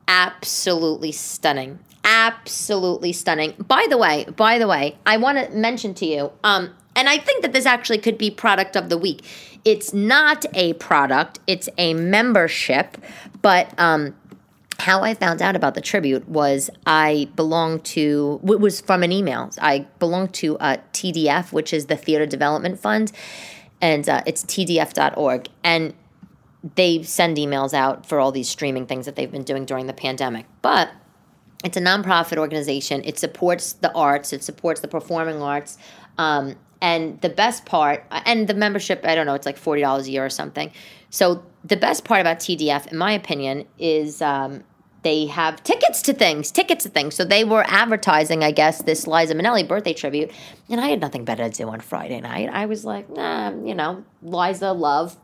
Absolutely 0.07 1.11
stunning. 1.11 1.79
Absolutely 2.03 3.11
stunning. 3.13 3.55
By 3.67 3.87
the 3.89 3.97
way, 3.97 4.25
by 4.25 4.59
the 4.59 4.67
way, 4.67 4.97
I 5.05 5.17
want 5.17 5.37
to 5.37 5.55
mention 5.55 5.93
to 5.95 6.05
you, 6.05 6.31
um, 6.43 6.75
and 6.95 7.09
I 7.09 7.17
think 7.17 7.41
that 7.41 7.53
this 7.53 7.65
actually 7.65 7.97
could 7.97 8.17
be 8.17 8.31
product 8.31 8.75
of 8.75 8.89
the 8.89 8.97
week. 8.97 9.23
It's 9.63 9.93
not 9.93 10.45
a 10.53 10.73
product, 10.73 11.39
it's 11.47 11.67
a 11.77 11.93
membership, 11.93 12.97
but 13.41 13.73
um, 13.79 14.15
how 14.79 15.03
I 15.03 15.13
found 15.13 15.41
out 15.41 15.55
about 15.55 15.75
the 15.75 15.81
tribute 15.81 16.27
was 16.27 16.69
I 16.85 17.29
belong 17.35 17.79
to, 17.81 18.39
it 18.43 18.59
was 18.59 18.81
from 18.81 19.03
an 19.03 19.11
email. 19.11 19.49
I 19.61 19.87
belong 19.99 20.29
to 20.29 20.57
uh, 20.57 20.77
TDF, 20.93 21.51
which 21.51 21.73
is 21.73 21.87
the 21.87 21.95
Theater 21.95 22.25
Development 22.25 22.79
Fund, 22.79 23.11
and 23.81 24.07
uh, 24.07 24.21
it's 24.25 24.43
tdf.org. 24.43 25.47
And 25.63 25.93
they 26.75 27.03
send 27.03 27.37
emails 27.37 27.73
out 27.73 28.05
for 28.05 28.19
all 28.19 28.31
these 28.31 28.49
streaming 28.49 28.85
things 28.85 29.05
that 29.05 29.15
they've 29.15 29.31
been 29.31 29.43
doing 29.43 29.65
during 29.65 29.87
the 29.87 29.93
pandemic. 29.93 30.45
But 30.61 30.91
it's 31.63 31.77
a 31.77 31.81
nonprofit 31.81 32.37
organization. 32.37 33.01
It 33.05 33.17
supports 33.17 33.73
the 33.73 33.91
arts, 33.93 34.33
it 34.33 34.43
supports 34.43 34.81
the 34.81 34.87
performing 34.87 35.41
arts. 35.41 35.77
Um, 36.17 36.55
and 36.85 37.19
the 37.21 37.29
best 37.29 37.65
part, 37.65 38.05
and 38.11 38.47
the 38.47 38.53
membership, 38.53 39.03
I 39.05 39.15
don't 39.15 39.25
know, 39.25 39.33
it's 39.33 39.47
like 39.47 39.59
$40 39.59 40.05
a 40.05 40.11
year 40.11 40.23
or 40.23 40.29
something. 40.29 40.71
So 41.09 41.43
the 41.63 41.77
best 41.77 42.03
part 42.03 42.21
about 42.21 42.37
TDF, 42.37 42.91
in 42.91 42.97
my 42.99 43.11
opinion, 43.11 43.65
is 43.79 44.21
um, 44.21 44.63
they 45.01 45.25
have 45.25 45.63
tickets 45.63 46.03
to 46.03 46.13
things, 46.13 46.51
tickets 46.51 46.83
to 46.83 46.91
things. 46.91 47.15
So 47.15 47.25
they 47.25 47.43
were 47.43 47.63
advertising, 47.65 48.43
I 48.43 48.51
guess, 48.51 48.83
this 48.83 49.07
Liza 49.07 49.33
Minnelli 49.33 49.67
birthday 49.67 49.93
tribute. 49.93 50.29
And 50.69 50.79
I 50.79 50.89
had 50.89 51.01
nothing 51.01 51.25
better 51.25 51.49
to 51.49 51.49
do 51.49 51.67
on 51.69 51.79
Friday 51.79 52.21
night. 52.21 52.49
I 52.51 52.67
was 52.67 52.85
like, 52.85 53.09
nah, 53.09 53.49
you 53.49 53.73
know, 53.73 54.05
Liza, 54.21 54.71
love, 54.71 55.17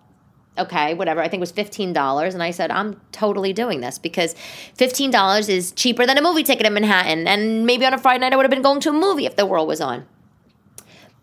okay, 0.58 0.95
whatever. 0.95 1.21
I 1.21 1.28
think 1.28 1.41
it 1.41 1.47
was 1.47 1.54
$15. 1.54 2.34
And 2.34 2.41
I 2.41 2.50
said, 2.50 2.71
I'm 2.71 3.00
totally 3.12 3.54
doing 3.54 3.82
this 3.82 4.00
because 4.00 4.34
$15 4.80 5.47
is 5.47 5.74
cheaper 5.74 6.08
than 6.08 6.17
a 6.17 6.24
movie 6.24 6.41
ticket 6.41 6.65
in 6.65 6.74
Manhattan. 6.74 7.28
And 7.28 7.67
maybe 7.67 7.86
on 7.86 7.93
a 7.93 8.00
Friday 8.00 8.21
night, 8.21 8.34
I 8.34 8.36
would 8.36 8.45
have 8.45 8.52
been 8.52 8.63
going 8.63 8.80
to 8.80 8.89
a 8.89 8.93
movie 8.93 9.28
if 9.28 9.36
the 9.36 9.45
world 9.45 9.67
was 9.67 9.80
on. 9.80 10.08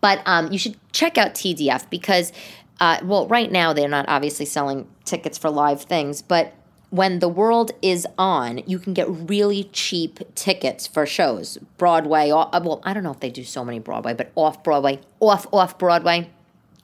But 0.01 0.21
um, 0.25 0.51
you 0.51 0.57
should 0.57 0.77
check 0.91 1.17
out 1.17 1.33
TDF 1.33 1.89
because, 1.89 2.31
uh, 2.79 2.99
well, 3.03 3.27
right 3.27 3.51
now 3.51 3.73
they're 3.73 3.89
not 3.89 4.05
obviously 4.07 4.45
selling 4.45 4.87
tickets 5.05 5.37
for 5.37 5.49
live 5.49 5.81
things, 5.81 6.21
but 6.21 6.53
when 6.89 7.19
the 7.19 7.29
world 7.29 7.71
is 7.81 8.07
on, 8.17 8.61
you 8.65 8.79
can 8.79 8.93
get 8.93 9.07
really 9.09 9.65
cheap 9.65 10.19
tickets 10.35 10.87
for 10.87 11.05
shows. 11.05 11.57
Broadway, 11.77 12.31
uh, 12.31 12.59
well, 12.63 12.81
I 12.83 12.93
don't 12.93 13.03
know 13.03 13.11
if 13.11 13.19
they 13.19 13.29
do 13.29 13.43
so 13.43 13.63
many 13.63 13.79
Broadway, 13.79 14.13
but 14.13 14.31
off 14.35 14.63
Broadway, 14.63 14.99
off 15.19 15.45
off 15.53 15.77
Broadway. 15.77 16.29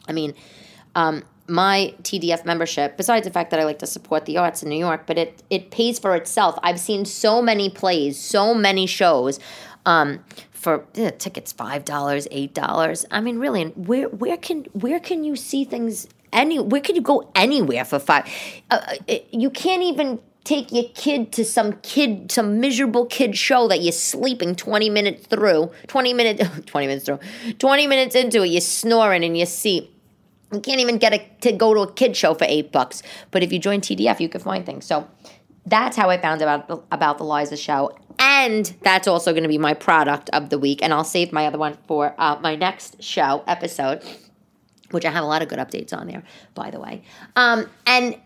I 0.07 0.11
mean, 0.11 0.35
um, 0.93 1.23
my 1.47 1.93
TDF 2.03 2.45
membership, 2.45 2.97
besides 2.97 3.25
the 3.25 3.33
fact 3.33 3.51
that 3.51 3.59
I 3.59 3.63
like 3.63 3.79
to 3.79 3.87
support 3.87 4.25
the 4.25 4.37
arts 4.37 4.61
in 4.61 4.69
New 4.69 4.77
York, 4.77 5.07
but 5.07 5.17
it 5.17 5.41
it 5.49 5.71
pays 5.71 5.97
for 5.97 6.15
itself. 6.15 6.57
I've 6.61 6.79
seen 6.79 7.05
so 7.05 7.41
many 7.41 7.69
plays, 7.69 8.19
so 8.19 8.53
many 8.53 8.85
shows. 8.85 9.39
Um, 9.87 10.23
for 10.65 10.83
yeah, 10.95 11.11
tickets 11.11 11.53
five 11.53 11.85
dollars, 11.85 12.27
eight 12.31 12.55
dollars. 12.55 13.05
I 13.11 13.21
mean, 13.21 13.37
really, 13.37 13.65
where 13.89 14.09
where 14.09 14.35
can 14.35 14.63
where 14.73 14.99
can 14.99 15.23
you 15.23 15.35
see 15.35 15.63
things? 15.63 16.07
Any 16.33 16.57
where 16.59 16.81
can 16.81 16.95
you 16.95 17.03
go 17.03 17.29
anywhere 17.35 17.85
for 17.85 17.99
five? 17.99 18.25
Uh, 18.71 18.81
uh, 18.81 18.95
it, 19.07 19.27
you 19.31 19.51
can't 19.51 19.83
even 19.83 20.19
take 20.43 20.71
your 20.71 20.85
kid 20.95 21.31
to 21.33 21.45
some 21.45 21.73
kid 21.83 22.31
some 22.31 22.59
miserable 22.59 23.05
kid 23.05 23.37
show 23.37 23.67
that 23.67 23.81
you're 23.81 23.91
sleeping 23.91 24.55
20 24.55 24.91
minutes 24.91 25.25
through 25.25 25.71
20 25.87 26.13
minutes 26.13 26.43
20 26.67 26.85
minutes 26.87 27.05
through 27.05 27.19
20 27.57 27.87
minutes 27.87 28.15
into 28.15 28.43
it 28.43 28.49
you're 28.49 28.61
snoring 28.61 29.23
in 29.23 29.33
your 29.33 29.47
seat 29.47 29.89
you 30.53 30.59
can't 30.59 30.79
even 30.79 30.99
get 30.99 31.13
a, 31.15 31.27
to 31.41 31.51
go 31.51 31.73
to 31.73 31.79
a 31.79 31.91
kid 31.91 32.15
show 32.15 32.35
for 32.35 32.45
eight 32.47 32.71
bucks 32.71 33.01
but 33.31 33.41
if 33.41 33.51
you 33.51 33.57
join 33.57 33.81
tdf 33.81 34.19
you 34.19 34.29
can 34.29 34.39
find 34.39 34.67
things 34.67 34.85
so 34.85 35.07
that's 35.65 35.97
how 35.97 36.09
i 36.09 36.17
found 36.17 36.41
out 36.41 36.85
about 36.91 37.17
the 37.17 37.23
liza 37.23 37.57
show 37.57 37.91
and 38.19 38.73
that's 38.81 39.07
also 39.07 39.31
going 39.31 39.43
to 39.43 39.49
be 39.49 39.57
my 39.57 39.73
product 39.73 40.29
of 40.31 40.49
the 40.49 40.59
week. 40.59 40.81
And 40.81 40.93
I'll 40.93 41.03
save 41.03 41.31
my 41.31 41.47
other 41.47 41.57
one 41.57 41.77
for 41.87 42.15
uh, 42.17 42.37
my 42.41 42.55
next 42.55 43.01
show 43.03 43.43
episode, 43.47 44.03
which 44.91 45.05
I 45.05 45.11
have 45.11 45.23
a 45.23 45.27
lot 45.27 45.41
of 45.41 45.49
good 45.49 45.59
updates 45.59 45.93
on 45.93 46.07
there, 46.07 46.23
by 46.53 46.71
the 46.71 46.79
way. 46.79 47.03
Um, 47.35 47.69
and 47.85 48.17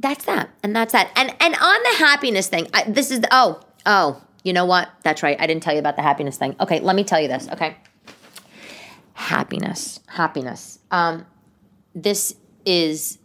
that's 0.00 0.24
that. 0.26 0.50
And 0.62 0.74
that's 0.74 0.92
that. 0.92 1.10
And 1.16 1.34
and 1.40 1.54
on 1.54 1.82
the 1.82 1.98
happiness 1.98 2.48
thing, 2.48 2.68
I, 2.74 2.84
this 2.84 3.10
is 3.10 3.20
the, 3.20 3.28
oh 3.30 3.60
oh 3.86 4.22
you 4.44 4.52
know 4.52 4.64
what? 4.64 4.88
That's 5.02 5.22
right. 5.22 5.36
I 5.40 5.46
didn't 5.46 5.62
tell 5.62 5.74
you 5.74 5.80
about 5.80 5.96
the 5.96 6.02
happiness 6.02 6.36
thing. 6.36 6.54
Okay, 6.60 6.80
let 6.80 6.94
me 6.94 7.04
tell 7.04 7.20
you 7.20 7.28
this. 7.28 7.48
Okay, 7.48 7.76
happiness, 9.14 10.00
happiness. 10.06 10.78
Um, 10.90 11.26
this 11.94 12.34
is 12.64 13.18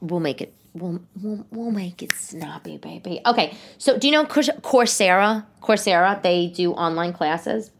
we'll 0.00 0.20
make 0.20 0.40
it 0.40 0.54
We'll, 0.74 1.02
we'll, 1.20 1.46
we'll 1.50 1.70
make 1.70 2.02
it 2.02 2.12
snappy, 2.12 2.78
baby. 2.78 3.20
Okay, 3.26 3.54
so 3.76 3.98
do 3.98 4.06
you 4.06 4.12
know 4.12 4.24
Coursera? 4.24 5.44
Coursera, 5.62 6.22
they 6.22 6.46
do 6.46 6.72
online 6.72 7.12
classes. 7.12 7.70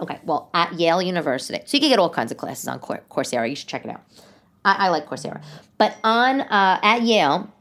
Okay, 0.00 0.18
well, 0.24 0.50
at 0.54 0.72
Yale 0.74 1.02
University. 1.02 1.60
So 1.66 1.76
you 1.76 1.80
can 1.80 1.90
get 1.90 1.98
all 1.98 2.10
kinds 2.10 2.32
of 2.32 2.38
classes 2.38 2.66
on 2.66 2.80
Coursera. 2.80 3.48
You 3.48 3.54
should 3.54 3.68
check 3.68 3.84
it 3.84 3.90
out. 3.90 4.02
I, 4.64 4.86
I 4.86 4.88
like 4.88 5.06
Coursera. 5.06 5.42
But 5.76 5.96
on 6.02 6.40
uh, 6.40 6.80
at 6.82 7.02
Yale, 7.02 7.52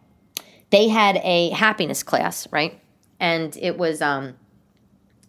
they 0.69 0.87
had 0.87 1.17
a 1.23 1.49
happiness 1.49 2.01
class, 2.01 2.47
right? 2.51 2.79
And 3.19 3.55
it 3.57 3.77
was 3.77 4.01
um, 4.01 4.35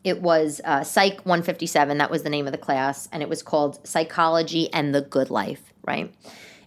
it 0.04 0.22
was 0.22 0.60
uh, 0.64 0.84
Psych 0.84 1.16
157. 1.26 1.98
That 1.98 2.10
was 2.10 2.22
the 2.22 2.30
name 2.30 2.46
of 2.46 2.52
the 2.52 2.58
class, 2.58 3.08
and 3.10 3.22
it 3.22 3.28
was 3.28 3.42
called 3.42 3.86
Psychology 3.86 4.72
and 4.72 4.94
the 4.94 5.02
Good 5.02 5.30
Life, 5.30 5.72
right? 5.86 6.14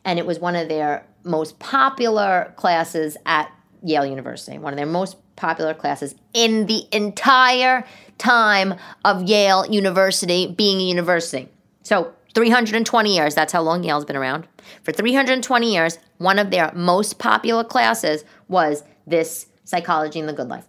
And 0.04 0.20
it 0.20 0.26
was 0.26 0.40
one 0.40 0.56
of 0.56 0.70
their 0.70 1.06
most 1.28 1.60
popular 1.60 2.54
classes 2.56 3.18
at 3.26 3.52
Yale 3.84 4.06
University, 4.06 4.58
one 4.58 4.74
of 4.74 4.78
their 4.78 4.86
most 4.86 5.18
popular 5.36 5.74
classes 5.74 6.16
in 6.34 6.66
the 6.66 6.84
entire 6.92 7.86
time 8.18 8.74
of 9.06 9.24
Yale 9.24 9.66
University 9.68 10.48
being 10.48 10.80
a 10.80 10.84
university. 10.84 11.48
So 11.84 12.14
320 12.34 13.16
years, 13.16 13.36
that's 13.36 13.54
how 13.54 13.62
long 13.62 13.84
Yale's 13.84 14.06
been 14.06 14.16
around. 14.16 14.48
For 14.84 14.92
320 14.92 15.74
years, 15.74 16.00
one 16.18 16.40
of 16.40 16.52
their 16.52 16.72
most 16.74 17.20
popular 17.20 17.64
classes 17.64 18.24
was 18.48 18.84
this 19.06 19.48
psychology 19.64 20.20
and 20.20 20.28
the 20.28 20.34
good 20.34 20.48
life. 20.48 20.68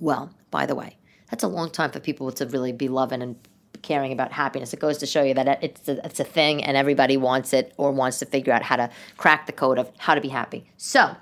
Well, 0.00 0.34
by 0.50 0.66
the 0.66 0.74
way, 0.74 0.96
that's 1.30 1.44
a 1.44 1.48
long 1.48 1.70
time 1.70 1.90
for 1.90 2.00
people 2.00 2.30
to 2.32 2.46
really 2.46 2.72
be 2.72 2.88
loving 2.88 3.22
and 3.22 3.36
caring 3.82 4.12
about 4.12 4.32
happiness. 4.32 4.72
It 4.72 4.80
goes 4.80 4.98
to 4.98 5.06
show 5.06 5.22
you 5.22 5.34
that 5.34 5.62
it's 5.62 5.88
a, 5.88 6.04
it's 6.06 6.20
a 6.20 6.24
thing 6.24 6.64
and 6.64 6.76
everybody 6.76 7.16
wants 7.16 7.52
it 7.52 7.74
or 7.76 7.92
wants 7.92 8.18
to 8.20 8.26
figure 8.26 8.52
out 8.52 8.62
how 8.62 8.76
to 8.76 8.90
crack 9.16 9.46
the 9.46 9.52
code 9.52 9.78
of 9.78 9.90
how 9.98 10.14
to 10.14 10.20
be 10.20 10.28
happy. 10.28 10.64
So, 10.76 11.14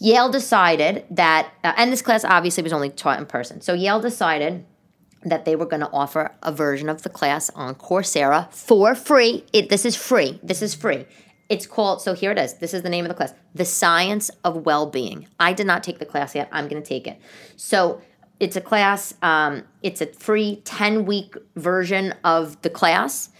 Yale 0.00 0.30
decided 0.30 1.04
that, 1.10 1.52
uh, 1.64 1.72
and 1.76 1.92
this 1.92 2.02
class 2.02 2.24
obviously 2.24 2.62
was 2.62 2.72
only 2.72 2.90
taught 2.90 3.18
in 3.18 3.26
person. 3.26 3.60
So, 3.60 3.72
Yale 3.74 4.00
decided 4.00 4.64
that 5.24 5.44
they 5.44 5.56
were 5.56 5.66
going 5.66 5.80
to 5.80 5.90
offer 5.90 6.32
a 6.42 6.52
version 6.52 6.88
of 6.88 7.02
the 7.02 7.08
class 7.08 7.50
on 7.50 7.74
Coursera 7.74 8.52
for 8.52 8.94
free. 8.94 9.44
It, 9.52 9.68
this 9.68 9.84
is 9.84 9.96
free. 9.96 10.38
This 10.42 10.62
is 10.62 10.74
free. 10.74 11.06
It's 11.48 11.66
called, 11.66 12.02
so 12.02 12.14
here 12.14 12.30
it 12.30 12.38
is. 12.38 12.54
This 12.54 12.74
is 12.74 12.82
the 12.82 12.90
name 12.90 13.04
of 13.04 13.08
the 13.08 13.14
class 13.14 13.32
The 13.54 13.64
Science 13.64 14.30
of 14.44 14.66
Well 14.66 14.86
Being. 14.86 15.26
I 15.40 15.52
did 15.54 15.66
not 15.66 15.82
take 15.82 15.98
the 15.98 16.06
class 16.06 16.34
yet. 16.34 16.48
I'm 16.52 16.68
going 16.68 16.82
to 16.82 16.88
take 16.88 17.06
it. 17.06 17.18
So 17.56 18.02
it's 18.40 18.56
a 18.56 18.60
class, 18.60 19.14
um, 19.22 19.64
it's 19.82 20.00
a 20.00 20.06
free 20.06 20.62
10 20.64 21.04
week 21.06 21.34
version 21.56 22.14
of 22.24 22.60
the 22.62 22.70
class. 22.70 23.30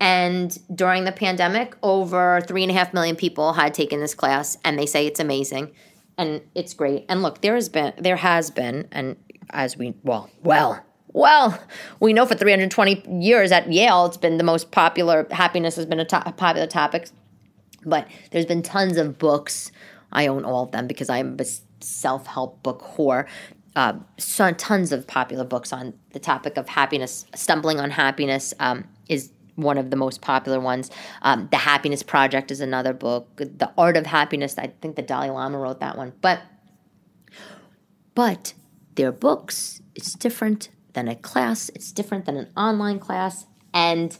And 0.00 0.56
during 0.72 1.04
the 1.04 1.12
pandemic, 1.12 1.76
over 1.82 2.40
three 2.46 2.62
and 2.62 2.70
a 2.70 2.74
half 2.74 2.94
million 2.94 3.16
people 3.16 3.54
had 3.54 3.74
taken 3.74 4.00
this 4.00 4.14
class, 4.14 4.56
and 4.64 4.78
they 4.78 4.86
say 4.86 5.06
it's 5.06 5.18
amazing 5.18 5.72
and 6.18 6.42
it's 6.54 6.74
great. 6.74 7.06
And 7.08 7.22
look, 7.22 7.40
there 7.40 7.54
has 7.54 7.68
been, 7.68 7.94
there 7.96 8.16
has 8.16 8.50
been, 8.50 8.88
and 8.90 9.16
as 9.50 9.76
we, 9.76 9.94
well, 10.02 10.28
well, 10.42 10.84
well, 11.12 11.58
we 12.00 12.12
know 12.12 12.26
for 12.26 12.34
320 12.34 13.24
years 13.24 13.52
at 13.52 13.72
Yale, 13.72 14.06
it's 14.06 14.16
been 14.16 14.36
the 14.36 14.44
most 14.44 14.70
popular, 14.72 15.26
happiness 15.30 15.76
has 15.76 15.86
been 15.86 16.00
a, 16.00 16.04
to- 16.04 16.28
a 16.28 16.32
popular 16.32 16.66
topic. 16.66 17.08
But 17.84 18.08
there's 18.32 18.44
been 18.44 18.62
tons 18.62 18.98
of 18.98 19.18
books. 19.18 19.70
I 20.12 20.26
own 20.26 20.44
all 20.44 20.64
of 20.64 20.72
them 20.72 20.88
because 20.88 21.08
I'm 21.08 21.36
a 21.38 21.44
self 21.80 22.26
help 22.26 22.62
book 22.62 22.82
whore. 22.82 23.26
So 24.18 24.52
tons 24.52 24.92
of 24.92 25.06
popular 25.06 25.44
books 25.44 25.72
on 25.72 25.94
the 26.12 26.18
topic 26.18 26.56
of 26.56 26.68
happiness. 26.68 27.26
Stumbling 27.34 27.78
on 27.80 27.90
Happiness 27.90 28.52
um, 28.58 28.84
is 29.08 29.30
one 29.54 29.78
of 29.78 29.90
the 29.90 29.96
most 29.96 30.20
popular 30.20 30.60
ones. 30.60 30.90
Um, 31.22 31.48
the 31.50 31.58
Happiness 31.58 32.02
Project 32.02 32.50
is 32.50 32.60
another 32.60 32.92
book. 32.92 33.36
The 33.36 33.70
Art 33.76 33.96
of 33.96 34.06
Happiness, 34.06 34.56
I 34.58 34.72
think 34.80 34.96
the 34.96 35.02
Dalai 35.02 35.30
Lama 35.30 35.58
wrote 35.58 35.80
that 35.80 35.96
one. 35.96 36.12
But 36.20 36.40
but 38.14 38.54
their 38.96 39.12
books, 39.12 39.80
it's 39.94 40.14
different 40.14 40.70
than 40.94 41.06
a 41.06 41.14
class, 41.14 41.68
it's 41.68 41.92
different 41.92 42.24
than 42.24 42.36
an 42.36 42.48
online 42.56 42.98
class, 42.98 43.46
and 43.72 44.16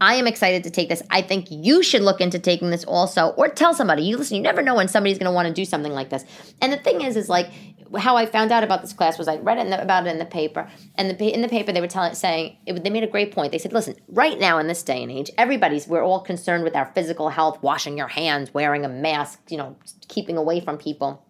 I 0.00 0.14
am 0.16 0.26
excited 0.26 0.64
to 0.64 0.70
take 0.70 0.90
this. 0.90 1.02
I 1.10 1.22
think 1.22 1.46
you 1.50 1.82
should 1.82 2.02
look 2.02 2.20
into 2.20 2.38
taking 2.38 2.70
this 2.70 2.84
also, 2.84 3.28
or 3.28 3.48
tell 3.48 3.72
somebody. 3.72 4.02
You 4.02 4.18
listen. 4.18 4.36
You 4.36 4.42
never 4.42 4.62
know 4.62 4.74
when 4.74 4.88
somebody's 4.88 5.18
going 5.18 5.30
to 5.30 5.34
want 5.34 5.48
to 5.48 5.54
do 5.54 5.64
something 5.64 5.92
like 5.92 6.10
this. 6.10 6.24
And 6.60 6.72
the 6.72 6.76
thing 6.76 7.00
is, 7.00 7.16
is 7.16 7.28
like 7.30 7.50
how 7.98 8.16
I 8.16 8.26
found 8.26 8.52
out 8.52 8.64
about 8.64 8.82
this 8.82 8.92
class 8.92 9.18
was 9.18 9.28
I 9.28 9.36
read 9.36 9.58
it 9.58 9.70
the, 9.70 9.80
about 9.80 10.06
it 10.06 10.10
in 10.10 10.18
the 10.18 10.24
paper, 10.24 10.68
and 10.96 11.10
the 11.10 11.34
in 11.34 11.42
the 11.42 11.48
paper 11.48 11.72
they 11.72 11.80
were 11.80 11.86
telling 11.86 12.14
saying 12.14 12.56
it, 12.66 12.82
they 12.82 12.90
made 12.90 13.04
a 13.04 13.08
great 13.08 13.32
point. 13.32 13.52
They 13.52 13.58
said, 13.58 13.72
listen, 13.72 13.96
right 14.08 14.38
now 14.38 14.58
in 14.58 14.66
this 14.66 14.82
day 14.82 15.02
and 15.02 15.10
age, 15.10 15.30
everybody's 15.38 15.86
we're 15.86 16.04
all 16.04 16.20
concerned 16.20 16.64
with 16.64 16.76
our 16.76 16.90
physical 16.94 17.28
health, 17.28 17.62
washing 17.62 17.96
your 17.96 18.08
hands, 18.08 18.52
wearing 18.52 18.84
a 18.84 18.88
mask, 18.88 19.40
you 19.48 19.56
know, 19.56 19.76
keeping 20.08 20.36
away 20.36 20.60
from 20.60 20.78
people. 20.78 21.22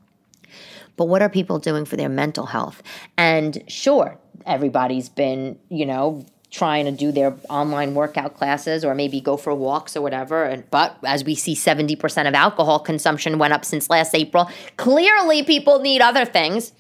But 0.97 1.07
what 1.07 1.23
are 1.23 1.29
people 1.29 1.59
doing 1.59 1.85
for 1.85 1.97
their 1.97 2.09
mental 2.09 2.47
health? 2.47 2.83
And 3.19 3.63
sure, 3.69 4.19
everybody's 4.47 5.09
been, 5.09 5.59
you 5.69 5.85
know, 5.85 6.25
trying 6.57 6.87
to 6.87 6.91
do 6.91 7.13
their 7.13 7.37
online 7.51 7.95
workout 7.95 8.35
classes 8.35 8.83
or 8.83 8.95
maybe 8.95 9.21
go 9.21 9.37
for 9.37 9.55
walks 9.55 9.95
or 9.95 10.01
whatever. 10.01 10.45
And 10.45 10.69
but 10.71 10.97
as 11.05 11.23
we 11.23 11.35
see 11.35 11.55
70% 11.55 12.27
of 12.27 12.33
alcohol 12.33 12.79
consumption 12.79 13.39
went 13.39 13.53
up 13.53 13.63
since 13.63 13.91
last 13.91 14.15
April, 14.15 14.51
clearly 14.79 15.43
people 15.43 15.81
need 15.81 16.01
other 16.01 16.25
things. 16.25 16.73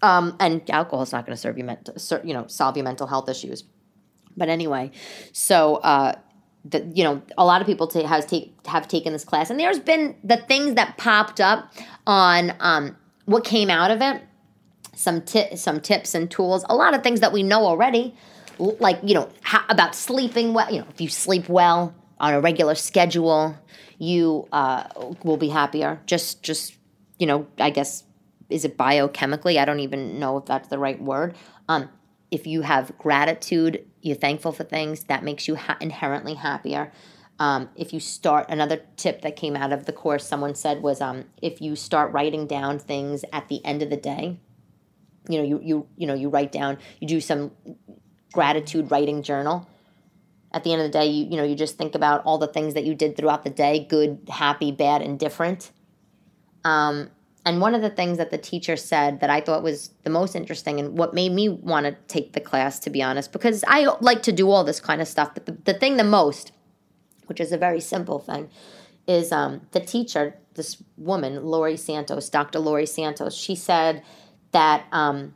Um, 0.00 0.36
and 0.38 0.62
alcohol 0.70 1.02
is 1.02 1.10
not 1.10 1.26
going 1.26 1.34
to 1.34 1.40
serve 1.40 1.58
you 1.58 1.64
mental, 1.64 1.94
you 2.22 2.32
know, 2.32 2.46
solve 2.46 2.76
your 2.76 2.84
mental 2.84 3.08
health 3.08 3.28
issues. 3.28 3.64
But 4.36 4.48
anyway, 4.48 4.92
so 5.32 5.76
uh, 5.76 6.14
the, 6.64 6.88
you 6.94 7.02
know, 7.02 7.20
a 7.36 7.44
lot 7.44 7.60
of 7.60 7.66
people 7.66 7.88
t- 7.88 8.04
has 8.04 8.24
take 8.24 8.54
have 8.68 8.86
taken 8.86 9.12
this 9.12 9.24
class, 9.24 9.50
and 9.50 9.58
there's 9.58 9.80
been 9.80 10.14
the 10.22 10.36
things 10.36 10.74
that 10.74 10.98
popped 10.98 11.40
up 11.40 11.72
on 12.06 12.54
um, 12.60 12.96
what 13.24 13.42
came 13.42 13.70
out 13.70 13.90
of 13.90 14.00
it. 14.00 14.22
Some 14.94 15.22
t- 15.22 15.56
some 15.56 15.80
tips 15.80 16.14
and 16.14 16.30
tools, 16.30 16.64
a 16.68 16.76
lot 16.76 16.94
of 16.94 17.02
things 17.02 17.18
that 17.18 17.32
we 17.32 17.42
know 17.42 17.66
already 17.66 18.14
like 18.58 18.98
you 19.02 19.14
know 19.14 19.28
how, 19.42 19.62
about 19.68 19.94
sleeping 19.94 20.54
well 20.54 20.72
you 20.72 20.80
know 20.80 20.86
if 20.90 21.00
you 21.00 21.08
sleep 21.08 21.48
well 21.48 21.94
on 22.20 22.34
a 22.34 22.40
regular 22.40 22.74
schedule 22.74 23.56
you 23.98 24.46
uh, 24.52 24.84
will 25.24 25.36
be 25.36 25.48
happier. 25.48 26.00
Just 26.06 26.42
just 26.42 26.76
you 27.18 27.26
know 27.26 27.46
i 27.58 27.70
guess 27.70 28.04
is 28.48 28.64
it 28.64 28.78
biochemically? 28.78 29.58
I 29.58 29.66
don't 29.66 29.80
even 29.80 30.18
know 30.18 30.38
if 30.38 30.46
that's 30.46 30.68
the 30.68 30.78
right 30.78 30.98
word. 31.02 31.36
Um, 31.68 31.90
if 32.30 32.46
you 32.46 32.62
have 32.62 32.96
gratitude 32.98 33.84
you're 34.00 34.16
thankful 34.16 34.52
for 34.52 34.64
things 34.64 35.04
that 35.04 35.24
makes 35.24 35.48
you 35.48 35.56
ha- 35.56 35.76
inherently 35.80 36.34
happier. 36.34 36.92
Um, 37.40 37.68
if 37.76 37.92
you 37.92 38.00
start 38.00 38.46
another 38.48 38.80
tip 38.96 39.22
that 39.22 39.36
came 39.36 39.56
out 39.56 39.72
of 39.72 39.86
the 39.86 39.92
course 39.92 40.26
someone 40.26 40.54
said 40.54 40.82
was 40.82 41.00
um, 41.00 41.24
if 41.42 41.60
you 41.60 41.76
start 41.76 42.12
writing 42.12 42.46
down 42.46 42.78
things 42.78 43.24
at 43.32 43.48
the 43.48 43.64
end 43.64 43.82
of 43.82 43.90
the 43.90 43.96
day 43.96 44.38
you 45.28 45.38
know 45.38 45.44
you, 45.44 45.60
you 45.62 45.86
you 45.96 46.06
know 46.06 46.14
you 46.14 46.28
write 46.28 46.50
down 46.50 46.78
you 47.00 47.06
do 47.06 47.20
some 47.20 47.50
gratitude 48.32 48.90
writing 48.90 49.22
journal. 49.22 49.68
At 50.52 50.64
the 50.64 50.72
end 50.72 50.80
of 50.80 50.86
the 50.90 50.98
day, 50.98 51.06
you 51.06 51.26
you 51.26 51.36
know 51.36 51.44
you 51.44 51.54
just 51.54 51.76
think 51.76 51.94
about 51.94 52.24
all 52.24 52.38
the 52.38 52.46
things 52.46 52.74
that 52.74 52.84
you 52.84 52.94
did 52.94 53.16
throughout 53.16 53.44
the 53.44 53.50
day, 53.50 53.86
good, 53.88 54.20
happy, 54.28 54.72
bad, 54.72 55.02
and 55.02 55.18
different. 55.18 55.70
Um, 56.64 57.10
and 57.48 57.60
one 57.60 57.74
of 57.74 57.80
the 57.80 57.90
things 57.90 58.18
that 58.18 58.30
the 58.30 58.38
teacher 58.38 58.76
said 58.76 59.20
that 59.20 59.30
I 59.30 59.40
thought 59.40 59.62
was 59.62 59.90
the 60.02 60.10
most 60.10 60.34
interesting 60.34 60.80
and 60.80 60.98
what 60.98 61.14
made 61.14 61.32
me 61.32 61.48
want 61.48 61.86
to 61.86 61.92
take 62.06 62.34
the 62.34 62.40
class, 62.40 62.78
to 62.80 62.90
be 62.90 63.02
honest, 63.02 63.32
because 63.32 63.64
I 63.66 63.86
like 64.00 64.22
to 64.24 64.32
do 64.32 64.50
all 64.50 64.64
this 64.64 64.80
kind 64.80 65.00
of 65.00 65.08
stuff. 65.08 65.32
But 65.32 65.46
the, 65.46 65.52
the 65.52 65.72
thing 65.72 65.96
the 65.96 66.04
most, 66.04 66.52
which 67.26 67.40
is 67.40 67.50
a 67.50 67.56
very 67.56 67.80
simple 67.80 68.18
thing, 68.18 68.50
is 69.06 69.32
um, 69.32 69.62
the 69.70 69.80
teacher, 69.80 70.34
this 70.54 70.82
woman, 70.98 71.42
Laurie 71.42 71.78
Santos, 71.78 72.28
Dr. 72.28 72.58
Laurie 72.58 72.84
Santos, 72.84 73.34
she 73.34 73.54
said 73.54 74.02
that 74.52 74.84
um, 74.92 75.34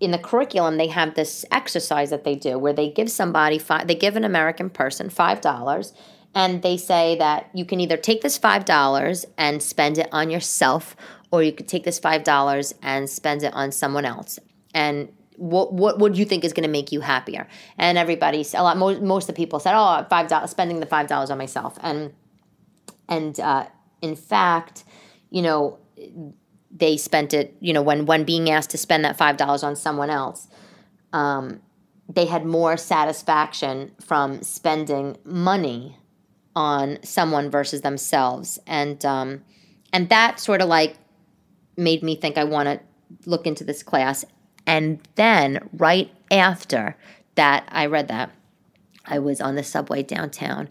in 0.00 0.10
the 0.10 0.18
curriculum 0.18 0.76
they 0.78 0.88
have 0.88 1.14
this 1.14 1.44
exercise 1.52 2.10
that 2.10 2.24
they 2.24 2.34
do 2.34 2.58
where 2.58 2.72
they 2.72 2.90
give 2.90 3.10
somebody 3.10 3.58
five 3.58 3.86
they 3.86 3.94
give 3.94 4.16
an 4.16 4.24
american 4.24 4.70
person 4.70 5.08
five 5.10 5.40
dollars 5.40 5.92
and 6.34 6.62
they 6.62 6.76
say 6.76 7.16
that 7.16 7.50
you 7.52 7.64
can 7.64 7.80
either 7.80 7.96
take 7.96 8.20
this 8.22 8.38
five 8.38 8.64
dollars 8.64 9.26
and 9.36 9.62
spend 9.62 9.98
it 9.98 10.08
on 10.12 10.30
yourself 10.30 10.96
or 11.30 11.42
you 11.42 11.52
could 11.52 11.68
take 11.68 11.84
this 11.84 11.98
five 11.98 12.24
dollars 12.24 12.74
and 12.82 13.08
spend 13.08 13.42
it 13.42 13.52
on 13.54 13.72
someone 13.72 14.04
else. 14.04 14.38
And 14.74 15.12
what 15.36 15.72
what 15.72 15.98
would 15.98 16.16
you 16.16 16.24
think 16.24 16.44
is 16.44 16.52
going 16.52 16.64
to 16.64 16.70
make 16.70 16.92
you 16.92 17.00
happier? 17.00 17.48
And 17.78 17.98
everybody 17.98 18.44
a 18.54 18.62
lot 18.62 18.76
most, 18.76 19.02
most 19.02 19.28
of 19.28 19.34
the 19.34 19.40
people 19.40 19.58
said 19.58 19.74
oh 19.74 20.06
five 20.08 20.28
dollars 20.28 20.50
spending 20.50 20.80
the 20.80 20.86
five 20.86 21.08
dollars 21.08 21.30
on 21.30 21.38
myself. 21.38 21.78
And 21.82 22.12
and 23.08 23.38
uh, 23.40 23.66
in 24.00 24.14
fact 24.14 24.84
you 25.30 25.42
know 25.42 25.78
they 26.70 26.96
spent 26.96 27.34
it, 27.34 27.56
you 27.60 27.72
know, 27.72 27.82
when 27.82 28.06
when 28.06 28.24
being 28.24 28.50
asked 28.50 28.70
to 28.70 28.78
spend 28.78 29.04
that 29.04 29.16
five 29.16 29.36
dollars 29.36 29.62
on 29.62 29.76
someone 29.76 30.10
else, 30.10 30.48
um, 31.12 31.60
they 32.08 32.26
had 32.26 32.44
more 32.44 32.76
satisfaction 32.76 33.92
from 34.00 34.42
spending 34.42 35.16
money 35.24 35.96
on 36.54 36.98
someone 37.02 37.50
versus 37.50 37.80
themselves, 37.82 38.58
and 38.66 39.04
um, 39.04 39.42
and 39.92 40.08
that 40.08 40.38
sort 40.38 40.60
of 40.60 40.68
like 40.68 40.96
made 41.76 42.02
me 42.02 42.14
think 42.16 42.38
I 42.38 42.44
want 42.44 42.66
to 42.68 42.80
look 43.28 43.46
into 43.46 43.64
this 43.64 43.82
class. 43.82 44.24
And 44.66 45.00
then 45.16 45.68
right 45.72 46.10
after 46.30 46.96
that, 47.34 47.66
I 47.68 47.86
read 47.86 48.08
that 48.08 48.30
I 49.06 49.18
was 49.18 49.40
on 49.40 49.56
the 49.56 49.64
subway 49.64 50.02
downtown, 50.02 50.68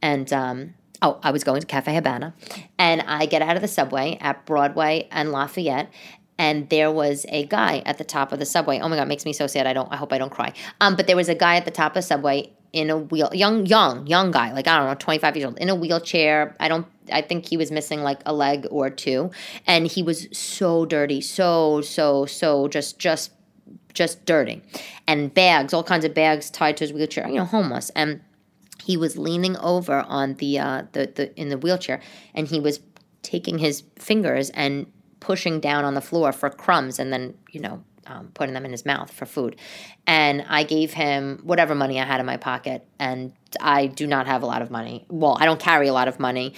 and 0.00 0.32
um, 0.32 0.74
oh, 1.02 1.18
I 1.22 1.30
was 1.30 1.44
going 1.44 1.60
to 1.60 1.66
Cafe 1.66 1.94
Habana, 1.94 2.34
and 2.78 3.02
I 3.02 3.26
get 3.26 3.42
out 3.42 3.56
of 3.56 3.62
the 3.62 3.68
subway 3.68 4.18
at 4.20 4.44
Broadway 4.46 5.08
and 5.10 5.32
Lafayette, 5.32 5.90
and 6.38 6.68
there 6.70 6.90
was 6.90 7.26
a 7.28 7.44
guy 7.46 7.82
at 7.84 7.98
the 7.98 8.04
top 8.04 8.32
of 8.32 8.38
the 8.38 8.46
subway. 8.46 8.80
Oh 8.80 8.88
my 8.88 8.96
god, 8.96 9.02
it 9.02 9.08
makes 9.08 9.24
me 9.24 9.32
so 9.32 9.46
sad. 9.46 9.66
I 9.66 9.72
don't. 9.72 9.92
I 9.92 9.96
hope 9.96 10.12
I 10.12 10.18
don't 10.18 10.30
cry. 10.30 10.52
Um, 10.80 10.96
but 10.96 11.06
there 11.06 11.16
was 11.16 11.28
a 11.28 11.34
guy 11.34 11.56
at 11.56 11.64
the 11.64 11.70
top 11.70 11.92
of 11.92 11.96
the 11.96 12.02
subway 12.02 12.52
in 12.72 12.88
a 12.88 12.96
wheel, 12.96 13.30
young, 13.32 13.66
young, 13.66 14.06
young 14.06 14.30
guy, 14.30 14.52
like 14.52 14.66
I 14.68 14.78
don't 14.78 14.86
know, 14.86 14.94
twenty 14.94 15.18
five 15.18 15.36
years 15.36 15.46
old, 15.46 15.58
in 15.58 15.68
a 15.68 15.74
wheelchair. 15.74 16.56
I 16.60 16.68
don't. 16.68 16.86
I 17.12 17.22
think 17.22 17.46
he 17.46 17.56
was 17.56 17.70
missing 17.70 18.02
like 18.02 18.20
a 18.24 18.32
leg 18.32 18.66
or 18.70 18.90
two, 18.90 19.30
and 19.66 19.86
he 19.86 20.02
was 20.02 20.28
so 20.32 20.86
dirty, 20.86 21.20
so 21.20 21.80
so 21.80 22.26
so 22.26 22.68
just 22.68 22.98
just 22.98 23.32
just 23.92 24.24
dirty, 24.24 24.62
and 25.06 25.34
bags, 25.34 25.74
all 25.74 25.84
kinds 25.84 26.04
of 26.04 26.14
bags 26.14 26.50
tied 26.50 26.76
to 26.78 26.84
his 26.84 26.92
wheelchair. 26.92 27.28
You 27.28 27.36
know, 27.36 27.44
homeless, 27.44 27.90
and 27.90 28.20
he 28.90 28.96
was 28.96 29.16
leaning 29.16 29.56
over 29.58 30.00
on 30.08 30.34
the 30.34 30.58
uh, 30.58 30.82
the 30.92 31.12
the 31.14 31.40
in 31.40 31.48
the 31.48 31.58
wheelchair, 31.58 32.00
and 32.34 32.48
he 32.48 32.58
was 32.58 32.80
taking 33.22 33.58
his 33.58 33.84
fingers 33.96 34.50
and 34.50 34.86
pushing 35.20 35.60
down 35.60 35.84
on 35.84 35.94
the 35.94 36.00
floor 36.00 36.32
for 36.32 36.50
crumbs, 36.50 36.98
and 36.98 37.12
then 37.12 37.34
you 37.52 37.60
know 37.60 37.84
um, 38.06 38.30
putting 38.34 38.54
them 38.54 38.64
in 38.64 38.72
his 38.72 38.84
mouth 38.84 39.10
for 39.10 39.26
food. 39.26 39.56
And 40.06 40.44
I 40.48 40.64
gave 40.64 40.92
him 40.92 41.40
whatever 41.44 41.74
money 41.74 42.00
I 42.00 42.04
had 42.04 42.18
in 42.18 42.26
my 42.26 42.36
pocket. 42.36 42.84
And 42.98 43.32
I 43.60 43.86
do 43.86 44.06
not 44.06 44.26
have 44.26 44.42
a 44.42 44.46
lot 44.46 44.62
of 44.62 44.70
money. 44.70 45.06
Well, 45.08 45.36
I 45.40 45.44
don't 45.44 45.60
carry 45.60 45.86
a 45.86 45.92
lot 45.92 46.08
of 46.08 46.18
money. 46.18 46.54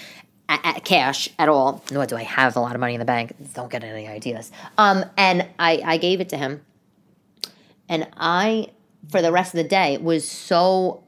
At, 0.48 0.84
cash 0.84 1.30
at 1.38 1.48
all, 1.48 1.82
nor 1.90 2.04
do 2.04 2.14
I 2.14 2.24
have 2.24 2.56
a 2.56 2.60
lot 2.60 2.74
of 2.74 2.80
money 2.80 2.94
in 2.94 2.98
the 2.98 3.06
bank. 3.06 3.34
Don't 3.54 3.70
get 3.70 3.84
any 3.84 4.06
ideas. 4.06 4.52
Um, 4.76 5.04
and 5.16 5.48
I, 5.58 5.80
I 5.82 5.96
gave 5.96 6.20
it 6.20 6.28
to 6.30 6.36
him, 6.36 6.60
and 7.88 8.06
I, 8.18 8.68
for 9.10 9.22
the 9.22 9.32
rest 9.32 9.54
of 9.54 9.58
the 9.58 9.68
day, 9.68 9.96
was 9.96 10.28
so, 10.28 11.01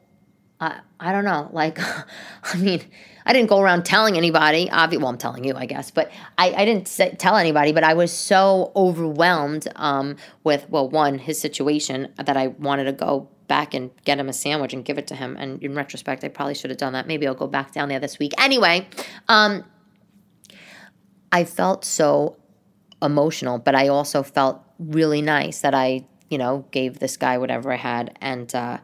uh, 0.65 0.81
I 0.99 1.13
don't 1.13 1.25
know, 1.25 1.51
like, 1.53 1.79
I 2.43 2.57
mean, 2.57 2.81
I 3.27 3.33
didn't 3.33 3.49
go 3.49 3.61
around 3.61 3.85
telling 3.85 4.17
anybody. 4.17 4.71
Obviously, 4.71 5.03
well, 5.03 5.13
I'm 5.13 5.19
telling 5.19 5.45
you, 5.45 5.55
I 5.55 5.67
guess, 5.67 5.91
but 5.91 6.11
I, 6.39 6.53
I 6.53 6.65
didn't 6.65 6.89
say, 6.89 7.15
tell 7.19 7.37
anybody. 7.37 7.73
But 7.73 7.85
I 7.85 7.95
was 7.95 8.13
so 8.13 8.73
overwhelmed 8.75 9.69
um, 9.77 10.17
with 10.43 10.69
well, 10.71 10.89
one 10.89 11.19
his 11.19 11.41
situation 11.41 12.13
that 12.17 12.37
I 12.37 12.49
wanted 12.49 12.85
to 12.85 12.93
go 12.93 13.29
back 13.47 13.75
and 13.75 13.91
get 14.05 14.19
him 14.19 14.29
a 14.29 14.33
sandwich 14.33 14.73
and 14.73 14.85
give 14.85 14.97
it 14.97 15.07
to 15.09 15.15
him. 15.15 15.37
And 15.39 15.63
in 15.63 15.75
retrospect, 15.75 16.25
I 16.25 16.29
probably 16.29 16.55
should 16.55 16.71
have 16.71 16.79
done 16.79 16.95
that. 16.95 17.07
Maybe 17.07 17.27
I'll 17.27 17.35
go 17.35 17.47
back 17.47 17.73
down 17.73 17.89
there 17.89 18.01
this 18.01 18.19
week. 18.19 18.33
Anyway, 18.39 18.89
um, 19.29 19.65
I 21.31 21.45
felt 21.45 21.85
so 21.85 22.37
emotional, 23.03 23.59
but 23.59 23.75
I 23.75 23.89
also 23.89 24.23
felt 24.23 24.63
really 24.79 25.21
nice 25.21 25.61
that 25.61 25.75
I, 25.75 26.07
you 26.31 26.39
know, 26.39 26.65
gave 26.71 27.01
this 27.01 27.19
guy 27.19 27.37
whatever 27.37 27.71
I 27.73 27.77
had 27.77 28.17
and. 28.23 28.55
Uh, 28.55 28.79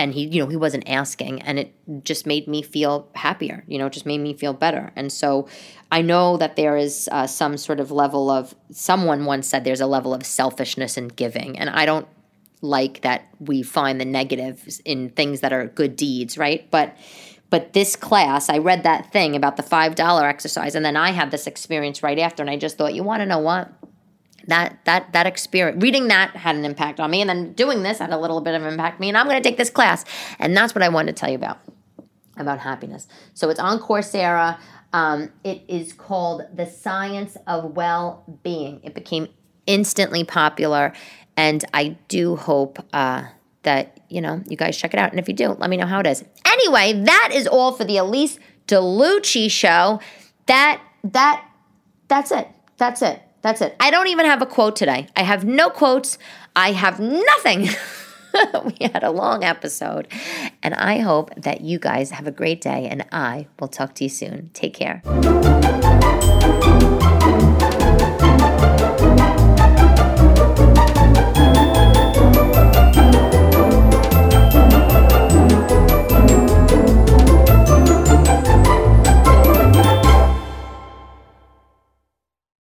and 0.00 0.14
he 0.14 0.26
you 0.26 0.42
know 0.42 0.48
he 0.48 0.56
wasn't 0.56 0.88
asking 0.88 1.42
and 1.42 1.58
it 1.58 1.74
just 2.04 2.26
made 2.26 2.48
me 2.48 2.62
feel 2.62 3.08
happier 3.14 3.64
you 3.66 3.78
know 3.78 3.86
it 3.86 3.92
just 3.92 4.06
made 4.06 4.18
me 4.18 4.34
feel 4.34 4.52
better. 4.52 4.92
And 4.96 5.12
so 5.12 5.48
i 5.92 6.02
know 6.02 6.36
that 6.36 6.56
there 6.56 6.76
is 6.76 7.08
uh, 7.12 7.26
some 7.26 7.56
sort 7.56 7.80
of 7.80 7.90
level 7.90 8.30
of 8.30 8.54
someone 8.70 9.24
once 9.24 9.48
said 9.48 9.64
there's 9.64 9.80
a 9.80 9.86
level 9.86 10.14
of 10.14 10.24
selfishness 10.24 10.96
in 10.96 11.08
giving. 11.08 11.58
And 11.58 11.70
i 11.70 11.84
don't 11.84 12.08
like 12.62 13.00
that 13.02 13.28
we 13.38 13.62
find 13.62 14.00
the 14.00 14.04
negatives 14.04 14.80
in 14.84 15.10
things 15.10 15.40
that 15.40 15.52
are 15.52 15.66
good 15.66 15.96
deeds 15.96 16.36
right? 16.36 16.70
But 16.70 16.96
but 17.50 17.72
this 17.72 17.96
class 17.96 18.48
i 18.48 18.58
read 18.58 18.84
that 18.84 19.12
thing 19.12 19.34
about 19.34 19.56
the 19.56 19.62
five 19.62 19.96
dollar 19.96 20.26
exercise 20.26 20.74
and 20.74 20.84
then 20.84 20.96
i 20.96 21.10
had 21.10 21.30
this 21.30 21.46
experience 21.46 22.02
right 22.02 22.18
after 22.18 22.42
and 22.42 22.50
i 22.50 22.56
just 22.56 22.78
thought 22.78 22.94
you 22.94 23.02
want 23.02 23.20
to 23.20 23.26
know 23.26 23.38
what 23.38 23.72
that 24.50 24.78
that 24.84 25.12
that 25.12 25.26
experience 25.26 25.82
reading 25.82 26.08
that 26.08 26.34
had 26.36 26.56
an 26.56 26.64
impact 26.64 27.00
on 27.00 27.10
me 27.10 27.20
and 27.20 27.30
then 27.30 27.52
doing 27.52 27.82
this 27.82 27.98
had 27.98 28.10
a 28.10 28.18
little 28.18 28.40
bit 28.40 28.54
of 28.54 28.62
impact 28.62 28.96
on 28.96 29.00
me 29.00 29.08
and 29.08 29.16
i'm 29.16 29.26
going 29.26 29.40
to 29.40 29.48
take 29.48 29.56
this 29.56 29.70
class. 29.70 30.04
And 30.38 30.56
that's 30.56 30.74
what 30.74 30.82
i 30.82 30.88
wanted 30.88 31.16
to 31.16 31.20
tell 31.20 31.30
you 31.30 31.36
about 31.36 31.58
about 32.36 32.58
happiness. 32.58 33.06
So 33.34 33.50
it's 33.50 33.60
on 33.60 33.78
coursera. 33.80 34.58
Um, 34.94 35.30
it 35.44 35.62
is 35.68 35.92
called 35.92 36.42
the 36.54 36.64
science 36.64 37.36
of 37.46 37.76
well-being. 37.76 38.80
It 38.82 38.94
became 38.94 39.28
instantly 39.66 40.24
popular 40.24 40.92
and 41.36 41.64
i 41.72 41.96
do 42.08 42.34
hope 42.34 42.84
uh, 42.92 43.24
that 43.62 44.00
you 44.08 44.20
know 44.20 44.42
you 44.48 44.56
guys 44.56 44.76
check 44.76 44.94
it 44.94 44.98
out. 44.98 45.10
And 45.10 45.20
if 45.20 45.28
you 45.28 45.34
do 45.34 45.50
let 45.50 45.70
me 45.70 45.76
know 45.76 45.86
how 45.86 46.00
it 46.00 46.06
is. 46.06 46.24
Anyway 46.44 47.04
that 47.04 47.30
is 47.32 47.46
all 47.46 47.72
for 47.72 47.84
the 47.84 47.96
Elyse 47.96 48.38
DeLucci 48.66 49.50
show. 49.50 50.00
That 50.46 50.82
that 51.04 51.44
that's 52.08 52.32
it. 52.32 52.48
That's 52.76 53.02
it 53.02 53.22
that's 53.42 53.60
it. 53.60 53.76
I 53.80 53.90
don't 53.90 54.08
even 54.08 54.26
have 54.26 54.42
a 54.42 54.46
quote 54.46 54.76
today. 54.76 55.08
I 55.16 55.22
have 55.22 55.44
no 55.44 55.70
quotes. 55.70 56.18
I 56.54 56.72
have 56.72 57.00
nothing. 57.00 57.68
we 58.64 58.88
had 58.88 59.02
a 59.02 59.10
long 59.10 59.44
episode. 59.44 60.08
And 60.62 60.74
I 60.74 60.98
hope 60.98 61.34
that 61.36 61.60
you 61.62 61.78
guys 61.78 62.10
have 62.10 62.26
a 62.26 62.32
great 62.32 62.60
day, 62.60 62.86
and 62.88 63.04
I 63.12 63.46
will 63.58 63.68
talk 63.68 63.94
to 63.96 64.04
you 64.04 64.10
soon. 64.10 64.50
Take 64.52 64.74
care. 64.74 65.02